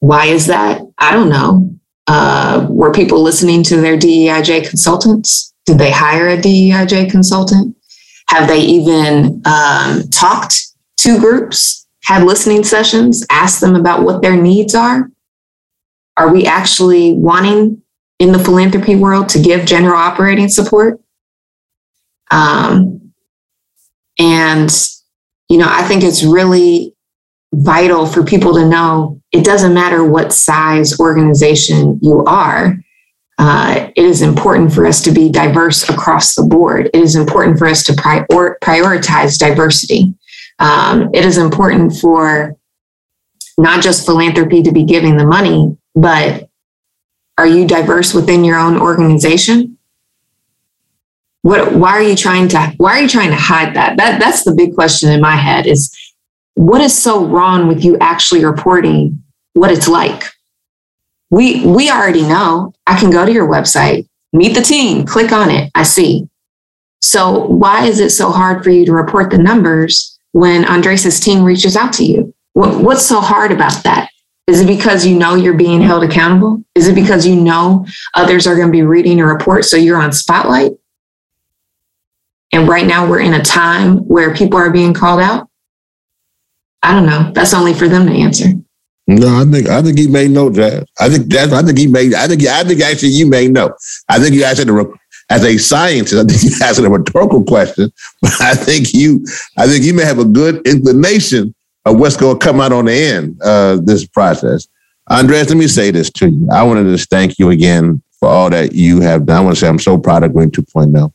why 0.00 0.26
is 0.26 0.46
that? 0.46 0.82
I 0.98 1.12
don't 1.12 1.30
know. 1.30 1.74
Uh, 2.06 2.66
were 2.68 2.92
people 2.92 3.22
listening 3.22 3.62
to 3.64 3.76
their 3.76 3.96
DEIJ 3.96 4.68
consultants? 4.68 5.54
Did 5.64 5.78
they 5.78 5.90
hire 5.90 6.28
a 6.28 6.36
DEIJ 6.36 7.10
consultant? 7.10 7.76
Have 8.30 8.48
they 8.48 8.60
even 8.60 9.42
um, 9.44 10.08
talked 10.10 10.56
to 10.98 11.18
groups, 11.18 11.86
had 12.04 12.24
listening 12.24 12.64
sessions, 12.64 13.26
asked 13.30 13.60
them 13.60 13.74
about 13.74 14.02
what 14.02 14.22
their 14.22 14.36
needs 14.36 14.74
are? 14.74 15.10
Are 16.16 16.32
we 16.32 16.46
actually 16.46 17.12
wanting 17.12 17.82
in 18.20 18.32
the 18.32 18.38
philanthropy 18.38 18.94
world 18.94 19.30
to 19.30 19.40
give 19.40 19.66
general 19.66 19.96
operating 19.96 20.48
support. 20.48 21.00
Um, 22.30 23.12
and, 24.18 24.70
you 25.48 25.56
know, 25.56 25.66
I 25.68 25.82
think 25.84 26.04
it's 26.04 26.22
really 26.22 26.94
vital 27.52 28.06
for 28.06 28.22
people 28.22 28.54
to 28.54 28.68
know 28.68 29.20
it 29.32 29.44
doesn't 29.44 29.74
matter 29.74 30.04
what 30.04 30.32
size 30.32 31.00
organization 31.00 31.98
you 32.02 32.22
are. 32.26 32.78
Uh, 33.40 33.90
it 33.96 34.04
is 34.04 34.20
important 34.20 34.70
for 34.70 34.84
us 34.84 35.00
to 35.00 35.10
be 35.10 35.30
diverse 35.30 35.88
across 35.88 36.34
the 36.34 36.42
board. 36.42 36.90
It 36.92 37.00
is 37.00 37.16
important 37.16 37.58
for 37.58 37.66
us 37.66 37.82
to 37.84 37.94
prior- 37.94 38.26
prioritize 38.62 39.38
diversity. 39.38 40.12
Um, 40.58 41.08
it 41.14 41.24
is 41.24 41.38
important 41.38 41.96
for 41.96 42.54
not 43.56 43.82
just 43.82 44.04
philanthropy 44.04 44.62
to 44.62 44.72
be 44.72 44.84
giving 44.84 45.16
the 45.16 45.24
money, 45.24 45.74
but 45.94 46.50
are 47.38 47.46
you 47.46 47.66
diverse 47.66 48.12
within 48.12 48.44
your 48.44 48.58
own 48.58 48.78
organization? 48.78 49.78
What, 51.40 51.72
why 51.72 51.92
are 51.92 52.02
you 52.02 52.16
trying 52.16 52.48
to 52.48 52.74
why 52.76 52.98
are 52.98 53.00
you 53.00 53.08
trying 53.08 53.30
to 53.30 53.36
hide 53.36 53.74
that? 53.74 53.96
That 53.96 54.20
that's 54.20 54.44
the 54.44 54.54
big 54.54 54.74
question 54.74 55.10
in 55.10 55.22
my 55.22 55.36
head 55.36 55.66
is 55.66 55.90
what 56.56 56.82
is 56.82 56.94
so 56.94 57.24
wrong 57.24 57.68
with 57.68 57.82
you 57.82 57.96
actually 58.00 58.44
reporting 58.44 59.22
what 59.54 59.70
it's 59.70 59.88
like? 59.88 60.24
We 61.30 61.64
we 61.64 61.90
already 61.90 62.22
know. 62.22 62.74
I 62.86 62.98
can 62.98 63.10
go 63.10 63.24
to 63.24 63.32
your 63.32 63.48
website, 63.48 64.08
meet 64.32 64.54
the 64.54 64.62
team, 64.62 65.06
click 65.06 65.32
on 65.32 65.50
it, 65.50 65.70
I 65.74 65.84
see. 65.84 66.28
So 67.00 67.46
why 67.46 67.86
is 67.86 68.00
it 68.00 68.10
so 68.10 68.30
hard 68.30 68.62
for 68.62 68.70
you 68.70 68.84
to 68.86 68.92
report 68.92 69.30
the 69.30 69.38
numbers 69.38 70.18
when 70.32 70.64
andres's 70.64 71.20
team 71.20 71.44
reaches 71.44 71.76
out 71.76 71.92
to 71.94 72.04
you? 72.04 72.34
What, 72.52 72.82
what's 72.82 73.06
so 73.06 73.20
hard 73.20 73.52
about 73.52 73.82
that? 73.84 74.10
Is 74.46 74.60
it 74.60 74.66
because 74.66 75.06
you 75.06 75.16
know 75.16 75.36
you're 75.36 75.54
being 75.54 75.80
held 75.80 76.02
accountable? 76.02 76.62
Is 76.74 76.88
it 76.88 76.94
because 76.94 77.26
you 77.26 77.36
know 77.36 77.86
others 78.14 78.46
are 78.46 78.56
going 78.56 78.66
to 78.66 78.72
be 78.72 78.82
reading 78.82 79.20
a 79.20 79.26
report 79.26 79.64
so 79.64 79.76
you're 79.76 80.00
on 80.00 80.12
spotlight? 80.12 80.72
And 82.52 82.68
right 82.68 82.86
now 82.86 83.08
we're 83.08 83.20
in 83.20 83.34
a 83.34 83.42
time 83.42 83.98
where 83.98 84.34
people 84.34 84.58
are 84.58 84.70
being 84.70 84.92
called 84.92 85.20
out? 85.20 85.48
I 86.82 86.92
don't 86.92 87.06
know. 87.06 87.30
That's 87.32 87.54
only 87.54 87.74
for 87.74 87.88
them 87.88 88.06
to 88.06 88.12
answer. 88.12 88.46
No, 89.10 89.40
I 89.40 89.44
think 89.44 89.68
I 89.68 89.82
think 89.82 89.98
he 89.98 90.06
may 90.06 90.28
know 90.28 90.50
that. 90.50 90.86
I 91.00 91.08
think 91.08 91.26
that's 91.26 91.52
I 91.52 91.62
think 91.62 91.78
he 91.78 91.88
may 91.88 92.14
I 92.14 92.28
think 92.28 92.46
I 92.46 92.62
think 92.62 92.80
actually 92.80 93.08
you 93.08 93.26
may 93.26 93.48
know. 93.48 93.74
I 94.08 94.20
think 94.20 94.34
you 94.34 94.44
asked 94.44 94.60
it 94.60 94.68
as 95.30 95.44
a 95.44 95.58
scientist, 95.58 96.14
I 96.14 96.24
think 96.24 96.42
you 96.42 96.56
asked 96.62 96.78
it 96.78 96.84
a 96.84 96.90
rhetorical 96.90 97.42
question, 97.42 97.92
but 98.22 98.40
I 98.40 98.54
think 98.54 98.94
you 98.94 99.24
I 99.58 99.66
think 99.66 99.84
you 99.84 99.94
may 99.94 100.04
have 100.04 100.20
a 100.20 100.24
good 100.24 100.64
inclination 100.64 101.54
of 101.84 101.98
what's 101.98 102.16
going 102.16 102.38
to 102.38 102.44
come 102.44 102.60
out 102.60 102.70
on 102.70 102.84
the 102.84 102.92
end 102.92 103.40
of 103.42 103.84
this 103.84 104.06
process. 104.06 104.68
Andres, 105.08 105.48
let 105.48 105.58
me 105.58 105.66
say 105.66 105.90
this 105.90 106.08
to 106.12 106.30
you. 106.30 106.48
I 106.52 106.62
want 106.62 106.84
to 106.84 106.92
just 106.92 107.10
thank 107.10 107.36
you 107.36 107.50
again 107.50 108.00
for 108.20 108.28
all 108.28 108.48
that 108.50 108.74
you 108.74 109.00
have 109.00 109.26
done. 109.26 109.38
I 109.38 109.40
want 109.40 109.56
to 109.56 109.60
say 109.60 109.66
I'm 109.66 109.80
so 109.80 109.98
proud 109.98 110.22
of 110.22 110.32
Green 110.32 110.52
2.0. 110.52 111.12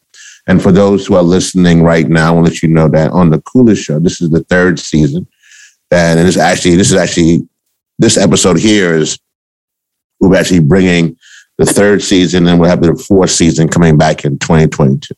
And 0.47 0.61
for 0.61 0.73
those 0.73 1.05
who 1.05 1.15
are 1.15 1.23
listening 1.23 1.81
right 1.81 2.09
now, 2.09 2.27
I 2.27 2.31
want 2.31 2.47
to 2.47 2.51
let 2.51 2.61
you 2.61 2.69
know 2.69 2.89
that 2.89 3.11
on 3.11 3.29
the 3.29 3.39
Coolest 3.41 3.83
Show, 3.83 3.99
this 3.99 4.21
is 4.21 4.31
the 4.31 4.43
third 4.43 4.79
season. 4.79 5.27
And 5.91 6.19
it's 6.19 6.37
actually, 6.37 6.75
this 6.75 6.91
is 6.91 6.97
actually, 6.97 7.47
this 7.97 8.17
episode 8.17 8.59
here 8.59 8.95
is, 8.95 9.19
we're 10.19 10.35
actually 10.35 10.61
bringing 10.61 11.17
the 11.57 11.65
third 11.65 12.01
season 12.01 12.47
and 12.47 12.59
we'll 12.59 12.69
have 12.69 12.81
the 12.81 12.95
fourth 12.95 13.31
season 13.31 13.67
coming 13.67 13.97
back 13.97 14.25
in 14.25 14.39
2022. 14.39 15.13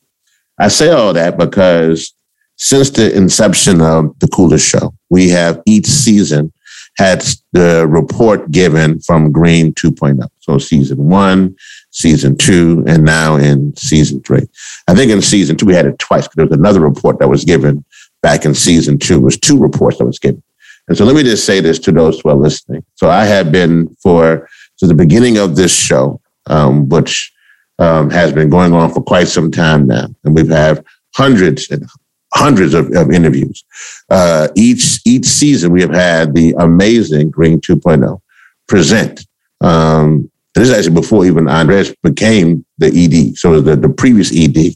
I 0.60 0.68
say 0.70 0.92
all 0.92 1.14
that 1.14 1.38
because 1.38 2.14
since 2.56 2.90
the 2.90 3.16
inception 3.16 3.82
of 3.82 4.18
the 4.20 4.28
coolest 4.28 4.68
show, 4.68 4.94
we 5.10 5.30
have 5.30 5.62
each 5.66 5.86
season 5.86 6.52
had 6.98 7.24
the 7.54 7.86
report 7.88 8.50
given 8.50 9.00
from 9.00 9.32
Green 9.32 9.74
2.0. 9.74 10.28
So 10.40 10.58
season 10.58 10.98
one, 10.98 11.56
season 11.92 12.38
two, 12.38 12.84
and 12.88 13.04
now 13.04 13.36
in 13.36 13.76
season 13.76 14.22
three. 14.22 14.48
I 14.88 14.96
think 14.96 15.12
in 15.12 15.22
season 15.22 15.58
two, 15.58 15.66
we 15.66 15.76
had 15.76 15.86
it 15.86 16.00
twice 16.00 16.24
because 16.24 16.36
there 16.36 16.46
was 16.48 16.58
another 16.58 16.80
report 16.80 17.20
that 17.20 17.28
was 17.28 17.46
given 17.46 17.86
back 18.22 18.46
in 18.46 18.56
season 18.56 18.98
two. 18.98 19.18
It 19.18 19.24
was 19.24 19.38
two 19.38 19.60
reports 19.60 19.98
that 19.98 20.06
was 20.06 20.20
given. 20.20 20.42
And 20.88 20.98
so 20.98 21.06
let 21.06 21.16
me 21.16 21.24
just 21.24 21.46
say 21.46 21.60
this 21.60 21.80
to 21.80 21.92
those 21.92 22.20
who 22.20 22.30
are 22.30 22.36
listening. 22.36 22.84
So 22.96 23.10
I 23.10 23.26
have 23.26 23.52
been 23.52 23.90
for 24.02 24.48
to 24.80 24.88
the 24.88 24.94
beginning 24.94 25.38
of 25.38 25.56
this 25.56 25.76
show, 25.76 26.22
um, 26.46 26.88
which 26.88 27.34
um, 27.80 28.10
has 28.10 28.32
been 28.32 28.50
going 28.50 28.74
on 28.74 28.94
for 28.94 29.02
quite 29.02 29.28
some 29.28 29.52
time 29.52 29.88
now, 29.88 30.08
and 30.24 30.36
we've 30.36 30.50
had 30.50 30.84
hundreds 31.16 31.70
and 31.70 31.86
hundreds 32.34 32.74
of, 32.74 32.92
of 32.96 33.12
interviews. 33.12 33.64
Uh, 34.10 34.48
each 34.56 35.00
each 35.06 35.26
season, 35.26 35.72
we 35.72 35.82
have 35.82 35.94
had 35.94 36.34
the 36.34 36.54
amazing 36.60 37.30
Green 37.30 37.60
2.0 37.60 38.20
present. 38.68 39.26
Um, 39.62 40.32
this 40.56 40.70
is 40.70 40.74
actually 40.74 40.96
before 40.96 41.26
even 41.26 41.48
Andres 41.48 41.94
became 42.02 42.66
the 42.78 42.88
ED. 42.88 43.38
So 43.38 43.62
the, 43.62 43.76
the 43.76 43.90
previous 43.90 44.32
ED 44.36 44.76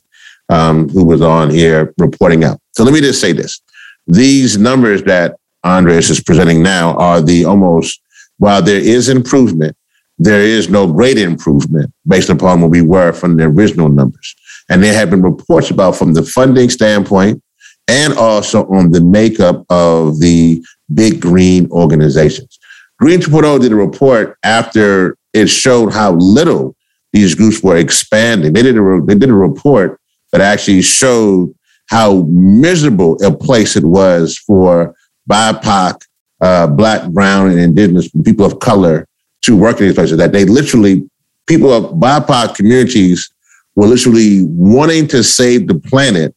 um, 0.49 0.89
who 0.89 1.03
was 1.03 1.21
on 1.21 1.49
here 1.49 1.93
reporting 1.97 2.43
out. 2.43 2.59
So 2.73 2.83
let 2.83 2.93
me 2.93 3.01
just 3.01 3.19
say 3.19 3.31
this. 3.31 3.61
These 4.07 4.57
numbers 4.57 5.03
that 5.03 5.37
Andres 5.63 6.09
is 6.09 6.21
presenting 6.21 6.63
now 6.63 6.95
are 6.97 7.21
the 7.21 7.45
almost, 7.45 8.01
while 8.37 8.61
there 8.61 8.79
is 8.79 9.09
improvement, 9.09 9.75
there 10.17 10.41
is 10.41 10.69
no 10.69 10.91
great 10.91 11.17
improvement 11.17 11.91
based 12.07 12.29
upon 12.29 12.61
what 12.61 12.71
we 12.71 12.81
were 12.81 13.11
from 13.11 13.37
the 13.37 13.43
original 13.43 13.89
numbers. 13.89 14.35
And 14.69 14.83
there 14.83 14.93
have 14.93 15.09
been 15.09 15.21
reports 15.21 15.71
about 15.71 15.95
from 15.95 16.13
the 16.13 16.23
funding 16.23 16.69
standpoint 16.69 17.41
and 17.87 18.13
also 18.13 18.65
on 18.67 18.91
the 18.91 19.01
makeup 19.01 19.65
of 19.69 20.19
the 20.19 20.63
big 20.93 21.19
green 21.21 21.69
organizations. 21.71 22.59
Green 22.99 23.19
2.0 23.19 23.61
did 23.61 23.71
a 23.71 23.75
report 23.75 24.37
after 24.43 25.17
it 25.33 25.47
showed 25.47 25.91
how 25.91 26.13
little 26.13 26.75
these 27.13 27.35
groups 27.35 27.63
were 27.63 27.77
expanding. 27.77 28.53
They 28.53 28.61
did 28.61 28.77
a, 28.77 29.01
they 29.05 29.15
did 29.15 29.29
a 29.29 29.33
report 29.33 29.99
that 30.31 30.41
actually 30.41 30.81
showed 30.83 31.53
how 31.87 32.25
miserable 32.29 33.17
a 33.23 33.35
place 33.35 33.75
it 33.75 33.83
was 33.83 34.37
for 34.37 34.95
BIPOC, 35.31 36.01
uh, 36.41 36.67
Black, 36.67 37.09
Brown, 37.09 37.49
and 37.51 37.59
Indigenous 37.59 38.09
people 38.23 38.45
of 38.45 38.59
color 38.59 39.07
to 39.43 39.55
work 39.55 39.79
in 39.79 39.87
these 39.87 39.95
places. 39.95 40.17
That 40.17 40.31
they 40.31 40.45
literally, 40.45 41.09
people 41.47 41.71
of 41.71 41.95
BIPOC 41.95 42.55
communities 42.55 43.31
were 43.75 43.87
literally 43.87 44.43
wanting 44.43 45.07
to 45.07 45.23
save 45.23 45.67
the 45.67 45.79
planet, 45.79 46.35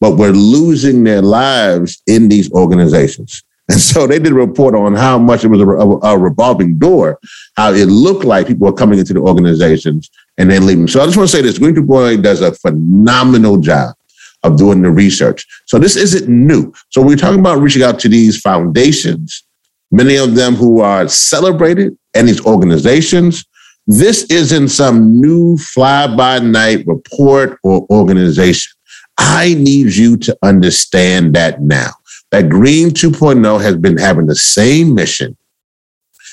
but 0.00 0.16
were 0.16 0.32
losing 0.32 1.04
their 1.04 1.22
lives 1.22 2.02
in 2.06 2.28
these 2.28 2.50
organizations. 2.52 3.42
And 3.68 3.80
so 3.80 4.08
they 4.08 4.18
did 4.18 4.32
a 4.32 4.34
report 4.34 4.74
on 4.74 4.94
how 4.94 5.18
much 5.18 5.44
it 5.44 5.48
was 5.48 5.60
a, 5.60 5.66
a, 5.66 6.14
a, 6.14 6.18
revolving 6.18 6.78
door, 6.78 7.18
how 7.56 7.72
it 7.72 7.86
looked 7.86 8.24
like 8.24 8.48
people 8.48 8.66
were 8.66 8.72
coming 8.72 8.98
into 8.98 9.14
the 9.14 9.20
organizations 9.20 10.10
and 10.36 10.50
then 10.50 10.66
leaving. 10.66 10.88
So 10.88 11.00
I 11.00 11.06
just 11.06 11.16
want 11.16 11.30
to 11.30 11.36
say 11.36 11.42
this 11.42 11.58
Green 11.58 11.74
Boy 11.86 12.16
does 12.16 12.40
a 12.40 12.52
phenomenal 12.52 13.58
job 13.58 13.94
of 14.42 14.56
doing 14.56 14.82
the 14.82 14.90
research. 14.90 15.46
So 15.66 15.78
this 15.78 15.96
isn't 15.96 16.28
new. 16.28 16.72
So 16.90 17.02
we're 17.02 17.16
talking 17.16 17.40
about 17.40 17.60
reaching 17.60 17.82
out 17.82 17.98
to 18.00 18.08
these 18.08 18.40
foundations, 18.40 19.44
many 19.90 20.16
of 20.16 20.34
them 20.34 20.54
who 20.54 20.80
are 20.80 21.08
celebrated, 21.08 21.96
and 22.14 22.28
these 22.28 22.44
organizations 22.44 23.44
this 23.86 24.24
isn't 24.24 24.68
some 24.68 25.20
new 25.20 25.56
fly 25.56 26.14
by 26.14 26.38
night 26.38 26.86
report 26.86 27.58
or 27.64 27.86
organization. 27.90 28.72
I 29.18 29.54
need 29.54 29.94
you 29.94 30.16
to 30.18 30.36
understand 30.42 31.34
that 31.34 31.60
now. 31.60 31.90
That 32.30 32.48
Green 32.48 32.90
2.0 32.90 33.60
has 33.60 33.76
been 33.76 33.98
having 33.98 34.26
the 34.26 34.34
same 34.34 34.94
mission, 34.94 35.36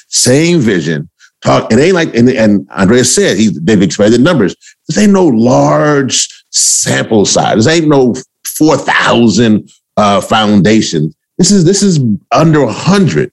same 0.08 0.60
vision. 0.60 1.10
Talk. 1.42 1.72
It 1.72 1.80
ain't 1.80 1.96
like, 1.96 2.14
and, 2.16 2.30
and 2.30 2.68
Andres 2.72 3.14
said 3.14 3.38
he, 3.38 3.50
they've 3.50 3.82
expanded 3.82 4.22
numbers. 4.22 4.56
This 4.88 4.98
ain't 4.98 5.14
no 5.14 5.26
large 5.26 6.28
sample 6.52 7.26
size. 7.26 7.66
This 7.66 7.68
ain't 7.68 7.88
no 7.88 8.14
4,000 8.58 9.70
uh, 9.98 10.22
foundations. 10.22 11.16
This 11.38 11.52
is 11.52 11.64
this 11.64 11.82
is 11.82 12.00
under 12.32 12.66
100 12.66 13.32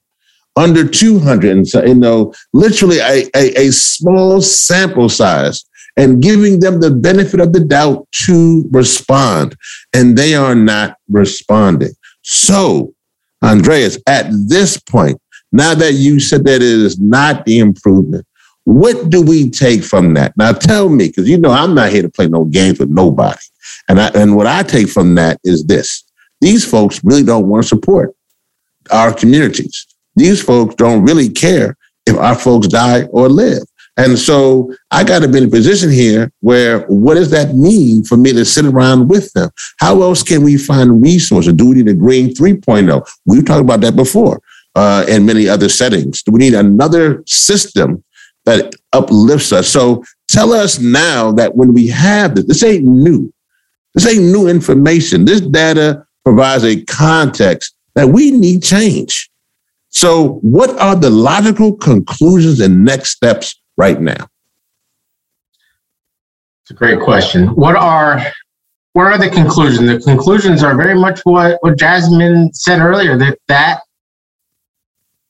under 0.57 0.87
200 0.87 1.51
and 1.51 1.67
so, 1.67 1.85
you 1.85 1.93
know 1.93 2.33
literally 2.51 2.97
a, 2.97 3.29
a, 3.35 3.67
a, 3.67 3.71
small 3.71 4.41
sample 4.41 5.07
size 5.07 5.63
and 5.97 6.21
giving 6.21 6.59
them 6.59 6.79
the 6.79 6.89
benefit 6.89 7.39
of 7.39 7.53
the 7.53 7.59
doubt 7.59 8.07
to 8.11 8.67
respond 8.71 9.55
and 9.93 10.17
they 10.17 10.33
are 10.33 10.55
not 10.55 10.97
responding 11.09 11.91
so 12.23 12.91
andres 13.43 14.01
at 14.07 14.25
this 14.47 14.79
point 14.79 15.21
now 15.51 15.75
that 15.75 15.93
you 15.93 16.19
said 16.19 16.43
that 16.43 16.55
it 16.55 16.61
is 16.63 16.99
not 16.99 17.45
the 17.45 17.59
improvement 17.59 18.25
what 18.67 19.09
do 19.09 19.21
we 19.21 19.49
take 19.49 19.81
from 19.83 20.13
that 20.13 20.35
now 20.37 20.51
tell 20.51 20.89
me 20.89 21.07
because 21.07 21.27
you 21.27 21.37
know 21.37 21.51
i'm 21.51 21.73
not 21.73 21.89
here 21.89 22.01
to 22.01 22.09
play 22.09 22.27
no 22.27 22.43
games 22.45 22.79
with 22.79 22.89
nobody 22.89 23.39
and 23.87 23.99
I, 23.99 24.09
and 24.09 24.35
what 24.35 24.47
i 24.47 24.61
take 24.63 24.89
from 24.89 25.15
that 25.15 25.39
is 25.43 25.65
this 25.65 26.03
these 26.41 26.69
folks 26.69 27.01
really 27.03 27.23
don't 27.23 27.47
want 27.47 27.63
to 27.63 27.67
support 27.67 28.13
our 28.91 29.13
communities 29.13 29.87
these 30.17 30.41
folks 30.41 30.73
don't 30.75 31.03
really 31.03 31.29
care 31.29 31.77
if 32.07 32.17
our 32.17 32.35
folks 32.35 32.67
die 32.67 33.03
or 33.11 33.29
live. 33.29 33.63
And 33.97 34.17
so 34.17 34.73
I 34.91 35.03
got 35.03 35.21
to 35.21 35.27
be 35.27 35.39
in 35.39 35.45
a 35.45 35.49
position 35.49 35.89
here 35.91 36.31
where 36.41 36.81
what 36.87 37.15
does 37.15 37.31
that 37.31 37.55
mean 37.55 38.03
for 38.03 38.17
me 38.17 38.33
to 38.33 38.45
sit 38.45 38.65
around 38.65 39.09
with 39.09 39.31
them? 39.33 39.49
How 39.79 40.01
else 40.01 40.23
can 40.23 40.43
we 40.43 40.57
find 40.57 41.01
resources? 41.01 41.53
Do 41.53 41.69
we 41.69 41.75
need 41.75 41.87
a 41.87 41.93
green 41.93 42.33
3.0? 42.33 43.07
We've 43.25 43.45
talked 43.45 43.61
about 43.61 43.81
that 43.81 43.95
before 43.95 44.39
uh, 44.75 45.05
in 45.07 45.25
many 45.25 45.47
other 45.47 45.69
settings. 45.69 46.21
Do 46.23 46.31
we 46.31 46.39
need 46.39 46.53
another 46.53 47.23
system 47.25 48.03
that 48.47 48.73
uplifts 48.93 49.51
us. 49.51 49.67
So 49.67 50.05
tell 50.29 50.53
us 50.53 50.79
now 50.79 51.33
that 51.33 51.55
when 51.55 51.73
we 51.73 51.87
have 51.87 52.33
this, 52.33 52.45
this 52.45 52.63
ain't 52.63 52.85
new. 52.85 53.31
This 53.93 54.07
ain't 54.07 54.23
new 54.23 54.47
information. 54.47 55.25
This 55.25 55.41
data 55.41 56.05
provides 56.23 56.63
a 56.63 56.81
context 56.85 57.75
that 57.95 58.07
we 58.07 58.31
need 58.31 58.63
change. 58.63 59.29
So, 59.89 60.39
what 60.43 60.69
are 60.79 60.95
the 60.95 61.09
logical 61.09 61.75
conclusions 61.75 62.59
and 62.59 62.85
next 62.85 63.11
steps 63.11 63.59
right 63.75 63.99
now? 63.99 64.27
It's 66.61 66.71
a 66.71 66.73
great 66.73 67.01
question. 67.01 67.47
What 67.55 67.75
are 67.75 68.21
what 68.93 69.07
are 69.07 69.17
the 69.17 69.29
conclusions? 69.29 69.87
The 69.87 69.99
conclusions 69.99 70.63
are 70.63 70.75
very 70.75 70.95
much 70.95 71.19
what, 71.23 71.57
what 71.61 71.77
Jasmine 71.77 72.53
said 72.53 72.79
earlier 72.79 73.17
that 73.17 73.39
that 73.47 73.81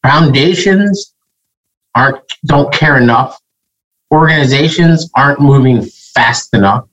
foundations 0.03 1.13
aren't 1.97 2.21
don't 2.45 2.71
care 2.71 2.97
enough. 2.97 3.39
Organizations 4.11 5.09
aren't 5.15 5.41
moving 5.41 5.81
fast 5.81 6.53
enough. 6.53 6.87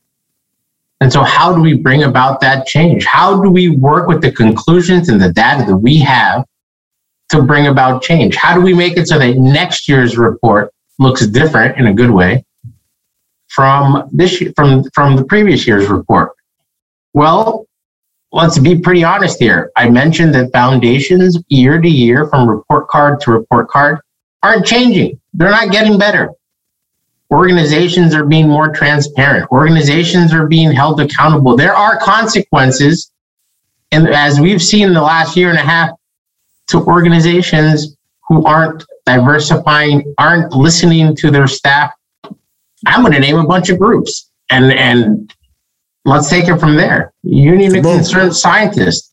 And 1.01 1.13
so, 1.13 1.23
how 1.23 1.55
do 1.55 1.61
we 1.61 1.75
bring 1.75 2.05
about 2.05 2.41
that 2.41 2.67
change? 2.67 3.05
How 3.05 3.41
do 3.41 3.51
we 3.51 3.69
work 3.69 4.09
with 4.09 4.23
the 4.23 4.33
conclusions 4.33 5.09
and 5.09 5.21
the 5.21 5.33
data 5.33 5.65
that 5.67 5.77
we 5.77 5.99
have 5.99 6.47
to 7.31 7.43
bring 7.43 7.67
about 7.67 8.03
change? 8.03 8.37
How 8.37 8.55
do 8.55 8.63
we 8.63 8.73
make 8.73 8.97
it 8.97 9.07
so 9.07 9.19
that 9.19 9.37
next 9.37 9.89
year's 9.89 10.17
report 10.17 10.73
looks 10.99 11.27
different 11.27 11.77
in 11.79 11.87
a 11.87 11.93
good 11.93 12.11
way 12.11 12.45
from 13.49 14.09
this 14.13 14.41
year, 14.41 14.53
from 14.57 14.85
from 14.95 15.17
the 15.17 15.25
previous 15.25 15.67
year's 15.67 15.89
report? 15.89 16.33
Well, 17.13 17.67
let's 18.33 18.59
be 18.59 18.79
pretty 18.79 19.05
honest 19.05 19.39
here. 19.39 19.71
I 19.77 19.91
mentioned 19.91 20.35
that 20.35 20.53
foundations 20.53 21.39
year 21.49 21.81
to 21.81 21.89
year, 21.89 22.27
from 22.29 22.49
report 22.49 22.89
card 22.89 23.21
to 23.21 23.31
report 23.31 23.69
card, 23.69 24.01
aren't 24.45 24.67
changing. 24.67 25.19
They're 25.33 25.51
not 25.51 25.73
getting 25.73 25.99
better. 25.99 26.31
Organizations 27.31 28.15
are 28.15 28.27
being 28.27 28.47
more 28.47 28.69
transparent. 28.69 29.51
Organizations 29.51 30.35
are 30.35 30.47
being 30.47 30.71
held 30.71 31.01
accountable. 31.01 31.57
There 31.57 31.75
are 31.75 31.99
consequences. 31.99 33.11
And 33.91 34.09
as 34.09 34.39
we've 34.39 34.63
seen 34.63 34.89
in 34.89 34.95
the 34.95 35.03
last 35.03 35.37
year 35.37 35.49
and 35.49 35.59
a 35.59 35.63
half, 35.63 35.91
to 36.69 36.79
organizations 36.85 37.97
who 38.29 38.45
aren't 38.45 38.85
diversifying, 39.07 40.15
aren't 40.19 40.53
listening 40.53 41.17
to 41.17 41.31
their 41.31 41.47
staff. 41.47 41.93
I'm 42.87 43.01
going 43.01 43.15
to 43.15 43.21
name 43.21 43.39
a 43.39 43.47
bunch 43.47 43.71
of 43.71 43.79
groups 43.79 44.31
and, 44.51 44.73
and 44.73 45.35
let's 46.05 46.29
take 46.29 46.49
it 46.49 46.59
from 46.59 46.77
there. 46.77 47.13
Union 47.23 47.77
of 47.77 47.83
Concerned 47.83 48.37
Scientists, 48.37 49.11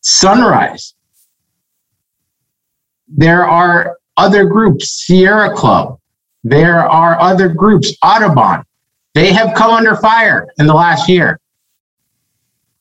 Sunrise. 0.00 0.94
There 3.08 3.46
are 3.46 3.96
other 4.16 4.44
groups, 4.44 4.90
Sierra 4.90 5.54
Club, 5.54 5.98
there 6.44 6.80
are 6.80 7.18
other 7.20 7.48
groups, 7.48 7.94
Audubon. 8.02 8.64
They 9.14 9.32
have 9.32 9.54
come 9.54 9.70
under 9.70 9.96
fire 9.96 10.48
in 10.58 10.66
the 10.66 10.74
last 10.74 11.08
year. 11.08 11.40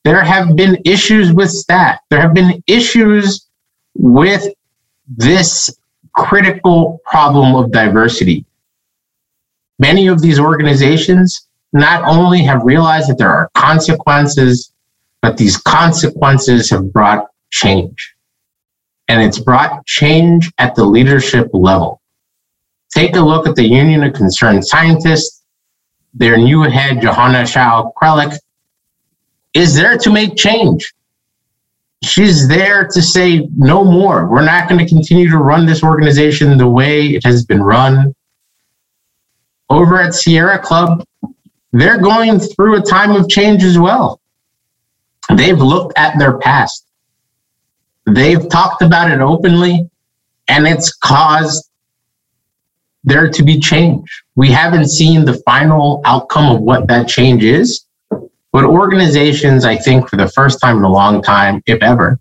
There 0.03 0.23
have 0.23 0.55
been 0.55 0.77
issues 0.84 1.31
with 1.31 1.49
staff. 1.49 1.99
There 2.09 2.19
have 2.19 2.34
been 2.34 2.61
issues 2.67 3.47
with 3.95 4.47
this 5.07 5.69
critical 6.13 6.99
problem 7.05 7.55
of 7.55 7.71
diversity. 7.71 8.45
Many 9.79 10.07
of 10.07 10.21
these 10.21 10.39
organizations 10.39 11.47
not 11.71 12.03
only 12.03 12.43
have 12.43 12.63
realized 12.63 13.09
that 13.09 13.17
there 13.17 13.29
are 13.29 13.49
consequences, 13.55 14.71
but 15.21 15.38
these 15.38 15.57
consequences 15.57 16.69
have 16.69 16.91
brought 16.91 17.27
change. 17.49 18.15
And 19.07 19.21
it's 19.21 19.39
brought 19.39 19.85
change 19.85 20.51
at 20.57 20.75
the 20.75 20.85
leadership 20.85 21.49
level. 21.53 22.01
Take 22.95 23.15
a 23.15 23.19
look 23.19 23.47
at 23.47 23.55
the 23.55 23.67
Union 23.67 24.03
of 24.03 24.13
Concerned 24.13 24.65
Scientists. 24.65 25.43
Their 26.13 26.37
new 26.37 26.61
head, 26.61 27.01
Johanna 27.01 27.45
Chao 27.45 27.91
Kreilick, 27.99 28.37
is 29.53 29.75
there 29.75 29.97
to 29.97 30.09
make 30.11 30.35
change. 30.35 30.93
She's 32.03 32.47
there 32.47 32.87
to 32.87 33.01
say 33.01 33.47
no 33.55 33.83
more. 33.83 34.29
We're 34.29 34.45
not 34.45 34.69
going 34.69 34.79
to 34.79 34.87
continue 34.87 35.29
to 35.29 35.37
run 35.37 35.65
this 35.65 35.83
organization 35.83 36.55
the 36.57 36.67
way 36.67 37.07
it 37.07 37.25
has 37.25 37.45
been 37.45 37.63
run. 37.63 38.13
Over 39.69 39.99
at 40.01 40.13
Sierra 40.13 40.59
Club, 40.59 41.03
they're 41.71 41.99
going 41.99 42.39
through 42.39 42.77
a 42.77 42.81
time 42.81 43.11
of 43.11 43.29
change 43.29 43.63
as 43.63 43.79
well. 43.79 44.19
They've 45.33 45.59
looked 45.59 45.97
at 45.97 46.19
their 46.19 46.37
past. 46.37 46.85
They've 48.05 48.47
talked 48.49 48.81
about 48.81 49.11
it 49.11 49.21
openly, 49.21 49.89
and 50.47 50.67
it's 50.67 50.93
caused 50.93 51.69
there 53.03 53.29
to 53.29 53.43
be 53.43 53.59
change. 53.59 54.23
We 54.35 54.49
haven't 54.49 54.89
seen 54.89 55.25
the 55.25 55.41
final 55.45 56.01
outcome 56.05 56.55
of 56.55 56.61
what 56.61 56.87
that 56.87 57.07
change 57.07 57.43
is, 57.43 57.85
but 58.51 58.63
organizations, 58.63 59.65
I 59.65 59.77
think, 59.77 60.09
for 60.09 60.15
the 60.15 60.29
first 60.29 60.59
time 60.61 60.77
in 60.77 60.83
a 60.83 60.91
long 60.91 61.21
time, 61.21 61.61
if 61.65 61.81
ever, 61.81 62.19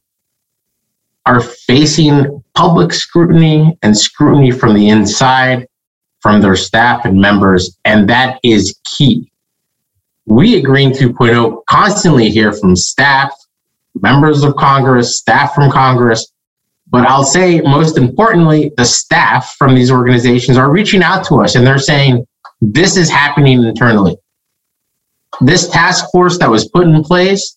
are 1.27 1.41
facing 1.41 2.43
public 2.55 2.93
scrutiny 2.93 3.79
and 3.83 3.97
scrutiny 3.97 4.51
from 4.51 4.75
the 4.75 4.89
inside, 4.89 5.69
from 6.21 6.41
their 6.41 6.57
staff 6.57 7.05
and 7.05 7.21
members, 7.21 7.77
and 7.85 8.09
that 8.09 8.39
is 8.43 8.79
key. 8.85 9.31
We 10.27 10.57
at 10.59 10.65
Green 10.65 10.93
2.0 10.93 11.63
constantly 11.69 12.31
hear 12.31 12.53
from 12.53 12.77
staff, 12.77 13.33
members 14.01 14.43
of 14.43 14.57
Congress, 14.57 15.19
staff 15.19 15.55
from 15.55 15.71
Congress, 15.71 16.33
but 16.89 17.07
I'll 17.07 17.25
say, 17.25 17.61
most 17.61 17.97
importantly, 17.97 18.73
the 18.77 18.85
staff 18.85 19.55
from 19.57 19.75
these 19.75 19.91
organizations 19.91 20.59
are 20.59 20.71
reaching 20.71 21.03
out 21.03 21.25
to 21.27 21.37
us 21.37 21.55
and 21.55 21.67
they're 21.67 21.79
saying, 21.79 22.27
this 22.61 22.97
is 22.97 23.11
happening 23.11 23.65
internally. 23.65 24.17
This 25.41 25.69
task 25.69 26.07
force 26.13 26.39
that 26.39 26.51
was 26.51 26.69
put 26.69 26.87
in 26.87 27.03
place, 27.03 27.57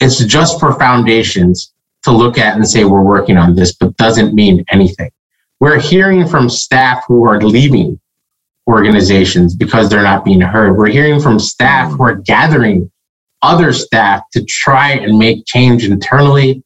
it's 0.00 0.24
just 0.24 0.58
for 0.58 0.72
foundations 0.74 1.72
to 2.02 2.10
look 2.10 2.38
at 2.38 2.56
and 2.56 2.68
say, 2.68 2.84
we're 2.84 3.02
working 3.02 3.36
on 3.36 3.54
this, 3.54 3.74
but 3.74 3.96
doesn't 3.96 4.34
mean 4.34 4.64
anything. 4.70 5.10
We're 5.60 5.78
hearing 5.78 6.26
from 6.26 6.48
staff 6.48 7.04
who 7.06 7.28
are 7.28 7.40
leaving 7.40 8.00
organizations 8.66 9.54
because 9.54 9.88
they're 9.88 10.02
not 10.02 10.24
being 10.24 10.40
heard. 10.40 10.76
We're 10.76 10.88
hearing 10.88 11.20
from 11.20 11.38
staff 11.38 11.92
who 11.92 12.02
are 12.02 12.14
gathering 12.14 12.90
other 13.42 13.72
staff 13.72 14.22
to 14.32 14.44
try 14.44 14.92
and 14.92 15.18
make 15.18 15.44
change 15.46 15.84
internally 15.84 16.62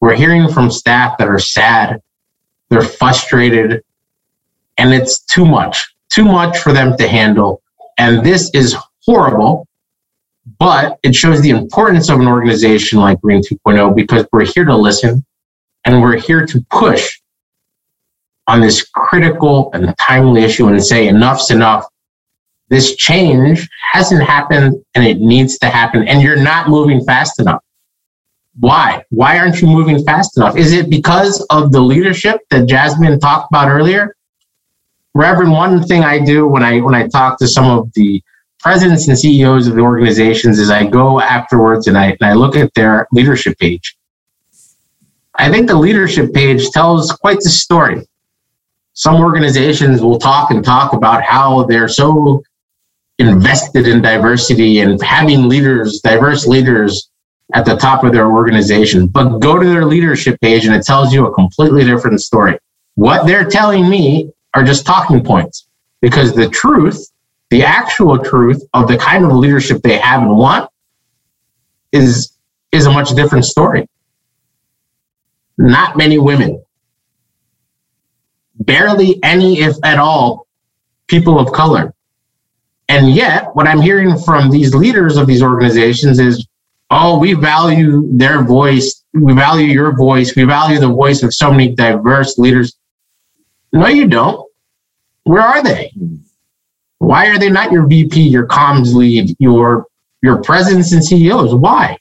we're 0.00 0.14
hearing 0.14 0.48
from 0.48 0.70
staff 0.70 1.18
that 1.18 1.28
are 1.28 1.38
sad, 1.38 2.02
they're 2.68 2.82
frustrated, 2.82 3.82
and 4.78 4.92
it's 4.92 5.20
too 5.20 5.44
much, 5.44 5.94
too 6.10 6.24
much 6.24 6.58
for 6.58 6.72
them 6.72 6.96
to 6.98 7.08
handle. 7.08 7.62
And 7.98 8.24
this 8.24 8.50
is 8.52 8.76
horrible, 9.04 9.66
but 10.58 10.98
it 11.02 11.14
shows 11.14 11.40
the 11.40 11.50
importance 11.50 12.10
of 12.10 12.20
an 12.20 12.28
organization 12.28 12.98
like 12.98 13.20
Green 13.20 13.42
2.0 13.42 13.96
because 13.96 14.26
we're 14.32 14.44
here 14.44 14.64
to 14.64 14.76
listen 14.76 15.24
and 15.84 16.02
we're 16.02 16.18
here 16.18 16.44
to 16.44 16.64
push 16.70 17.18
on 18.48 18.60
this 18.60 18.86
critical 18.94 19.70
and 19.72 19.94
timely 19.98 20.42
issue 20.42 20.68
and 20.68 20.84
say 20.84 21.08
enough's 21.08 21.50
enough. 21.50 21.86
This 22.68 22.96
change 22.96 23.68
hasn't 23.92 24.22
happened 24.22 24.84
and 24.94 25.04
it 25.04 25.18
needs 25.18 25.58
to 25.58 25.68
happen, 25.68 26.06
and 26.08 26.20
you're 26.20 26.42
not 26.42 26.68
moving 26.68 27.04
fast 27.04 27.40
enough. 27.40 27.62
Why? 28.58 29.04
Why 29.10 29.38
aren't 29.38 29.60
you 29.60 29.68
moving 29.68 30.02
fast 30.04 30.36
enough? 30.36 30.56
Is 30.56 30.72
it 30.72 30.88
because 30.88 31.44
of 31.50 31.72
the 31.72 31.80
leadership 31.80 32.40
that 32.50 32.66
Jasmine 32.66 33.20
talked 33.20 33.50
about 33.50 33.68
earlier? 33.68 34.16
Reverend, 35.14 35.52
one 35.52 35.82
thing 35.82 36.04
I 36.04 36.18
do 36.18 36.46
when 36.46 36.62
I 36.62 36.80
when 36.80 36.94
I 36.94 37.06
talk 37.08 37.38
to 37.38 37.48
some 37.48 37.66
of 37.66 37.92
the 37.94 38.22
presidents 38.60 39.06
and 39.08 39.18
CEOs 39.18 39.66
of 39.66 39.74
the 39.74 39.80
organizations 39.80 40.58
is 40.58 40.70
I 40.70 40.86
go 40.86 41.20
afterwards 41.20 41.86
and 41.86 41.96
I, 41.96 42.16
and 42.20 42.22
I 42.22 42.32
look 42.32 42.56
at 42.56 42.72
their 42.74 43.06
leadership 43.12 43.58
page. 43.58 43.96
I 45.36 45.50
think 45.50 45.68
the 45.68 45.76
leadership 45.76 46.32
page 46.32 46.70
tells 46.70 47.12
quite 47.12 47.38
the 47.40 47.50
story. 47.50 48.06
Some 48.94 49.16
organizations 49.16 50.00
will 50.00 50.18
talk 50.18 50.50
and 50.50 50.64
talk 50.64 50.94
about 50.94 51.22
how 51.22 51.64
they're 51.64 51.88
so 51.88 52.42
invested 53.18 53.88
in 53.88 54.02
diversity 54.02 54.80
and 54.80 55.00
having 55.02 55.48
leaders, 55.48 56.00
diverse 56.00 56.46
leaders 56.46 57.10
at 57.54 57.64
the 57.64 57.76
top 57.76 58.04
of 58.04 58.12
their 58.12 58.30
organization, 58.30 59.06
but 59.06 59.38
go 59.38 59.58
to 59.58 59.66
their 59.66 59.84
leadership 59.84 60.40
page 60.40 60.66
and 60.66 60.74
it 60.74 60.84
tells 60.84 61.12
you 61.12 61.26
a 61.26 61.34
completely 61.34 61.84
different 61.84 62.20
story. 62.20 62.58
What 62.96 63.26
they're 63.26 63.48
telling 63.48 63.88
me 63.88 64.32
are 64.54 64.64
just 64.64 64.84
talking 64.84 65.22
points 65.22 65.68
because 66.00 66.34
the 66.34 66.48
truth, 66.48 67.10
the 67.50 67.62
actual 67.62 68.18
truth 68.18 68.62
of 68.74 68.88
the 68.88 68.98
kind 68.98 69.24
of 69.24 69.32
leadership 69.32 69.82
they 69.82 69.98
have 69.98 70.22
and 70.22 70.36
want 70.36 70.70
is 71.92 72.32
is 72.72 72.86
a 72.86 72.90
much 72.90 73.14
different 73.14 73.44
story. 73.44 73.88
Not 75.56 75.96
many 75.96 76.18
women. 76.18 76.62
Barely 78.58 79.22
any, 79.22 79.60
if 79.60 79.76
at 79.84 79.98
all, 79.98 80.46
people 81.06 81.38
of 81.38 81.52
color. 81.52 81.94
And 82.88 83.10
yet, 83.10 83.54
what 83.54 83.66
I'm 83.66 83.80
hearing 83.80 84.16
from 84.18 84.50
these 84.50 84.74
leaders 84.74 85.16
of 85.16 85.26
these 85.26 85.42
organizations 85.42 86.18
is 86.18 86.46
oh, 86.90 87.18
we 87.18 87.34
value 87.34 88.06
their 88.16 88.42
voice. 88.42 89.02
We 89.12 89.32
value 89.32 89.66
your 89.66 89.96
voice. 89.96 90.36
We 90.36 90.44
value 90.44 90.78
the 90.78 90.88
voice 90.88 91.22
of 91.22 91.34
so 91.34 91.50
many 91.50 91.74
diverse 91.74 92.38
leaders. 92.38 92.76
No, 93.72 93.88
you 93.88 94.06
don't. 94.06 94.48
Where 95.24 95.42
are 95.42 95.62
they? 95.62 95.92
Why 96.98 97.28
are 97.28 97.38
they 97.38 97.50
not 97.50 97.72
your 97.72 97.86
VP, 97.86 98.20
your 98.20 98.46
comms 98.46 98.94
lead, 98.94 99.34
your 99.38 99.86
your 100.22 100.42
presidents 100.42 100.92
and 100.92 101.04
CEOs? 101.04 101.54
Why? 101.54 101.98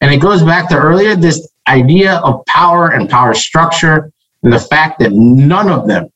And 0.00 0.12
it 0.12 0.18
goes 0.18 0.42
back 0.42 0.68
to 0.70 0.76
earlier 0.76 1.16
this 1.16 1.48
idea 1.68 2.16
of 2.16 2.44
power 2.46 2.90
and 2.90 3.08
power 3.08 3.34
structure 3.34 4.10
and 4.42 4.52
the 4.52 4.58
fact 4.58 4.98
that 4.98 5.12
none 5.12 5.68
of 5.70 5.88
them, 5.88 6.08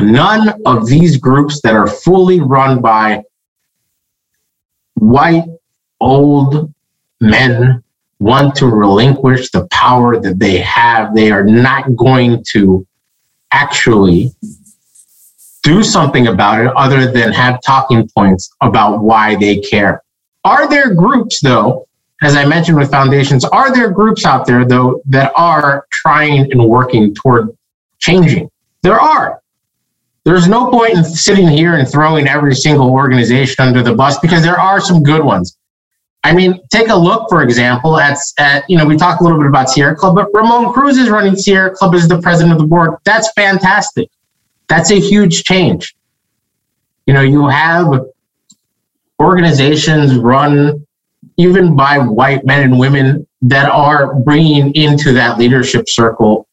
none 0.00 0.60
of 0.66 0.86
these 0.86 1.16
groups 1.16 1.60
that 1.62 1.74
are 1.74 1.86
fully 1.86 2.40
run 2.40 2.80
by 2.80 3.22
white 4.94 5.44
old 6.00 6.72
men 7.20 7.82
want 8.18 8.54
to 8.56 8.66
relinquish 8.66 9.50
the 9.50 9.66
power 9.70 10.18
that 10.20 10.38
they 10.38 10.58
have. 10.58 11.14
They 11.14 11.30
are 11.30 11.44
not 11.44 11.96
going 11.96 12.44
to 12.52 12.86
actually 13.52 14.32
do 15.62 15.82
something 15.82 16.28
about 16.28 16.64
it 16.64 16.72
other 16.76 17.10
than 17.10 17.32
have 17.32 17.60
talking 17.62 18.08
points 18.08 18.54
about 18.60 19.00
why 19.00 19.36
they 19.36 19.58
care. 19.58 20.02
Are 20.44 20.68
there 20.68 20.94
groups, 20.94 21.40
though, 21.40 21.88
as 22.22 22.36
I 22.36 22.44
mentioned 22.44 22.78
with 22.78 22.90
foundations, 22.90 23.44
are 23.44 23.74
there 23.74 23.90
groups 23.90 24.24
out 24.24 24.46
there, 24.46 24.64
though, 24.64 25.02
that 25.06 25.32
are 25.36 25.86
trying 25.90 26.50
and 26.52 26.68
working 26.68 27.14
toward 27.14 27.56
changing? 27.98 28.48
There 28.82 28.98
are. 29.00 29.42
There's 30.26 30.48
no 30.48 30.72
point 30.72 30.94
in 30.94 31.04
sitting 31.04 31.46
here 31.46 31.76
and 31.76 31.88
throwing 31.88 32.26
every 32.26 32.56
single 32.56 32.90
organization 32.90 33.64
under 33.64 33.80
the 33.80 33.94
bus 33.94 34.18
because 34.18 34.42
there 34.42 34.58
are 34.58 34.80
some 34.80 35.04
good 35.04 35.24
ones. 35.24 35.56
I 36.24 36.34
mean, 36.34 36.58
take 36.72 36.88
a 36.88 36.96
look, 36.96 37.28
for 37.28 37.44
example, 37.44 37.96
at, 37.96 38.18
at 38.36 38.68
you 38.68 38.76
know, 38.76 38.84
we 38.84 38.96
talked 38.96 39.20
a 39.20 39.24
little 39.24 39.38
bit 39.38 39.46
about 39.46 39.70
Sierra 39.70 39.94
Club, 39.94 40.16
but 40.16 40.26
Ramon 40.34 40.72
Cruz 40.72 40.98
is 40.98 41.10
running 41.10 41.36
Sierra 41.36 41.70
Club 41.70 41.94
as 41.94 42.08
the 42.08 42.20
president 42.20 42.54
of 42.54 42.58
the 42.58 42.66
board. 42.66 42.96
That's 43.04 43.30
fantastic. 43.34 44.10
That's 44.66 44.90
a 44.90 44.98
huge 44.98 45.44
change. 45.44 45.94
You 47.06 47.14
know, 47.14 47.20
you 47.20 47.46
have 47.46 47.94
organizations 49.22 50.16
run 50.16 50.84
even 51.36 51.76
by 51.76 51.98
white 51.98 52.44
men 52.44 52.64
and 52.64 52.80
women 52.80 53.28
that 53.42 53.70
are 53.70 54.12
bringing 54.16 54.74
into 54.74 55.12
that 55.12 55.38
leadership 55.38 55.88
circle 55.88 56.48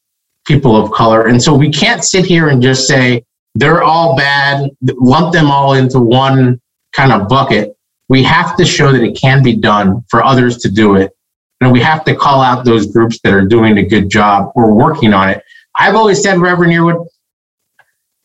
people 0.46 0.76
of 0.76 0.92
color. 0.92 1.26
And 1.26 1.42
so 1.42 1.52
we 1.52 1.70
can't 1.70 2.04
sit 2.04 2.24
here 2.24 2.50
and 2.50 2.62
just 2.62 2.86
say 2.86 3.24
they're 3.54 3.82
all 3.82 4.16
bad, 4.16 4.70
lump 4.82 5.32
them 5.32 5.50
all 5.50 5.74
into 5.74 6.00
one 6.00 6.60
kind 6.92 7.12
of 7.12 7.28
bucket. 7.28 7.76
We 8.08 8.22
have 8.24 8.56
to 8.56 8.64
show 8.64 8.92
that 8.92 9.02
it 9.02 9.16
can 9.16 9.42
be 9.42 9.56
done 9.56 10.04
for 10.08 10.22
others 10.24 10.58
to 10.58 10.70
do 10.70 10.96
it. 10.96 11.12
And 11.60 11.72
we 11.72 11.80
have 11.80 12.04
to 12.04 12.14
call 12.14 12.42
out 12.42 12.64
those 12.64 12.86
groups 12.86 13.18
that 13.22 13.32
are 13.32 13.46
doing 13.46 13.78
a 13.78 13.82
good 13.82 14.10
job 14.10 14.52
or 14.54 14.74
working 14.74 15.14
on 15.14 15.30
it. 15.30 15.42
I've 15.76 15.94
always 15.94 16.22
said, 16.22 16.38
Reverend 16.38 16.72
Yearwood, 16.72 17.06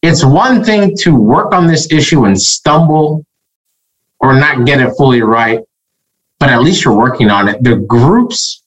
it's 0.02 0.24
one 0.24 0.64
thing 0.64 0.96
to 0.98 1.16
work 1.16 1.54
on 1.54 1.68
this 1.68 1.92
issue 1.92 2.26
and 2.26 2.40
stumble 2.40 3.26
or 4.20 4.38
not 4.38 4.66
get 4.66 4.82
it 4.82 4.94
fully 4.98 5.22
right, 5.22 5.62
but 6.40 6.50
at 6.50 6.62
least 6.62 6.84
you're 6.84 6.98
working 6.98 7.30
on 7.30 7.48
it. 7.48 7.64
The 7.64 7.78
groups 7.78 8.64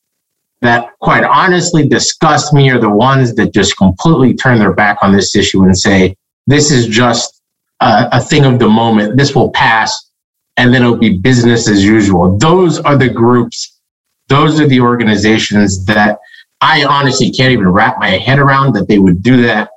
that 0.60 0.96
quite 1.00 1.24
honestly 1.24 1.88
disgust 1.88 2.54
me 2.54 2.70
are 2.70 2.78
the 2.78 2.90
ones 2.90 3.34
that 3.34 3.52
just 3.52 3.76
completely 3.76 4.34
turn 4.34 4.58
their 4.58 4.72
back 4.72 4.98
on 5.02 5.12
this 5.12 5.34
issue 5.34 5.64
and 5.64 5.76
say, 5.76 6.16
this 6.46 6.70
is 6.70 6.86
just 6.86 7.42
a, 7.80 8.08
a 8.12 8.20
thing 8.20 8.44
of 8.44 8.58
the 8.58 8.68
moment. 8.68 9.16
This 9.16 9.34
will 9.34 9.50
pass 9.50 10.10
and 10.56 10.72
then 10.72 10.82
it'll 10.82 10.96
be 10.96 11.18
business 11.18 11.68
as 11.68 11.84
usual. 11.84 12.36
Those 12.38 12.78
are 12.80 12.96
the 12.96 13.08
groups, 13.08 13.80
those 14.28 14.60
are 14.60 14.66
the 14.66 14.80
organizations 14.80 15.84
that 15.86 16.18
I 16.60 16.84
honestly 16.84 17.30
can't 17.30 17.52
even 17.52 17.68
wrap 17.68 17.98
my 17.98 18.10
head 18.10 18.38
around 18.38 18.74
that 18.74 18.88
they 18.88 18.98
would 18.98 19.22
do 19.22 19.42
that 19.42 19.70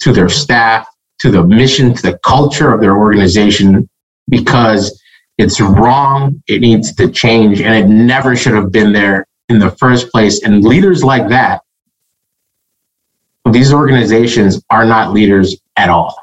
to 0.00 0.12
their 0.12 0.28
staff, 0.28 0.86
to 1.20 1.30
the 1.30 1.42
mission, 1.42 1.94
to 1.94 2.02
the 2.02 2.18
culture 2.18 2.72
of 2.72 2.80
their 2.80 2.96
organization, 2.96 3.88
because 4.28 5.00
it's 5.36 5.60
wrong. 5.60 6.42
It 6.46 6.60
needs 6.60 6.94
to 6.94 7.10
change, 7.10 7.60
and 7.60 7.74
it 7.74 7.92
never 7.92 8.36
should 8.36 8.54
have 8.54 8.72
been 8.72 8.92
there 8.92 9.26
in 9.48 9.58
the 9.58 9.72
first 9.72 10.10
place. 10.10 10.42
And 10.42 10.64
leaders 10.64 11.04
like 11.04 11.28
that, 11.28 11.62
these 13.52 13.72
organizations 13.72 14.62
are 14.70 14.84
not 14.84 15.12
leaders 15.12 15.56
at 15.76 15.90
all. 15.90 16.16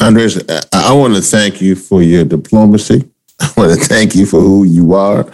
Andres, 0.00 0.40
I 0.72 0.92
want 0.92 1.14
to 1.16 1.20
thank 1.20 1.60
you 1.60 1.74
for 1.74 2.02
your 2.02 2.24
diplomacy. 2.24 3.08
I 3.40 3.52
want 3.56 3.78
to 3.78 3.84
thank 3.86 4.14
you 4.14 4.26
for 4.26 4.40
who 4.40 4.64
you 4.64 4.94
are 4.94 5.28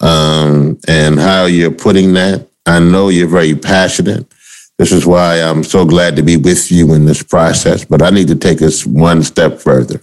um, 0.00 0.78
and 0.86 1.18
how 1.18 1.46
you're 1.46 1.70
putting 1.70 2.12
that. 2.14 2.46
I 2.66 2.80
know 2.80 3.08
you're 3.08 3.28
very 3.28 3.54
passionate. 3.54 4.26
This 4.78 4.92
is 4.92 5.06
why 5.06 5.40
I'm 5.40 5.62
so 5.62 5.84
glad 5.84 6.16
to 6.16 6.22
be 6.22 6.36
with 6.36 6.70
you 6.70 6.94
in 6.94 7.06
this 7.06 7.22
process. 7.22 7.84
But 7.84 8.02
I 8.02 8.10
need 8.10 8.28
to 8.28 8.34
take 8.34 8.60
us 8.60 8.84
one 8.84 9.22
step 9.22 9.58
further. 9.58 10.00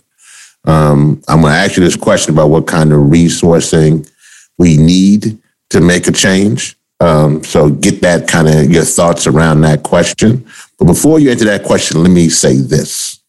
Um, 0.65 1.21
I'm 1.27 1.41
going 1.41 1.53
to 1.53 1.59
ask 1.59 1.75
you 1.75 1.83
this 1.83 1.95
question 1.95 2.33
about 2.33 2.49
what 2.49 2.67
kind 2.67 2.93
of 2.93 2.99
resourcing 2.99 4.09
we 4.57 4.77
need 4.77 5.39
to 5.71 5.81
make 5.81 6.07
a 6.07 6.11
change. 6.11 6.77
Um, 7.01 7.43
so 7.43 7.71
get 7.71 8.01
that 8.01 8.27
kind 8.27 8.47
of 8.47 8.71
your 8.71 8.83
thoughts 8.83 9.25
around 9.25 9.61
that 9.61 9.81
question. 9.81 10.45
But 10.77 10.85
before 10.85 11.19
you 11.19 11.31
enter 11.31 11.45
that 11.45 11.63
question, 11.63 12.03
let 12.03 12.11
me 12.11 12.29
say 12.29 12.57
this 12.57 13.19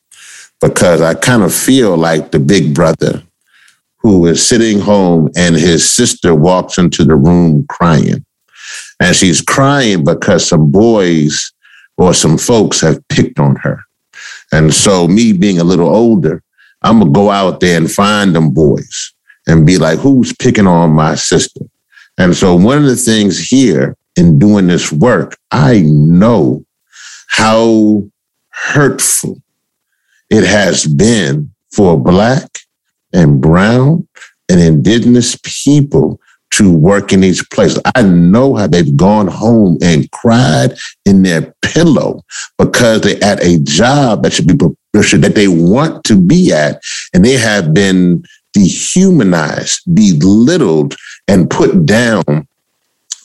because 0.61 1.01
I 1.01 1.15
kind 1.15 1.43
of 1.43 1.55
feel 1.55 1.97
like 1.97 2.31
the 2.31 2.39
big 2.39 2.75
brother 2.75 3.23
who 4.01 4.27
is 4.27 4.47
sitting 4.47 4.79
home 4.79 5.31
and 5.37 5.55
his 5.55 5.91
sister 5.91 6.35
walks 6.35 6.77
into 6.77 7.03
the 7.03 7.17
room 7.17 7.65
crying. 7.71 8.25
And 9.01 9.17
she's 9.17 9.41
crying 9.41 10.05
because 10.05 10.47
some 10.47 10.71
boys 10.71 11.53
or 11.97 12.13
some 12.13 12.37
folks 12.37 12.81
have 12.83 13.07
picked 13.09 13.41
on 13.41 13.57
her. 13.57 13.83
And 14.53 14.75
so, 14.75 15.09
me 15.09 15.33
being 15.33 15.59
a 15.59 15.65
little 15.65 15.89
older, 15.89 16.43
I'm 16.83 16.99
going 16.99 17.13
to 17.13 17.19
go 17.19 17.31
out 17.31 17.61
there 17.61 17.79
and 17.79 17.91
find 17.91 18.35
them 18.35 18.51
boys 18.51 19.15
and 19.47 19.67
be 19.67 19.79
like, 19.79 19.99
who's 19.99 20.35
picking 20.37 20.67
on 20.67 20.91
my 20.91 21.15
sister? 21.15 21.65
And 22.19 22.37
so, 22.37 22.55
one 22.55 22.79
of 22.79 22.85
the 22.85 22.97
things 22.97 23.39
here 23.39 23.97
in 24.17 24.39
doing 24.39 24.67
this 24.67 24.93
work, 24.93 25.37
I 25.51 25.83
know 25.85 26.65
how 27.29 28.05
hurtful 28.51 29.41
it 30.31 30.45
has 30.45 30.87
been 30.87 31.51
for 31.73 31.99
Black 31.99 32.49
and 33.13 33.41
Brown 33.41 34.07
and 34.49 34.61
Indigenous 34.61 35.39
people 35.43 36.21
to 36.53 36.71
work 36.71 37.13
in 37.13 37.21
these 37.21 37.47
places. 37.49 37.81
I 37.95 38.03
know 38.03 38.55
how 38.55 38.67
they've 38.67 38.97
gone 38.97 39.27
home 39.27 39.79
and 39.83 40.11
cried 40.11 40.77
in 41.07 41.23
their 41.23 41.55
pillow 41.63 42.23
because 42.59 43.01
they're 43.01 43.23
at 43.25 43.43
a 43.43 43.59
job 43.61 44.23
that 44.23 44.35
should 44.35 44.47
be 44.47 44.55
that 44.55 45.33
they 45.35 45.49
want 45.49 46.05
to 46.05 46.21
be 46.21 46.53
at, 46.53 46.83
and 47.15 47.25
they 47.25 47.33
have 47.33 47.73
been 47.73 48.23
dehumanized, 48.53 49.83
belittled, 49.95 50.95
and 51.29 51.51
put 51.51 51.87
down 51.87 52.47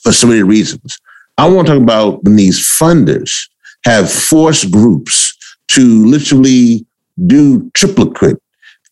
for 0.02 0.12
so 0.12 0.26
many 0.26 0.42
reasons. 0.42 0.98
I 1.36 1.48
want 1.48 1.68
to 1.68 1.74
talk 1.74 1.82
about 1.82 2.24
when 2.24 2.36
these 2.36 2.58
funders 2.60 3.48
have 3.84 4.10
forced 4.10 4.70
groups 4.70 5.36
to 5.68 6.06
literally 6.06 6.84
do 7.26 7.70
triplicate, 7.74 8.42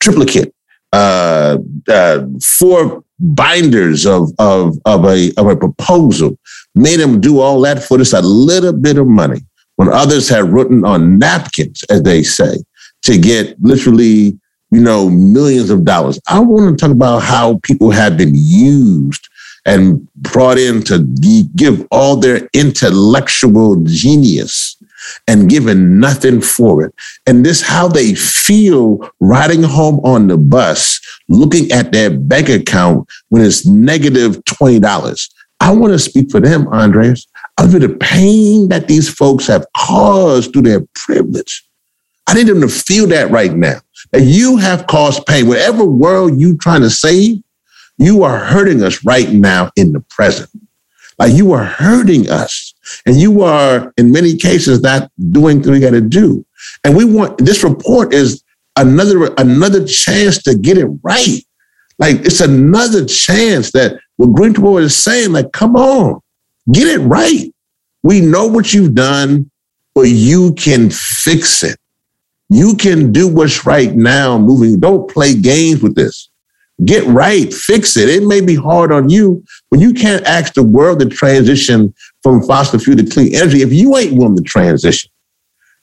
triplicate, 0.01 0.55
uh, 0.93 1.59
uh, 1.89 2.26
four 2.43 3.03
binders 3.18 4.07
of, 4.07 4.30
of, 4.39 4.78
of, 4.84 5.05
a, 5.05 5.32
of 5.37 5.47
a 5.49 5.57
proposal, 5.57 6.39
made 6.74 7.01
them 7.01 7.20
do 7.20 7.41
all 7.41 7.61
that 7.62 7.82
for 7.82 7.99
just 7.99 8.12
a 8.12 8.20
little 8.20 8.72
bit 8.72 8.99
of 8.99 9.07
money 9.07 9.41
when 9.76 9.89
others 9.89 10.28
have 10.28 10.53
written 10.53 10.84
on 10.84 11.18
napkins, 11.18 11.82
as 11.84 12.03
they 12.03 12.22
say, 12.22 12.57
to 13.03 13.18
get 13.18 13.61
literally, 13.62 14.39
you 14.70 14.80
know, 14.80 15.08
millions 15.08 15.70
of 15.70 15.84
dollars. 15.84 16.18
I 16.28 16.40
want 16.40 16.78
to 16.78 16.82
talk 16.82 16.92
about 16.94 17.22
how 17.22 17.60
people 17.62 17.90
have 17.90 18.16
been 18.16 18.32
used 18.34 19.28
and 19.64 20.10
brought 20.14 20.58
in 20.58 20.82
to 20.84 21.00
give 21.56 21.86
all 21.90 22.16
their 22.16 22.48
intellectual 22.52 23.76
genius 23.84 24.76
and 25.28 25.48
given 25.48 26.00
nothing 26.00 26.40
for 26.40 26.84
it. 26.84 26.94
And 27.26 27.44
this 27.44 27.62
how 27.62 27.88
they 27.88 28.14
feel 28.14 29.10
riding 29.20 29.62
home 29.62 30.00
on 30.04 30.28
the 30.28 30.36
bus, 30.36 31.00
looking 31.28 31.70
at 31.72 31.92
their 31.92 32.10
bank 32.10 32.48
account 32.48 33.08
when 33.28 33.42
it's 33.42 33.66
negative 33.66 34.36
$20. 34.44 35.30
I 35.60 35.72
want 35.72 35.92
to 35.92 35.98
speak 35.98 36.30
for 36.30 36.40
them, 36.40 36.68
Andres, 36.68 37.26
of 37.58 37.72
the 37.72 37.88
pain 37.88 38.68
that 38.68 38.88
these 38.88 39.08
folks 39.08 39.46
have 39.46 39.66
caused 39.76 40.52
through 40.52 40.62
their 40.62 40.82
privilege. 40.94 41.64
I 42.28 42.34
need 42.34 42.46
them 42.46 42.60
to 42.60 42.68
feel 42.68 43.06
that 43.08 43.30
right 43.30 43.52
now. 43.52 43.80
That 44.12 44.22
you 44.22 44.57
have 44.57 44.86
caused 44.86 45.26
pain. 45.26 45.48
Whatever 45.48 45.84
world 45.84 46.38
you're 46.38 46.57
trying 46.57 46.82
to 46.82 46.90
save, 46.90 47.42
you 47.98 48.22
are 48.22 48.38
hurting 48.38 48.82
us 48.82 49.04
right 49.04 49.30
now 49.30 49.70
in 49.76 49.92
the 49.92 50.00
present. 50.00 50.50
Like 51.18 51.34
you 51.34 51.52
are 51.52 51.64
hurting 51.64 52.30
us. 52.30 52.74
And 53.07 53.16
you 53.16 53.42
are, 53.42 53.92
in 53.96 54.12
many 54.12 54.36
cases, 54.36 54.80
not 54.80 55.11
doing 55.30 55.59
what 55.59 55.68
you 55.68 55.80
got 55.80 55.90
to 55.90 56.00
do. 56.00 56.44
And 56.84 56.96
we 56.96 57.04
want 57.04 57.38
this 57.38 57.64
report 57.64 58.14
is 58.14 58.42
another 58.76 59.32
another 59.38 59.84
chance 59.86 60.42
to 60.44 60.54
get 60.57 60.78
it 60.78 60.86
right. 61.02 61.40
Like 61.98 62.16
it's 62.20 62.40
another 62.40 63.04
chance 63.07 63.72
that 63.72 63.98
what 64.16 64.32
Greenwood 64.34 64.82
is 64.82 64.96
saying, 64.96 65.32
like, 65.32 65.52
come 65.52 65.76
on, 65.76 66.20
get 66.72 66.86
it 66.88 67.02
right. 67.02 67.52
We 68.02 68.20
know 68.20 68.46
what 68.46 68.72
you've 68.72 68.94
done. 68.94 69.50
but 69.96 70.09
you 70.09 70.52
can 70.52 70.90
fix 70.90 71.64
it. 71.64 71.78
You 72.49 72.76
can 72.76 73.12
do 73.12 73.28
what's 73.28 73.66
right 73.66 73.94
now 73.94 74.38
moving. 74.38 74.78
Don't 74.78 75.11
play 75.11 75.34
games 75.34 75.82
with 75.82 75.94
this. 75.94 76.28
Get 76.84 77.05
right, 77.07 77.53
fix 77.53 77.97
it. 77.97 78.09
It 78.09 78.24
may 78.24 78.40
be 78.40 78.55
hard 78.55 78.92
on 78.92 79.09
you, 79.09 79.42
but 79.70 79.80
you 79.80 79.94
can't 79.94 80.24
ask 80.26 80.55
the 80.55 80.62
world 80.62 81.01
to 81.01 81.07
transition 81.07 81.94
from 82.22 82.42
fossil 82.42 82.78
fuel 82.78 82.99
to 82.99 83.07
clean 83.07 83.34
energy 83.34 83.62
if 83.62 83.72
you 83.72 83.97
ain't 83.97 84.16
willing 84.16 84.36
to 84.36 84.42
transition. 84.42 85.11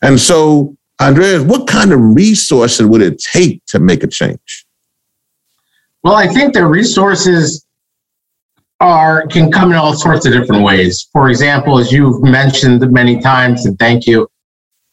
And 0.04 0.20
so, 0.20 0.78
Andres, 1.00 1.44
what 1.44 1.68
kind 1.68 1.92
of 1.92 2.00
resources 2.00 2.86
would 2.86 3.02
it 3.02 3.18
take 3.18 3.66
to 3.68 3.80
make 3.80 4.04
a 4.04 4.08
change? 4.08 4.66
Well, 6.04 6.16
I 6.16 6.28
think 6.28 6.54
the 6.54 6.66
resources 6.66 7.66
are 8.80 9.26
can 9.28 9.52
come 9.52 9.72
in 9.72 9.78
all 9.78 9.96
sorts 9.96 10.26
of 10.26 10.34
different 10.34 10.64
ways. 10.64 11.10
For 11.12 11.30
example, 11.30 11.80
as 11.80 11.92
you've 11.92 12.22
mentioned 12.22 12.86
many 12.92 13.20
times, 13.20 13.66
and 13.66 13.80
thank 13.80 14.06
you, 14.06 14.28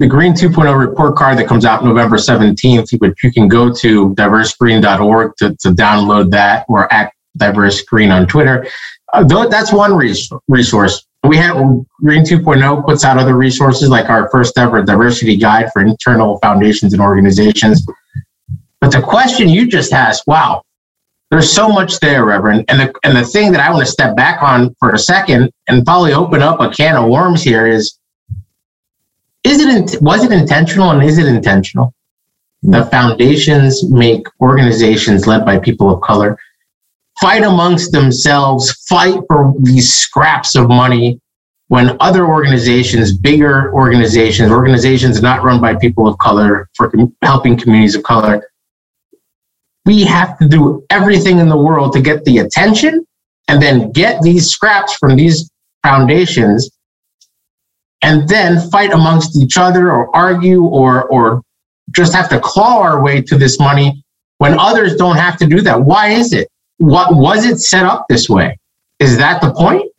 the 0.01 0.07
Green 0.07 0.33
2.0 0.33 0.79
report 0.79 1.15
card 1.15 1.37
that 1.39 1.47
comes 1.47 1.67
out 1.67 1.85
November 1.85 2.17
17th, 2.17 2.99
which 3.01 3.23
you 3.23 3.31
can 3.31 3.49
go 3.49 3.71
to 3.73 4.15
diversegreen.org 4.15 5.37
to, 5.37 5.55
to 5.57 5.69
download 5.69 6.31
that 6.31 6.65
or 6.71 6.91
at 6.93 7.13
Diverse 7.37 7.83
Green 7.83 8.11
on 8.11 8.27
Twitter. 8.27 8.67
Uh, 9.13 9.23
that's 9.49 9.73
one 9.75 9.95
resource. 10.49 11.07
We 11.23 11.37
have 11.37 11.57
Green 12.01 12.25
2.0 12.25 12.85
puts 12.87 13.05
out 13.05 13.19
other 13.19 13.37
resources 13.37 13.91
like 13.91 14.09
our 14.09 14.31
first 14.31 14.57
ever 14.57 14.83
diversity 14.83 15.37
guide 15.37 15.71
for 15.71 15.83
internal 15.83 16.39
foundations 16.39 16.95
and 16.95 17.03
organizations. 17.03 17.87
But 18.81 18.93
the 18.93 19.03
question 19.03 19.51
you 19.51 19.67
just 19.67 19.93
asked, 19.93 20.27
wow, 20.27 20.63
there's 21.31 21.53
so 21.53 21.69
much 21.69 22.01
there, 22.01 22.25
Reverend. 22.25 22.65
And 22.69 22.81
the, 22.81 22.95
and 23.05 23.15
the 23.15 23.25
thing 23.25 23.53
that 23.53 23.61
I 23.61 23.71
want 23.71 23.85
to 23.85 23.93
step 23.93 24.17
back 24.17 24.43
on 24.43 24.75
for 24.81 24.93
a 24.93 24.99
second 24.99 25.53
and 25.69 25.85
probably 25.85 26.15
open 26.15 26.41
up 26.41 26.59
a 26.59 26.71
can 26.71 26.97
of 26.97 27.11
worms 27.11 27.43
here 27.43 27.67
is 27.67 28.00
is 29.45 29.61
it 29.61 30.03
was 30.03 30.25
it 30.25 30.33
intentional 30.33 30.91
and 30.91 31.03
is 31.03 31.19
it 31.19 31.27
intentional 31.27 31.95
that 32.63 32.85
hmm. 32.85 32.91
foundations 32.91 33.89
make 33.91 34.27
organizations 34.41 35.27
led 35.27 35.45
by 35.45 35.59
people 35.59 35.91
of 35.91 36.01
color 36.03 36.39
fight 37.21 37.43
amongst 37.43 37.93
themselves 37.93 38.73
fight 38.89 39.21
for 39.29 39.55
these 39.61 39.95
scraps 39.95 40.55
of 40.57 40.69
money 40.69 41.21
when 41.69 41.97
other 42.01 42.27
organizations 42.27 43.17
bigger 43.17 43.73
organizations 43.73 44.51
organizations 44.51 45.23
not 45.23 45.43
run 45.43 45.61
by 45.61 45.75
people 45.75 46.07
of 46.07 46.19
color 46.19 46.69
for 46.75 46.93
helping 47.23 47.57
communities 47.57 47.95
of 47.95 48.03
color 48.03 48.47
we 49.87 50.05
have 50.05 50.39
to 50.39 50.47
do 50.47 50.85
everything 50.91 51.39
in 51.39 51.49
the 51.49 51.57
world 51.57 51.93
to 51.93 52.01
get 52.01 52.25
the 52.25 52.39
attention 52.39 53.07
and 53.49 53.63
then 53.63 53.91
get 53.93 54.21
these 54.23 54.49
scraps 54.49 54.95
from 54.95 55.17
these 55.17 55.51
foundations 55.83 56.71
and 58.03 58.29
then 58.29 58.71
fight 58.71 58.93
amongst 58.93 59.37
each 59.37 59.57
other 59.59 59.91
or 59.93 60.15
argue 60.15 60.65
or 60.65 61.05
or 61.05 61.43
just 61.91 62.15
have 62.15 62.29
to 62.29 62.41
claw 62.41 62.81
our 62.81 63.03
way 63.03 63.21
to 63.21 63.37
this 63.37 63.59
money 63.59 64.05
when 64.39 64.59
others 64.59 64.97
don't 64.97 65.17
have 65.17 65.37
to 65.39 65.47
do 65.47 65.61
that. 65.61 65.83
Why 65.83 66.09
is 66.09 66.33
it? 66.33 66.49
What 66.79 67.15
was 67.15 67.45
it 67.45 67.59
set 67.59 67.85
up 67.85 68.07
this 68.09 68.29
way? 68.29 68.59
Is 68.99 69.19
that 69.19 69.41
the 69.41 69.53
point? 69.53 69.91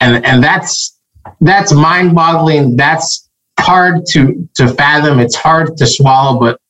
And 0.00 0.24
and 0.24 0.42
that's 0.42 0.98
that's 1.40 1.72
mind 1.72 2.14
boggling 2.14 2.76
that's 2.76 3.28
hard 3.58 4.06
to 4.10 4.48
to 4.54 4.68
fathom. 4.68 5.18
It's 5.18 5.34
hard 5.34 5.76
to 5.76 5.86
swallow. 5.86 6.38
But 6.38 6.60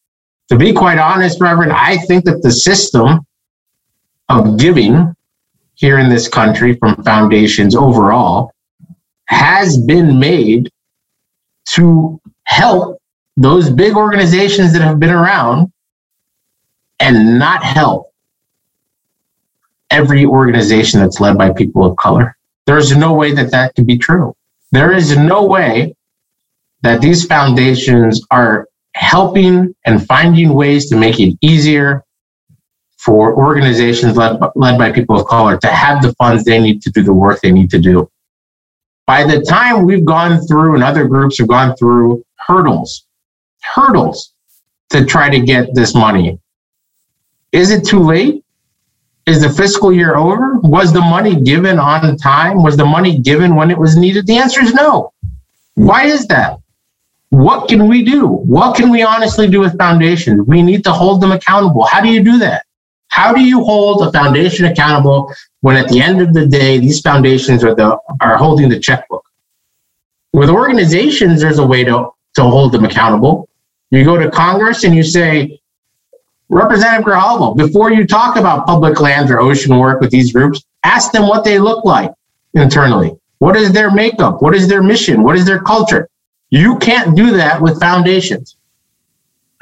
to 0.49 0.57
be 0.57 0.73
quite 0.73 0.99
honest 0.99 1.41
reverend 1.41 1.73
i 1.73 1.97
think 1.97 2.25
that 2.25 2.43
the 2.43 2.51
system 2.51 3.21
of 4.29 4.59
giving 4.59 5.15
here 5.75 5.99
in 5.99 6.09
this 6.09 6.29
country 6.29 6.75
from 6.75 7.03
foundations 7.03 7.75
overall 7.75 8.53
has 9.27 9.79
been 9.79 10.19
made 10.19 10.71
to 11.71 12.21
help 12.45 13.01
those 13.37 13.69
big 13.71 13.97
organizations 13.97 14.73
that 14.73 14.83
have 14.83 14.99
been 14.99 15.11
around 15.11 15.73
and 17.01 17.39
not 17.39 17.63
help 17.63 18.13
every 19.91 20.25
organization 20.25 21.01
that's 21.01 21.21
led 21.21 21.37
by 21.37 21.53
people 21.53 21.85
of 21.85 21.97
color. 21.97 22.37
There's 22.67 22.97
no 22.97 23.13
way 23.13 23.33
that 23.33 23.51
that 23.51 23.75
can 23.75 23.85
be 23.85 23.99
true. 23.99 24.35
There 24.73 24.93
is 24.93 25.17
no 25.17 25.45
way 25.45 25.95
that 26.83 27.01
these 27.01 27.25
foundations 27.25 28.25
are 28.31 28.69
helping 28.95 29.75
and 29.85 30.07
finding 30.07 30.55
ways 30.55 30.89
to 30.89 30.97
make 30.97 31.21
it 31.21 31.37
easier 31.41 32.05
for 32.99 33.37
organizations 33.37 34.17
led, 34.17 34.41
led 34.57 34.79
by 34.79 34.91
people 34.91 35.21
of 35.21 35.27
color 35.27 35.57
to 35.59 35.69
have 35.69 36.03
the 36.03 36.13
funds 36.15 36.45
they 36.45 36.59
need 36.59 36.83
to 36.83 36.91
do 36.91 37.03
the 37.03 37.13
work 37.13 37.41
they 37.41 37.53
need 37.53 37.71
to 37.71 37.79
do. 37.79 38.11
By 39.07 39.23
the 39.23 39.41
time 39.41 39.85
we've 39.85 40.05
gone 40.05 40.41
through 40.47 40.75
and 40.75 40.83
other 40.83 41.07
groups 41.07 41.39
have 41.39 41.49
gone 41.49 41.77
through 41.77 42.25
hurdles, 42.47 43.07
hurdles 43.63 44.33
to 44.91 45.05
try 45.05 45.31
to 45.31 45.41
get 45.41 45.75
this 45.75 45.95
money, 45.95 46.41
is 47.53 47.71
it 47.71 47.87
too 47.87 48.01
late? 48.01 48.45
Is 49.27 49.41
the 49.41 49.51
fiscal 49.51 49.93
year 49.93 50.17
over? 50.17 50.55
Was 50.61 50.93
the 50.93 51.01
money 51.01 51.41
given 51.41 51.79
on 51.79 52.17
time? 52.17 52.63
Was 52.63 52.77
the 52.77 52.85
money 52.85 53.19
given 53.19 53.55
when 53.55 53.71
it 53.71 53.79
was 53.79 53.97
needed? 53.97 54.27
The 54.27 54.39
answer 54.39 54.61
is 54.61 54.75
no. 54.75 55.13
Why 55.75 56.05
is 56.05 56.27
that? 56.29 56.59
What 57.31 57.69
can 57.69 57.89
we 57.89 58.05
do? 58.05 58.27
What 58.27 58.77
can 58.77 58.91
we 58.91 59.03
honestly 59.03 59.49
do 59.49 59.61
with 59.61 59.77
foundations? 59.79 60.47
We 60.47 60.63
need 60.63 60.85
to 60.85 60.93
hold 60.93 61.21
them 61.21 61.33
accountable. 61.33 61.85
How 61.85 62.01
do 62.01 62.09
you 62.09 62.23
do 62.23 62.39
that? 62.39 62.65
How 63.09 63.33
do 63.33 63.41
you 63.41 63.65
hold 63.65 64.07
a 64.07 64.13
foundation 64.13 64.67
accountable 64.67 65.33
when 65.67 65.77
at 65.77 65.89
the 65.89 66.01
end 66.01 66.23
of 66.23 66.33
the 66.33 66.47
day, 66.47 66.79
these 66.79 67.01
foundations 67.01 67.65
are 67.65 67.75
the 67.75 67.99
are 68.21 68.37
holding 68.37 68.69
the 68.69 68.79
checkbook? 68.79 69.25
With 70.33 70.49
organizations, 70.49 71.41
there's 71.41 71.59
a 71.59 71.67
way 71.67 71.83
to, 71.83 72.11
to 72.37 72.43
hold 72.43 72.71
them 72.71 72.85
accountable. 72.85 73.49
You 73.91 74.05
go 74.05 74.17
to 74.17 74.31
Congress 74.31 74.85
and 74.85 74.95
you 74.95 75.03
say, 75.03 75.61
Representative 76.49 77.05
Grijalva, 77.05 77.57
before 77.57 77.91
you 77.91 78.07
talk 78.07 78.37
about 78.37 78.65
public 78.65 79.01
lands 79.01 79.29
or 79.29 79.41
ocean 79.41 79.77
work 79.77 80.01
with 80.01 80.13
these 80.13 80.33
groups, 80.33 80.65
ask 80.85 81.11
them 81.11 81.27
what 81.27 81.43
they 81.43 81.59
look 81.59 81.85
like 81.85 82.13
internally. 82.55 83.19
What 83.39 83.57
is 83.57 83.73
their 83.73 83.91
makeup? 83.91 84.43
What 84.43 84.55
is 84.55 84.69
their 84.69 84.85
mission? 84.85 85.25
What 85.25 85.35
is 85.35 85.47
their 85.47 85.63
culture? 85.63 86.09
You 86.51 86.79
can't 86.79 87.17
do 87.17 87.33
that 87.39 87.61
with 87.61 87.81
foundations. 87.81 88.57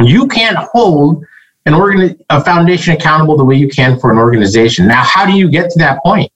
You 0.00 0.28
can't 0.28 0.58
hold 0.58 1.24
an 1.66 1.74
organ 1.74 2.18
a 2.30 2.44
foundation 2.44 2.94
accountable 2.94 3.36
the 3.36 3.44
way 3.44 3.56
you 3.56 3.68
can 3.68 3.98
for 3.98 4.10
an 4.10 4.18
organization. 4.18 4.86
Now, 4.86 5.02
how 5.02 5.24
do 5.24 5.32
you 5.32 5.48
get 5.48 5.70
to 5.70 5.78
that 5.78 6.02
point? 6.02 6.30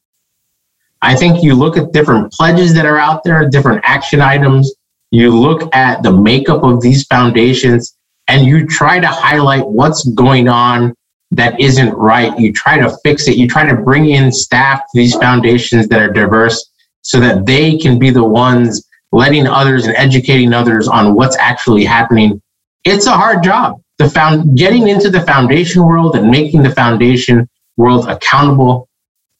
I 1.02 1.14
think 1.14 1.42
you 1.42 1.54
look 1.54 1.76
at 1.76 1.92
different 1.92 2.32
pledges 2.32 2.74
that 2.74 2.86
are 2.86 2.98
out 2.98 3.22
there, 3.24 3.48
different 3.48 3.80
action 3.84 4.20
items. 4.20 4.74
You 5.10 5.30
look 5.30 5.74
at 5.74 6.02
the 6.02 6.12
makeup 6.12 6.62
of 6.64 6.80
these 6.80 7.04
foundations 7.06 7.96
and 8.26 8.46
you 8.46 8.66
try 8.66 9.00
to 9.00 9.06
highlight 9.06 9.66
what's 9.66 10.08
going 10.10 10.48
on 10.48 10.94
that 11.30 11.60
isn't 11.60 11.92
right. 11.94 12.36
You 12.38 12.52
try 12.52 12.78
to 12.78 12.96
fix 13.04 13.28
it. 13.28 13.36
You 13.36 13.48
try 13.48 13.66
to 13.66 13.76
bring 13.76 14.10
in 14.10 14.32
staff 14.32 14.80
to 14.80 14.86
these 14.94 15.14
foundations 15.14 15.88
that 15.88 16.00
are 16.00 16.12
diverse 16.12 16.70
so 17.02 17.20
that 17.20 17.46
they 17.46 17.76
can 17.76 17.98
be 17.98 18.10
the 18.10 18.24
ones 18.24 18.86
letting 19.12 19.46
others 19.46 19.86
and 19.86 19.96
educating 19.96 20.52
others 20.52 20.88
on 20.88 21.14
what's 21.14 21.36
actually 21.36 21.84
happening. 21.84 22.42
It's 22.84 23.06
a 23.06 23.12
hard 23.12 23.42
job 23.42 23.80
the 23.99 24.09
found 24.09 24.57
getting 24.57 24.88
into 24.88 25.11
the 25.11 25.20
foundation 25.22 25.84
world 25.84 26.16
and 26.16 26.30
making 26.30 26.62
the 26.62 26.70
foundation 26.70 27.49
world 27.76 28.09
accountable 28.09 28.88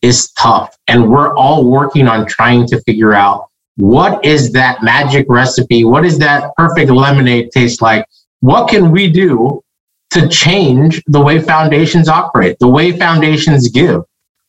is 0.03 0.31
tough. 0.33 0.77
And 0.87 1.11
we're 1.11 1.35
all 1.35 1.65
working 1.65 2.09
on 2.09 2.27
trying 2.27 2.67
to 2.69 2.81
figure 2.83 3.13
out 3.13 3.49
what 3.77 4.25
is 4.25 4.53
that 4.53 4.83
magic 4.83 5.27
recipe? 5.29 5.85
What 5.85 6.05
is 6.05 6.19
that 6.19 6.51
perfect 6.57 6.91
lemonade 6.91 7.51
taste 7.53 7.81
like? 7.81 8.05
What 8.41 8.69
can 8.69 8.91
we 8.91 9.09
do 9.11 9.63
to 10.11 10.29
change 10.29 11.03
the 11.07 11.21
way 11.21 11.39
foundations 11.39 12.09
operate, 12.09 12.59
the 12.59 12.69
way 12.69 12.93
foundations 12.93 13.69
give, 13.69 14.03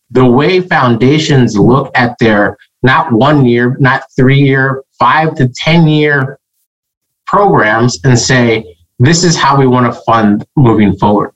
the 0.09 0.25
way 0.25 0.61
foundations 0.61 1.57
look 1.57 1.91
at 1.95 2.17
their 2.19 2.57
not 2.81 3.11
one 3.11 3.45
year, 3.45 3.75
not 3.79 4.03
three 4.15 4.39
year, 4.39 4.83
five 4.97 5.35
to 5.35 5.47
10 5.49 5.87
year 5.87 6.39
programs 7.25 7.99
and 8.03 8.17
say, 8.17 8.77
this 8.99 9.23
is 9.23 9.35
how 9.35 9.57
we 9.57 9.65
want 9.65 9.91
to 9.91 9.99
fund 10.01 10.45
moving 10.55 10.95
forward. 10.97 11.33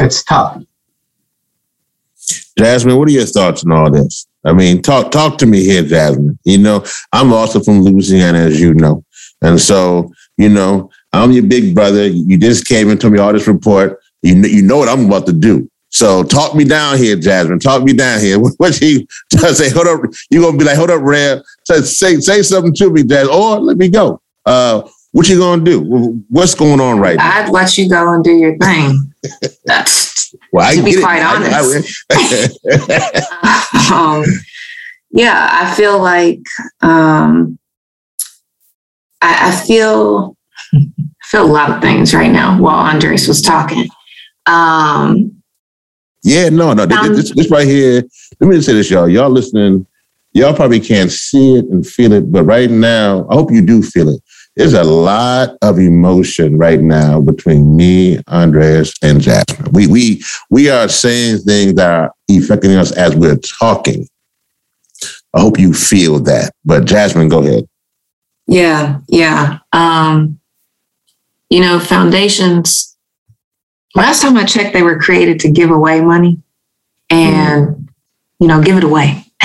It's 0.00 0.22
tough. 0.24 0.62
Jasmine, 2.58 2.96
what 2.96 3.08
are 3.08 3.12
your 3.12 3.24
thoughts 3.24 3.64
on 3.64 3.72
all 3.72 3.90
this? 3.90 4.26
I 4.44 4.52
mean, 4.52 4.82
talk 4.82 5.10
talk 5.10 5.38
to 5.38 5.46
me 5.46 5.62
here, 5.62 5.82
Jasmine. 5.82 6.38
You 6.44 6.58
know, 6.58 6.84
I'm 7.12 7.32
also 7.32 7.60
from 7.60 7.82
Louisiana, 7.82 8.38
as 8.38 8.60
you 8.60 8.74
know, 8.74 9.04
and 9.42 9.60
so 9.60 10.10
you 10.36 10.48
know, 10.48 10.90
I'm 11.12 11.32
your 11.32 11.44
big 11.44 11.74
brother. 11.74 12.06
You 12.06 12.38
just 12.38 12.66
came 12.66 12.90
and 12.90 13.00
told 13.00 13.12
me 13.12 13.18
all 13.18 13.32
this 13.32 13.46
report. 13.46 14.00
You 14.22 14.36
know, 14.36 14.48
you 14.48 14.62
know 14.62 14.78
what 14.78 14.88
I'm 14.88 15.06
about 15.06 15.26
to 15.26 15.32
do. 15.32 15.70
So 15.90 16.22
talk 16.22 16.54
me 16.54 16.64
down 16.64 16.98
here, 16.98 17.16
Jasmine. 17.16 17.60
Talk 17.60 17.82
me 17.82 17.92
down 17.92 18.20
here. 18.20 18.38
What 18.58 18.74
she 18.74 19.06
say? 19.30 19.70
Hold 19.70 19.86
up. 19.86 20.00
You 20.30 20.42
gonna 20.42 20.56
be 20.56 20.64
like, 20.64 20.76
hold 20.76 20.90
up, 20.90 21.02
Rev. 21.02 21.42
Say 21.64 21.80
say 21.82 22.16
say 22.20 22.42
something 22.42 22.74
to 22.74 22.90
me, 22.90 23.04
Jasmine. 23.04 23.34
Or 23.34 23.60
let 23.60 23.76
me 23.76 23.88
go. 23.88 24.20
Uh, 24.46 24.88
what 25.12 25.28
you 25.28 25.38
gonna 25.38 25.64
do? 25.64 26.22
What's 26.28 26.54
going 26.54 26.80
on 26.80 27.00
right 27.00 27.16
now? 27.16 27.44
I'd 27.44 27.50
let 27.50 27.78
you 27.78 27.88
go 27.88 28.12
and 28.12 28.22
do 28.22 28.32
your 28.32 28.56
thing. 28.58 29.12
well, 30.52 30.74
to 30.74 30.82
be 30.82 31.00
quite 31.00 31.20
it. 31.20 31.52
honest. 31.54 32.04
I, 32.10 32.48
I, 33.42 34.20
um, 34.22 34.24
yeah, 35.10 35.48
I 35.50 35.74
feel 35.74 35.98
like 36.00 36.42
um, 36.82 37.58
I, 39.22 39.48
I 39.48 39.66
feel 39.66 40.36
I 40.74 40.86
feel 41.24 41.44
a 41.44 41.50
lot 41.50 41.70
of 41.70 41.80
things 41.80 42.14
right 42.14 42.30
now 42.30 42.60
while 42.60 42.78
Andres 42.78 43.26
was 43.26 43.40
talking. 43.40 43.88
Um, 44.46 45.42
yeah, 46.22 46.48
no, 46.48 46.74
no. 46.74 46.82
Um, 46.82 47.14
this, 47.14 47.32
this 47.34 47.50
right 47.50 47.66
here. 47.66 48.02
Let 48.40 48.48
me 48.48 48.56
just 48.56 48.66
say 48.66 48.74
this, 48.74 48.90
y'all. 48.90 49.08
Y'all 49.08 49.30
listening. 49.30 49.86
Y'all 50.32 50.54
probably 50.54 50.80
can't 50.80 51.10
see 51.10 51.56
it 51.56 51.64
and 51.66 51.86
feel 51.86 52.12
it, 52.12 52.30
but 52.30 52.44
right 52.44 52.70
now, 52.70 53.26
I 53.30 53.34
hope 53.34 53.50
you 53.50 53.62
do 53.64 53.82
feel 53.82 54.10
it. 54.10 54.22
There's 54.58 54.74
a 54.74 54.82
lot 54.82 55.56
of 55.62 55.78
emotion 55.78 56.58
right 56.58 56.80
now 56.80 57.20
between 57.20 57.76
me, 57.76 58.20
Andres, 58.26 58.92
and 59.02 59.20
Jasmine. 59.20 59.70
We 59.72 59.86
we 59.86 60.20
we 60.50 60.68
are 60.68 60.88
saying 60.88 61.38
things 61.38 61.74
that 61.74 61.88
are 61.88 62.12
affecting 62.28 62.72
us 62.72 62.90
as 62.90 63.14
we're 63.14 63.36
talking. 63.36 64.08
I 65.32 65.40
hope 65.40 65.60
you 65.60 65.72
feel 65.72 66.18
that. 66.24 66.50
But 66.64 66.86
Jasmine, 66.86 67.28
go 67.28 67.38
ahead. 67.38 67.68
Yeah, 68.48 68.98
yeah. 69.06 69.60
Um, 69.72 70.40
you 71.50 71.60
know, 71.60 71.78
foundations, 71.78 72.96
last 73.94 74.22
time 74.22 74.36
I 74.36 74.44
checked, 74.44 74.72
they 74.72 74.82
were 74.82 74.98
created 74.98 75.38
to 75.40 75.52
give 75.52 75.70
away 75.70 76.00
money 76.00 76.42
and, 77.10 77.68
mm. 77.68 77.88
you 78.40 78.48
know, 78.48 78.60
give 78.60 78.76
it 78.76 78.84
away. 78.84 79.24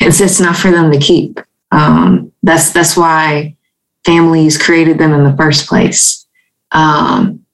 it's, 0.00 0.20
it's 0.20 0.40
not 0.40 0.56
for 0.56 0.72
them 0.72 0.90
to 0.90 0.98
keep. 0.98 1.38
Um, 1.70 2.32
that's, 2.42 2.72
that's 2.72 2.96
why 2.96 3.56
families 4.04 4.60
created 4.60 4.98
them 4.98 5.12
in 5.12 5.24
the 5.24 5.36
first 5.36 5.68
place. 5.68 6.26
Um, 6.72 7.44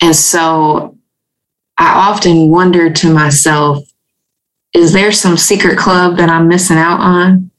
and 0.00 0.14
so 0.14 0.96
I 1.76 2.10
often 2.10 2.50
wonder 2.50 2.90
to 2.90 3.12
myself, 3.12 3.84
is 4.74 4.92
there 4.92 5.12
some 5.12 5.36
secret 5.36 5.78
club 5.78 6.16
that 6.18 6.28
I'm 6.28 6.48
missing 6.48 6.76
out 6.76 7.00
on? 7.00 7.50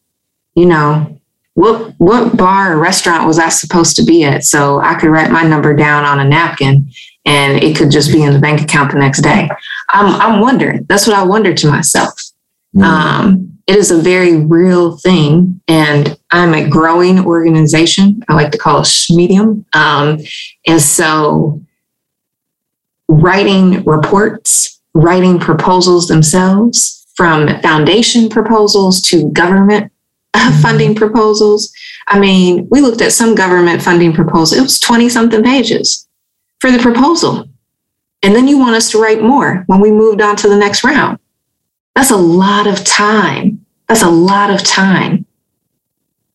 You 0.55 0.67
know, 0.67 1.19
what 1.53 1.93
what 1.97 2.37
bar 2.37 2.73
or 2.73 2.77
restaurant 2.77 3.27
was 3.27 3.39
I 3.39 3.49
supposed 3.49 3.95
to 3.97 4.05
be 4.05 4.23
at 4.23 4.43
so 4.43 4.79
I 4.79 4.95
could 4.95 5.09
write 5.09 5.31
my 5.31 5.43
number 5.43 5.75
down 5.75 6.05
on 6.05 6.19
a 6.19 6.23
napkin 6.23 6.89
and 7.25 7.61
it 7.61 7.75
could 7.75 7.91
just 7.91 8.11
be 8.11 8.23
in 8.23 8.33
the 8.33 8.39
bank 8.39 8.61
account 8.61 8.91
the 8.91 8.99
next 8.99 9.21
day. 9.21 9.49
I'm 9.89 10.21
I'm 10.21 10.39
wondering. 10.41 10.85
That's 10.87 11.07
what 11.07 11.17
I 11.17 11.23
wonder 11.23 11.53
to 11.53 11.67
myself. 11.67 12.13
Mm. 12.75 12.83
Um, 12.83 13.58
it 13.69 13.75
is 13.75 13.91
a 13.91 14.01
very 14.01 14.35
real 14.35 14.97
thing, 14.97 15.61
and 15.67 16.17
I'm 16.31 16.55
a 16.55 16.67
growing 16.67 17.23
organization. 17.23 18.23
I 18.27 18.33
like 18.33 18.51
to 18.53 18.57
call 18.57 18.81
it 18.81 19.05
medium, 19.11 19.63
um, 19.73 20.17
and 20.65 20.81
so 20.81 21.61
writing 23.07 23.83
reports, 23.83 24.81
writing 24.95 25.37
proposals 25.37 26.07
themselves, 26.07 27.05
from 27.13 27.61
foundation 27.61 28.27
proposals 28.27 29.03
to 29.03 29.29
government 29.33 29.91
funding 30.63 30.95
proposals. 30.95 31.71
I 32.07 32.17
mean, 32.17 32.67
we 32.71 32.81
looked 32.81 33.01
at 33.01 33.13
some 33.13 33.35
government 33.35 33.83
funding 33.83 34.13
proposals, 34.13 34.57
it 34.57 34.63
was 34.63 34.79
20 34.79 35.09
something 35.09 35.43
pages 35.43 36.07
for 36.59 36.71
the 36.71 36.79
proposal. 36.79 37.47
And 38.23 38.35
then 38.35 38.47
you 38.47 38.57
want 38.57 38.75
us 38.75 38.89
to 38.91 38.99
write 38.99 39.21
more 39.21 39.63
when 39.67 39.79
we 39.79 39.91
moved 39.91 40.21
on 40.21 40.35
to 40.37 40.49
the 40.49 40.57
next 40.57 40.83
round. 40.83 41.19
That's 41.99 42.11
a 42.11 42.15
lot 42.15 42.65
of 42.65 42.85
time. 42.85 43.65
That's 43.89 44.03
a 44.03 44.09
lot 44.09 44.51
of 44.51 44.63
time. 44.63 45.25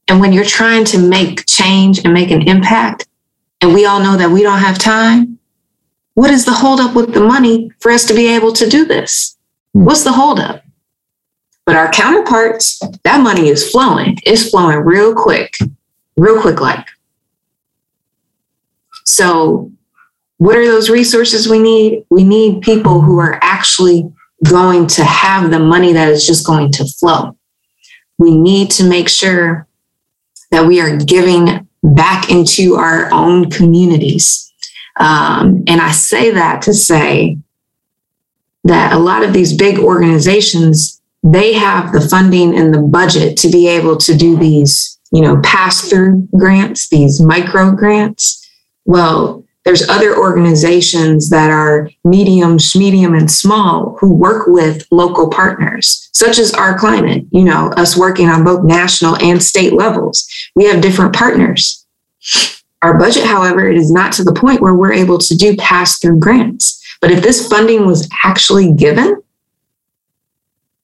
And 0.08 0.20
when 0.20 0.34
you're 0.34 0.44
trying 0.44 0.84
to 0.84 0.98
make 0.98 1.46
change 1.46 2.04
and 2.04 2.12
make 2.12 2.30
an 2.30 2.46
impact, 2.46 3.08
and 3.62 3.72
we 3.72 3.86
all 3.86 3.98
know 3.98 4.14
that 4.18 4.28
we 4.28 4.42
don't 4.42 4.58
have 4.58 4.78
time, 4.78 5.38
what 6.12 6.28
is 6.28 6.44
the 6.44 6.52
holdup 6.52 6.94
with 6.94 7.14
the 7.14 7.24
money 7.24 7.70
for 7.80 7.90
us 7.90 8.04
to 8.08 8.14
be 8.14 8.26
able 8.26 8.52
to 8.52 8.68
do 8.68 8.84
this? 8.84 9.38
Hmm. 9.72 9.86
What's 9.86 10.04
the 10.04 10.12
holdup? 10.12 10.62
But 11.64 11.76
our 11.76 11.90
counterparts, 11.90 12.78
that 13.04 13.22
money 13.22 13.48
is 13.48 13.70
flowing. 13.70 14.18
It's 14.24 14.50
flowing 14.50 14.80
real 14.80 15.14
quick, 15.14 15.56
real 16.18 16.42
quick 16.42 16.60
like. 16.60 16.86
So, 19.06 19.72
what 20.36 20.56
are 20.56 20.66
those 20.66 20.90
resources 20.90 21.48
we 21.48 21.58
need? 21.58 22.04
We 22.10 22.22
need 22.22 22.60
people 22.60 23.00
who 23.00 23.18
are 23.18 23.38
actually 23.40 24.12
going 24.48 24.86
to 24.86 25.04
have 25.04 25.50
the 25.50 25.58
money 25.58 25.92
that 25.92 26.08
is 26.08 26.26
just 26.26 26.46
going 26.46 26.70
to 26.72 26.84
flow. 26.84 27.36
We 28.18 28.36
need 28.36 28.70
to 28.72 28.84
make 28.84 29.08
sure 29.08 29.66
that 30.50 30.66
we 30.66 30.80
are 30.80 30.96
giving 30.96 31.68
back 31.82 32.30
into 32.30 32.76
our 32.76 33.12
own 33.12 33.50
communities. 33.50 34.52
Um, 34.96 35.64
and 35.66 35.80
I 35.80 35.90
say 35.90 36.30
that 36.30 36.62
to 36.62 36.74
say 36.74 37.38
that 38.64 38.92
a 38.92 38.98
lot 38.98 39.24
of 39.24 39.32
these 39.32 39.56
big 39.56 39.78
organizations 39.78 41.00
they 41.24 41.54
have 41.54 41.92
the 41.92 42.02
funding 42.02 42.56
and 42.56 42.74
the 42.74 42.82
budget 42.82 43.38
to 43.38 43.48
be 43.48 43.66
able 43.66 43.96
to 43.96 44.14
do 44.14 44.36
these, 44.36 44.98
you 45.10 45.22
know, 45.22 45.40
pass 45.42 45.88
through 45.88 46.28
grants, 46.36 46.88
these 46.90 47.20
micro 47.20 47.72
grants. 47.72 48.46
Well, 48.84 49.43
there's 49.64 49.88
other 49.88 50.16
organizations 50.16 51.30
that 51.30 51.50
are 51.50 51.90
medium, 52.04 52.58
medium, 52.74 53.14
and 53.14 53.30
small 53.30 53.96
who 53.98 54.12
work 54.12 54.46
with 54.46 54.86
local 54.90 55.30
partners, 55.30 56.10
such 56.12 56.38
as 56.38 56.52
our 56.52 56.78
climate, 56.78 57.24
you 57.30 57.44
know, 57.44 57.70
us 57.76 57.96
working 57.96 58.28
on 58.28 58.44
both 58.44 58.62
national 58.62 59.16
and 59.16 59.42
state 59.42 59.72
levels. 59.72 60.28
We 60.54 60.66
have 60.66 60.82
different 60.82 61.14
partners. 61.14 61.86
Our 62.82 62.98
budget, 62.98 63.24
however, 63.24 63.66
it 63.68 63.78
is 63.78 63.90
not 63.90 64.12
to 64.14 64.24
the 64.24 64.34
point 64.34 64.60
where 64.60 64.74
we're 64.74 64.92
able 64.92 65.18
to 65.18 65.34
do 65.34 65.56
pass 65.56 65.98
through 65.98 66.18
grants. 66.18 66.82
But 67.00 67.10
if 67.10 67.22
this 67.22 67.48
funding 67.48 67.86
was 67.86 68.08
actually 68.22 68.70
given, 68.72 69.22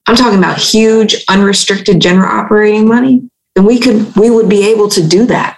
I'm 0.07 0.15
talking 0.15 0.39
about 0.39 0.57
huge 0.57 1.23
unrestricted 1.29 2.01
general 2.01 2.27
operating 2.27 2.87
money, 2.87 3.29
then 3.55 3.65
we 3.65 3.79
could 3.79 4.15
we 4.15 4.31
would 4.31 4.49
be 4.49 4.67
able 4.71 4.89
to 4.89 5.07
do 5.07 5.25
that. 5.27 5.57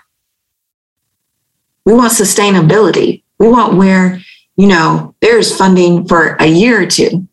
We 1.86 1.94
want 1.94 2.14
sustainability. 2.14 3.24
We 3.40 3.48
want 3.50 3.76
where, 3.76 4.22
you 4.56 4.68
know, 4.68 5.16
there's 5.22 5.56
funding 5.56 6.08
for 6.08 6.36
a 6.40 6.46
year 6.46 6.82
or 6.82 6.86
two. 6.86 7.28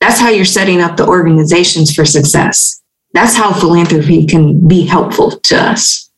That's 0.00 0.18
how 0.18 0.30
you're 0.30 0.44
setting 0.44 0.80
up 0.80 0.96
the 0.96 1.06
organizations 1.06 1.94
for 1.94 2.04
success. 2.04 2.82
That's 3.12 3.34
how 3.34 3.52
philanthropy 3.52 4.26
can 4.26 4.66
be 4.66 4.86
helpful 4.86 5.32
to 5.32 5.56
us. 5.56 6.10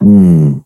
Hmm. 0.00 0.58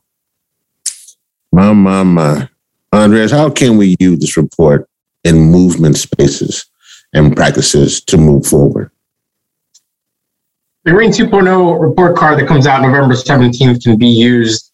My, 1.53 1.73
my, 1.73 2.03
my. 2.03 2.49
Andres, 2.93 3.31
how 3.31 3.51
can 3.51 3.77
we 3.77 3.97
use 3.99 4.21
this 4.21 4.37
report 4.37 4.89
in 5.25 5.37
movement 5.37 5.97
spaces 5.97 6.67
and 7.13 7.35
practices 7.35 8.01
to 8.03 8.17
move 8.17 8.47
forward. 8.47 8.91
The 10.87 10.93
Green 10.93 11.11
2.0 11.11 11.81
report 11.81 12.15
card 12.15 12.39
that 12.39 12.47
comes 12.47 12.65
out 12.65 12.81
November 12.81 13.15
17th 13.15 13.83
can 13.83 13.99
be 13.99 14.07
used 14.07 14.71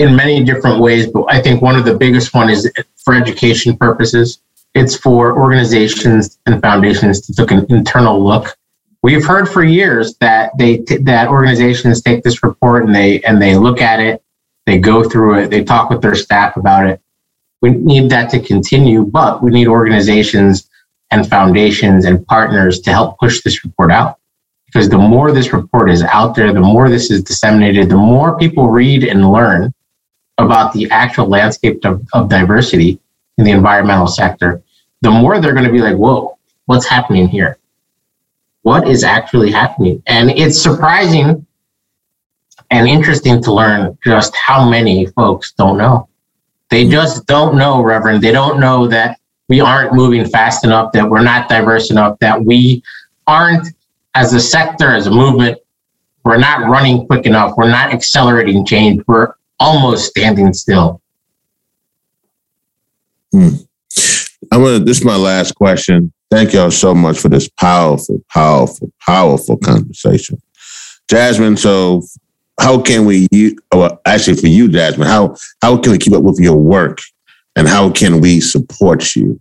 in 0.00 0.16
many 0.16 0.42
different 0.42 0.80
ways, 0.80 1.06
but 1.06 1.26
I 1.28 1.40
think 1.40 1.62
one 1.62 1.76
of 1.76 1.84
the 1.84 1.94
biggest 1.94 2.34
one 2.34 2.50
is 2.50 2.68
for 2.96 3.14
education 3.14 3.76
purposes. 3.76 4.40
It's 4.74 4.96
for 4.96 5.38
organizations 5.38 6.40
and 6.46 6.60
foundations 6.60 7.20
to 7.20 7.32
take 7.32 7.52
an 7.52 7.66
internal 7.68 8.20
look. 8.20 8.56
We've 9.04 9.24
heard 9.24 9.48
for 9.48 9.62
years 9.62 10.16
that 10.16 10.50
they 10.58 10.78
that 11.02 11.28
organizations 11.28 12.02
take 12.02 12.24
this 12.24 12.42
report 12.42 12.84
and 12.86 12.92
they 12.92 13.22
and 13.22 13.40
they 13.40 13.54
look 13.54 13.80
at 13.80 14.00
it, 14.00 14.24
they 14.66 14.78
go 14.78 15.08
through 15.08 15.38
it, 15.38 15.50
they 15.50 15.62
talk 15.62 15.88
with 15.88 16.02
their 16.02 16.16
staff 16.16 16.56
about 16.56 16.86
it. 16.86 17.00
We 17.62 17.70
need 17.70 18.10
that 18.10 18.28
to 18.30 18.40
continue, 18.40 19.04
but 19.04 19.40
we 19.40 19.52
need 19.52 19.68
organizations 19.68 20.68
and 21.12 21.28
foundations 21.28 22.06
and 22.06 22.26
partners 22.26 22.80
to 22.80 22.90
help 22.90 23.20
push 23.20 23.40
this 23.42 23.64
report 23.64 23.92
out. 23.92 24.18
Because 24.74 24.88
the 24.88 24.98
more 24.98 25.30
this 25.30 25.52
report 25.52 25.88
is 25.88 26.02
out 26.02 26.34
there, 26.34 26.52
the 26.52 26.58
more 26.58 26.90
this 26.90 27.08
is 27.08 27.22
disseminated, 27.22 27.88
the 27.88 27.96
more 27.96 28.36
people 28.36 28.68
read 28.68 29.04
and 29.04 29.30
learn 29.30 29.72
about 30.38 30.72
the 30.72 30.90
actual 30.90 31.28
landscape 31.28 31.84
of, 31.84 32.04
of 32.12 32.28
diversity 32.28 32.98
in 33.38 33.44
the 33.44 33.52
environmental 33.52 34.08
sector, 34.08 34.60
the 35.00 35.10
more 35.12 35.40
they're 35.40 35.52
going 35.52 35.64
to 35.64 35.70
be 35.70 35.80
like, 35.80 35.96
whoa, 35.96 36.36
what's 36.66 36.86
happening 36.86 37.28
here? 37.28 37.56
What 38.62 38.88
is 38.88 39.04
actually 39.04 39.52
happening? 39.52 40.02
And 40.06 40.30
it's 40.30 40.60
surprising 40.60 41.46
and 42.70 42.88
interesting 42.88 43.40
to 43.44 43.52
learn 43.52 43.96
just 44.04 44.34
how 44.34 44.68
many 44.68 45.06
folks 45.06 45.52
don't 45.52 45.78
know. 45.78 46.08
They 46.70 46.88
just 46.88 47.26
don't 47.26 47.56
know, 47.56 47.80
Reverend. 47.80 48.24
They 48.24 48.32
don't 48.32 48.58
know 48.58 48.88
that 48.88 49.20
we 49.48 49.60
aren't 49.60 49.94
moving 49.94 50.26
fast 50.26 50.64
enough, 50.64 50.90
that 50.92 51.08
we're 51.08 51.22
not 51.22 51.48
diverse 51.48 51.92
enough, 51.92 52.18
that 52.20 52.42
we 52.42 52.82
aren't, 53.28 53.68
as 54.14 54.32
a 54.32 54.40
sector, 54.40 54.88
as 54.88 55.06
a 55.06 55.10
movement, 55.10 55.58
we're 56.24 56.38
not 56.38 56.68
running 56.68 57.06
quick 57.06 57.26
enough. 57.26 57.54
We're 57.56 57.70
not 57.70 57.92
accelerating 57.92 58.64
change. 58.64 59.02
We're 59.06 59.34
almost 59.60 60.06
standing 60.06 60.52
still. 60.54 61.00
Hmm. 63.32 63.48
I'm 64.50 64.62
gonna. 64.62 64.78
This 64.78 64.98
is 64.98 65.04
my 65.04 65.16
last 65.16 65.54
question. 65.54 66.12
Thank 66.30 66.52
y'all 66.52 66.70
so 66.70 66.94
much 66.94 67.18
for 67.18 67.28
this 67.28 67.48
powerful, 67.48 68.22
powerful, 68.30 68.90
powerful 69.04 69.56
conversation, 69.58 70.40
Jasmine. 71.10 71.56
So, 71.56 72.02
how 72.60 72.80
can 72.80 73.04
we? 73.04 73.28
Well, 73.72 74.00
actually, 74.06 74.36
for 74.36 74.46
you, 74.46 74.68
Jasmine, 74.68 75.08
how 75.08 75.36
how 75.62 75.76
can 75.76 75.92
we 75.92 75.98
keep 75.98 76.12
up 76.12 76.22
with 76.22 76.38
your 76.38 76.56
work 76.56 76.98
and 77.56 77.66
how 77.68 77.90
can 77.90 78.20
we 78.20 78.40
support 78.40 79.14
you? 79.16 79.40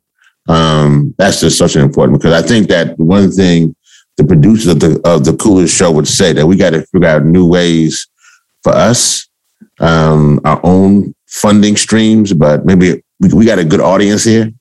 Um, 0.49 1.15
that's 1.17 1.39
just 1.39 1.57
such 1.57 1.75
an 1.75 1.83
important 1.83 2.19
because 2.19 2.33
I 2.33 2.45
think 2.45 2.67
that 2.67 2.97
one 2.99 3.31
thing 3.31 3.75
the 4.17 4.23
producers 4.23 4.67
of 4.67 4.79
the 4.79 5.01
of 5.05 5.25
the 5.25 5.35
coolest 5.35 5.75
show 5.75 5.91
would 5.91 6.07
say 6.07 6.33
that 6.33 6.45
we 6.45 6.55
got 6.55 6.71
to 6.71 6.85
figure 6.87 7.07
out 7.07 7.25
new 7.25 7.47
ways 7.47 8.07
for 8.63 8.73
us, 8.73 9.27
um, 9.79 10.39
our 10.45 10.59
own 10.63 11.13
funding 11.27 11.75
streams, 11.75 12.33
but 12.33 12.65
maybe 12.65 13.03
we, 13.19 13.33
we 13.33 13.45
got 13.45 13.59
a 13.59 13.65
good 13.65 13.81
audience 13.81 14.23
here 14.23 14.51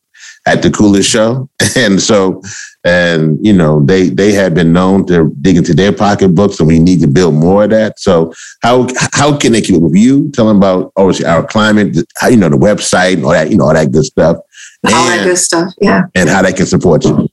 at 0.47 0.63
the 0.63 0.71
coolest 0.71 1.09
show. 1.09 1.49
And 1.75 2.03
so, 2.03 2.43
and 2.85 3.39
you 3.45 3.53
know, 3.53 3.83
they 3.87 4.11
they 4.11 4.33
have 4.33 4.53
been 4.53 4.75
known 4.75 5.07
to 5.07 5.35
dig 5.41 5.57
into 5.57 5.73
their 5.73 5.91
pocketbooks, 5.91 6.59
and 6.59 6.69
we 6.69 6.79
need 6.79 7.01
to 7.01 7.07
build 7.07 7.35
more 7.35 7.65
of 7.65 7.71
that. 7.71 7.99
So, 7.99 8.35
how 8.61 8.89
how 9.15 9.39
can 9.39 9.53
they 9.53 9.63
keep 9.63 9.77
up 9.77 9.83
with 9.83 9.97
you? 9.97 10.31
Tell 10.33 10.47
them 10.47 10.59
about 10.59 10.93
obviously 10.97 11.25
our 11.25 11.47
climate, 11.47 11.97
how 12.19 12.29
you 12.29 12.37
know 12.37 12.51
the 12.51 12.59
website, 12.59 13.15
and 13.15 13.25
all 13.25 13.31
that, 13.31 13.51
you 13.51 13.57
know, 13.57 13.65
all 13.65 13.73
that 13.73 13.91
good 13.91 14.05
stuff. 14.05 14.37
And, 14.85 14.93
all 14.93 15.07
that 15.07 15.25
good 15.25 15.39
stuff, 15.39 15.73
yeah. 15.81 16.03
And 16.15 16.29
how 16.29 16.43
they 16.43 16.53
can 16.53 16.67
support 16.67 17.05
you. 17.05 17.29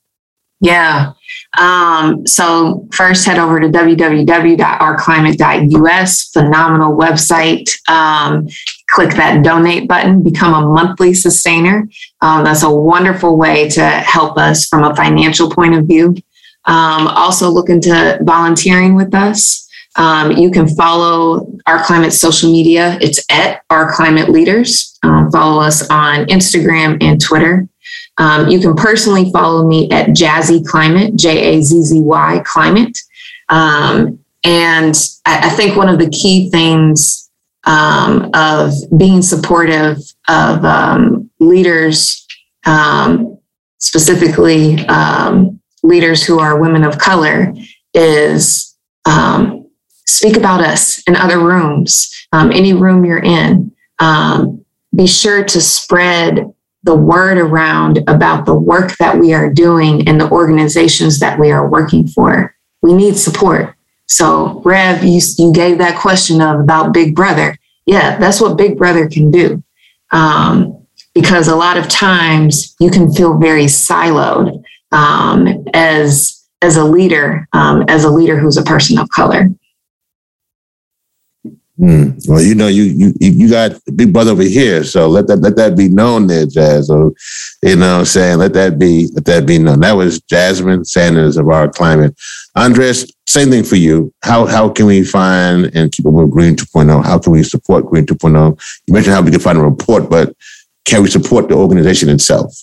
Yeah. 0.62 1.14
Um, 1.58 2.28
so 2.28 2.88
first 2.94 3.26
head 3.26 3.40
over 3.40 3.60
to 3.60 3.68
www.ourclimate.us, 3.68 6.30
phenomenal 6.30 6.96
website. 6.96 7.90
Um, 7.90 8.48
click 8.90 9.16
that 9.16 9.44
donate 9.44 9.88
button, 9.88 10.22
become 10.24 10.54
a 10.54 10.68
monthly 10.68 11.14
sustainer. 11.14 11.88
Um, 12.22 12.44
that's 12.44 12.64
a 12.64 12.70
wonderful 12.70 13.38
way 13.38 13.70
to 13.70 13.84
help 13.84 14.38
us 14.38 14.68
from 14.68 14.84
a 14.84 14.94
financial 14.96 15.50
point 15.50 15.76
of 15.76 15.86
view. 15.86 16.16
Um, 16.66 17.08
also 17.08 17.50
look 17.50 17.70
into 17.70 18.20
volunteering 18.22 18.96
with 18.96 19.16
us. 19.16 19.68
Um, 19.96 20.32
you 20.32 20.52
can 20.52 20.68
follow 20.68 21.52
our 21.66 21.84
climate 21.84 22.14
social 22.14 22.52
media. 22.52 23.00
It's 23.02 23.26
at 23.32 23.64
our 23.70 23.92
climate 23.92 24.30
leaders. 24.30 24.98
Um, 25.04 25.32
follow 25.32 25.62
us 25.62 25.90
on 25.90 26.28
Instagram 26.28 27.02
and 27.02 27.20
Twitter. 27.20 27.68
Um, 28.18 28.50
you 28.50 28.60
can 28.60 28.76
personally 28.76 29.32
follow 29.32 29.68
me 29.68 29.90
at 29.92 30.10
Jazzy 30.10 30.66
Climate, 30.66 31.16
J 31.16 31.56
A 31.56 31.62
Z 31.62 31.82
Z 31.84 32.02
Y 32.02 32.44
Climate. 32.46 32.98
Um, 33.48 34.20
and 34.44 34.96
I, 35.26 35.48
I, 35.48 35.50
think 35.50 35.76
one 35.76 35.90
of 35.90 36.00
the 36.00 36.10
key 36.10 36.50
things 36.50 37.30
um, 37.66 38.30
of 38.34 38.74
being 38.98 39.22
supportive 39.22 39.98
of 40.28 40.64
um, 40.64 41.30
leaders, 41.40 42.28
um, 42.66 43.38
specifically 43.80 44.86
um, 44.88 45.60
leaders 45.84 46.24
who 46.24 46.40
are 46.40 46.62
women 46.62 46.84
of 46.84 46.98
color, 46.98 47.54
is 47.94 48.76
speak 50.06 50.38
about 50.38 50.62
us 50.62 51.02
in 51.08 51.16
other 51.16 51.40
rooms, 51.40 52.28
any 52.34 52.74
room 52.74 53.06
you're 53.06 53.24
in. 53.24 53.72
be 54.96 55.08
sure 55.08 55.44
to 55.44 55.62
spread 55.62 56.54
the 56.90 56.96
word 56.96 57.38
around 57.38 58.00
about 58.08 58.48
the 58.48 58.56
work 58.56 58.98
that 58.98 59.16
we 59.16 59.32
are 59.32 59.54
doing 59.54 60.08
and 60.08 60.20
the 60.20 60.28
organizations 60.32 61.20
that 61.20 61.38
we 61.38 61.52
are 61.52 61.70
working 61.70 62.08
for. 62.08 62.56
We 62.82 62.96
need 62.96 63.16
support. 63.16 63.76
So, 64.08 64.60
Rev, 64.66 65.04
you, 65.04 65.22
you 65.38 65.54
gave 65.54 65.78
that 65.78 66.00
question 66.00 66.42
of 66.42 66.60
about 66.60 66.92
Big 66.92 67.16
Brother. 67.16 67.56
Yeah, 67.86 68.18
that's 68.18 68.42
what 68.42 68.58
Big 68.58 68.76
Brother 68.76 69.08
can 69.08 69.30
do. 69.30 69.64
Um, 70.10 70.88
because 71.14 71.48
a 71.48 71.56
lot 71.56 71.78
of 71.78 71.88
times 71.90 72.76
you 72.80 72.90
can 72.90 73.14
feel 73.14 73.38
very 73.38 73.66
siloed 73.66 74.64
um, 74.92 75.66
as 75.76 76.44
as 76.64 76.76
a 76.76 76.84
leader, 76.84 77.48
um, 77.54 77.84
as 77.88 78.04
a 78.04 78.10
leader 78.10 78.40
who's 78.40 78.58
a 78.58 78.64
person 78.64 78.98
of 78.98 79.08
color. 79.10 79.48
Mm. 81.80 82.28
Well, 82.28 82.42
you 82.42 82.56
know, 82.56 82.68
you 82.68 82.84
you 82.84 83.14
you 83.20 83.50
got 83.50 83.72
big 83.96 84.12
brother 84.12 84.32
over 84.32 84.44
here, 84.44 84.84
so 84.84 85.08
let 85.08 85.28
that 85.28 85.38
let 85.38 85.56
that 85.56 85.78
be 85.78 85.88
known 85.88 86.28
there, 86.28 86.46
Jazz. 86.46 86.90
Or 86.90 87.14
you 87.64 87.78
know, 87.78 87.94
what 87.94 88.00
I'm 88.00 88.06
saying 88.06 88.38
let 88.38 88.52
that 88.54 88.78
be 88.78 89.08
let 89.14 89.24
that 89.26 89.46
be 89.46 89.60
known. 89.60 89.80
That 89.80 89.94
was 89.94 90.20
Jasmine 90.24 90.84
Sanders 90.84 91.38
of 91.38 91.48
our 91.48 91.70
climate. 91.70 92.20
Andres, 92.58 93.10
same 93.28 93.50
thing 93.50 93.64
for 93.64 93.78
you. 93.78 94.14
How 94.24 94.46
how 94.46 94.68
can 94.68 94.88
we 94.88 95.06
find 95.06 95.72
and 95.74 95.90
keep 95.90 96.06
up 96.06 96.12
with 96.12 96.32
Green 96.32 96.58
2.0? 96.58 97.06
How 97.06 97.18
can 97.18 97.32
we 97.32 97.44
support 97.44 97.86
Green 97.86 98.06
2.0? 98.06 98.80
You 98.86 98.94
mentioned 98.94 99.16
how 99.16 99.22
we 99.22 99.32
can 99.32 99.40
find 99.40 99.58
a 99.58 99.62
report, 99.62 100.10
but 100.10 100.36
can 100.84 101.02
we 101.02 101.10
support 101.10 101.48
the 101.48 101.56
organization 101.56 102.10
itself? 102.10 102.54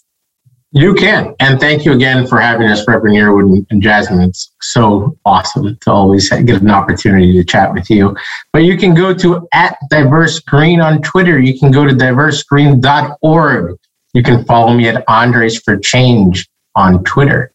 You 0.73 0.95
can. 0.95 1.35
And 1.39 1.61
thank 1.61 1.85
you 1.85 1.93
again 1.93 2.27
for 2.27 2.41
having 2.41 2.69
us, 2.69 2.87
Reverend 2.89 3.17
Yearwood 3.17 3.67
and 3.71 3.81
Jasmine. 3.81 4.21
It's 4.21 4.53
so 4.61 5.17
awesome 5.25 5.77
to 5.83 5.91
always 5.91 6.29
get 6.29 6.61
an 6.61 6.71
opportunity 6.71 7.33
to 7.35 7.45
chat 7.45 7.73
with 7.73 7.89
you. 7.89 8.17
But 8.53 8.64
you 8.64 8.77
can 8.77 8.95
go 8.95 9.14
to 9.14 9.47
at 9.53 9.77
Diverse 9.91 10.41
Green 10.41 10.81
on 10.81 11.03
Twitter. 11.03 11.39
You 11.39 11.59
can 11.59 11.71
go 11.71 11.87
to 11.87 11.95
diversegreen.org. 11.95 13.77
You 14.12 14.23
can 14.23 14.45
follow 14.45 14.75
me 14.75 14.89
at 14.89 15.05
Andres 15.09 15.61
for 15.61 15.77
Change 15.77 16.49
on 16.75 17.05
Twitter. 17.05 17.53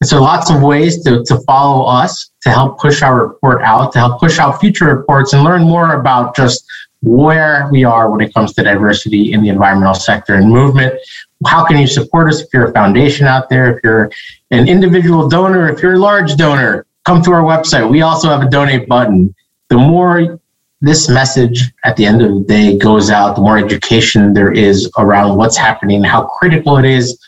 And 0.00 0.08
so 0.08 0.20
lots 0.20 0.50
of 0.50 0.62
ways 0.62 1.02
to, 1.04 1.24
to 1.24 1.40
follow 1.40 1.84
us, 1.84 2.30
to 2.42 2.50
help 2.50 2.80
push 2.80 3.02
our 3.02 3.26
report 3.26 3.62
out, 3.62 3.92
to 3.92 3.98
help 3.98 4.20
push 4.20 4.38
out 4.38 4.60
future 4.60 4.86
reports 4.86 5.32
and 5.32 5.44
learn 5.44 5.62
more 5.62 5.94
about 5.94 6.34
just 6.34 6.64
where 7.02 7.68
we 7.70 7.84
are 7.84 8.10
when 8.10 8.20
it 8.20 8.32
comes 8.32 8.52
to 8.54 8.62
diversity 8.62 9.32
in 9.32 9.42
the 9.42 9.48
environmental 9.48 9.94
sector 9.94 10.34
and 10.34 10.48
movement 10.48 10.94
how 11.46 11.64
can 11.64 11.78
you 11.78 11.86
support 11.86 12.28
us 12.28 12.40
if 12.40 12.48
you're 12.52 12.66
a 12.66 12.72
foundation 12.72 13.26
out 13.26 13.48
there, 13.48 13.76
if 13.76 13.82
you're 13.84 14.10
an 14.50 14.68
individual 14.68 15.28
donor, 15.28 15.68
if 15.68 15.82
you're 15.82 15.94
a 15.94 15.98
large 15.98 16.36
donor, 16.36 16.86
come 17.04 17.22
to 17.22 17.32
our 17.32 17.42
website. 17.42 17.88
We 17.88 18.02
also 18.02 18.28
have 18.28 18.42
a 18.42 18.50
donate 18.50 18.88
button. 18.88 19.34
The 19.68 19.78
more 19.78 20.40
this 20.80 21.08
message 21.08 21.72
at 21.84 21.96
the 21.96 22.04
end 22.04 22.22
of 22.22 22.34
the 22.34 22.40
day 22.40 22.76
goes 22.76 23.10
out, 23.10 23.36
the 23.36 23.40
more 23.40 23.56
education 23.56 24.34
there 24.34 24.52
is 24.52 24.90
around 24.98 25.36
what's 25.36 25.56
happening, 25.56 26.02
how 26.02 26.24
critical 26.24 26.76
it 26.76 26.84
is, 26.84 27.18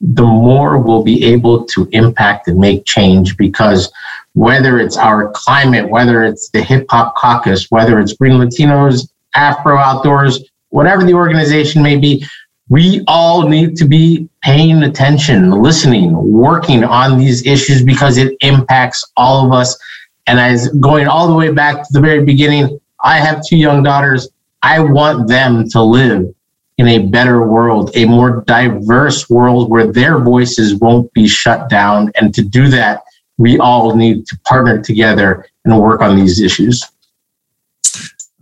the 0.00 0.24
more 0.24 0.78
we'll 0.78 1.02
be 1.02 1.24
able 1.24 1.64
to 1.66 1.88
impact 1.92 2.48
and 2.48 2.58
make 2.58 2.84
change 2.86 3.36
because 3.36 3.92
whether 4.34 4.78
it's 4.78 4.96
our 4.96 5.30
climate, 5.32 5.90
whether 5.90 6.22
it's 6.22 6.48
the 6.50 6.62
hip 6.62 6.86
hop 6.88 7.14
caucus, 7.16 7.70
whether 7.70 7.98
it's 7.98 8.14
Green 8.14 8.34
Latinos, 8.34 9.08
Afro 9.34 9.76
Outdoors, 9.76 10.42
whatever 10.70 11.04
the 11.04 11.14
organization 11.14 11.82
may 11.82 11.96
be, 11.96 12.24
we 12.70 13.02
all 13.08 13.48
need 13.48 13.76
to 13.76 13.84
be 13.84 14.28
paying 14.42 14.84
attention, 14.84 15.50
listening, 15.50 16.14
working 16.14 16.84
on 16.84 17.18
these 17.18 17.44
issues 17.44 17.84
because 17.84 18.16
it 18.16 18.36
impacts 18.40 19.04
all 19.16 19.44
of 19.44 19.52
us. 19.52 19.76
And 20.28 20.38
as 20.38 20.68
going 20.80 21.08
all 21.08 21.26
the 21.26 21.34
way 21.34 21.50
back 21.50 21.82
to 21.82 21.88
the 21.90 22.00
very 22.00 22.24
beginning, 22.24 22.80
I 23.02 23.18
have 23.18 23.42
two 23.44 23.56
young 23.56 23.82
daughters. 23.82 24.28
I 24.62 24.78
want 24.78 25.26
them 25.26 25.68
to 25.70 25.82
live 25.82 26.32
in 26.78 26.86
a 26.86 27.06
better 27.06 27.44
world, 27.44 27.90
a 27.96 28.04
more 28.04 28.44
diverse 28.46 29.28
world 29.28 29.68
where 29.68 29.90
their 29.90 30.20
voices 30.20 30.76
won't 30.76 31.12
be 31.12 31.26
shut 31.26 31.68
down. 31.68 32.12
And 32.20 32.32
to 32.34 32.42
do 32.42 32.68
that, 32.68 33.02
we 33.36 33.58
all 33.58 33.96
need 33.96 34.26
to 34.28 34.38
partner 34.46 34.80
together 34.80 35.44
and 35.64 35.80
work 35.80 36.02
on 36.02 36.16
these 36.16 36.40
issues. 36.40 36.84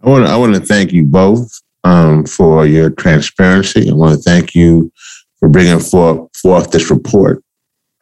I 0.03 0.11
want 0.11 0.27
to, 0.27 0.31
I 0.31 0.37
want 0.37 0.55
to 0.55 0.61
thank 0.61 0.93
you 0.93 1.05
both 1.05 1.63
um, 1.89 2.25
for 2.27 2.67
your 2.67 2.91
transparency. 2.91 3.91
I 3.91 3.95
want 3.95 4.15
to 4.15 4.23
thank 4.23 4.55
you 4.55 4.93
for 5.39 5.49
bringing 5.49 5.81
forth, 5.81 6.37
forth 6.37 6.71
this 6.71 6.91
report 6.91 7.43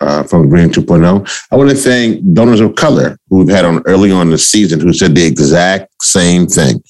uh, 0.00 0.24
from 0.24 0.48
Green 0.48 0.70
2.0. 0.70 1.46
I 1.52 1.56
want 1.56 1.70
to 1.70 1.76
thank 1.76 2.34
donors 2.34 2.60
of 2.60 2.74
color 2.74 3.16
who 3.28 3.38
we've 3.38 3.54
had 3.54 3.64
on 3.64 3.82
early 3.86 4.10
on 4.10 4.30
the 4.30 4.38
season 4.38 4.80
who 4.80 4.92
said 4.92 5.14
the 5.14 5.24
exact 5.24 6.02
same 6.02 6.48
thing 6.48 6.82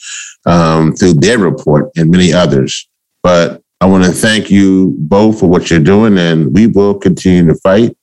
um, 0.47 0.95
through 0.95 1.15
their 1.15 1.39
report 1.39 1.91
and 1.97 2.11
many 2.11 2.33
others. 2.33 2.89
But 3.23 3.63
I 3.83 3.87
want 3.87 4.05
to 4.05 4.13
thank 4.13 4.51
you 4.51 4.95
both 4.99 5.41
for 5.41 5.49
what 5.49 5.71
you're 5.71 5.81
doing, 5.81 6.17
and 6.17 6.55
we 6.55 6.67
will 6.67 6.99
continue 6.99 7.47
to 7.47 7.55
fight. 7.57 7.95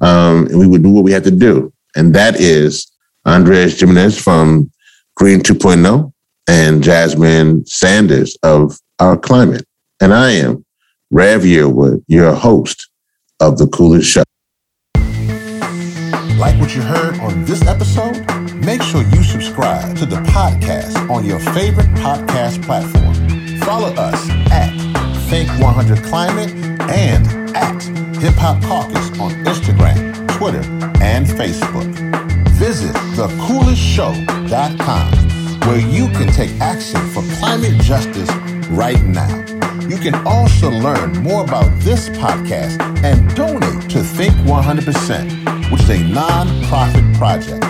Um, 0.00 0.46
and 0.46 0.58
we 0.58 0.66
will 0.66 0.82
do 0.82 0.90
what 0.90 1.04
we 1.04 1.12
have 1.12 1.22
to 1.24 1.30
do. 1.30 1.72
And 1.94 2.12
that 2.14 2.40
is 2.40 2.90
Andres 3.24 3.78
Jimenez 3.78 4.20
from 4.20 4.72
Green 5.14 5.38
2.0 5.38 6.11
and 6.48 6.82
Jasmine 6.82 7.64
Sanders 7.66 8.36
of 8.42 8.76
Our 8.98 9.16
Climate. 9.16 9.64
And 10.00 10.12
I 10.12 10.32
am 10.32 10.64
Rev 11.10 11.42
Yearwood, 11.42 12.02
your 12.08 12.34
host 12.34 12.90
of 13.40 13.58
The 13.58 13.68
Coolest 13.68 14.08
Show. 14.08 14.24
Like 16.38 16.58
what 16.58 16.74
you 16.74 16.80
heard 16.82 17.18
on 17.20 17.44
this 17.44 17.62
episode? 17.66 18.26
Make 18.64 18.82
sure 18.82 19.02
you 19.02 19.22
subscribe 19.22 19.96
to 19.98 20.06
the 20.06 20.16
podcast 20.16 21.08
on 21.10 21.24
your 21.24 21.38
favorite 21.38 21.86
podcast 21.96 22.64
platform. 22.64 23.14
Follow 23.60 23.92
us 23.94 24.28
at 24.50 24.72
Think 25.28 25.48
100 25.60 26.02
Climate 26.04 26.50
and 26.90 27.54
at 27.56 27.80
Hip 28.20 28.34
Hop 28.34 28.60
Caucus 28.62 29.10
on 29.20 29.30
Instagram, 29.44 30.26
Twitter, 30.36 30.62
and 31.02 31.26
Facebook. 31.26 31.86
Visit 32.50 32.92
thecoolestshow.com 33.16 35.41
where 35.66 35.80
you 35.80 36.08
can 36.08 36.28
take 36.28 36.50
action 36.60 37.00
for 37.10 37.22
climate 37.38 37.80
justice 37.82 38.30
right 38.70 39.02
now. 39.04 39.38
You 39.88 39.96
can 39.98 40.14
also 40.26 40.70
learn 40.70 41.12
more 41.22 41.44
about 41.44 41.70
this 41.80 42.08
podcast 42.10 42.80
and 43.04 43.34
donate 43.34 43.90
to 43.90 44.00
Think 44.00 44.34
100%, 44.46 45.70
which 45.70 45.82
is 45.82 45.90
a 45.90 45.98
nonprofit 45.98 47.16
project. 47.16 47.64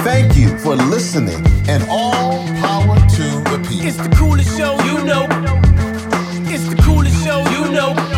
Thank 0.00 0.36
you 0.36 0.56
for 0.58 0.76
listening 0.76 1.44
and 1.68 1.84
all 1.90 2.46
power 2.60 2.96
to 2.96 3.22
the 3.50 3.64
people. 3.68 3.86
It's 3.86 3.96
the 3.96 4.14
coolest 4.16 4.56
show 4.56 4.78
you 4.84 5.04
know. 5.04 5.26
It's 6.48 6.68
the 6.68 6.80
coolest 6.82 7.24
show 7.24 7.40
you 7.50 7.70
know. 7.72 8.15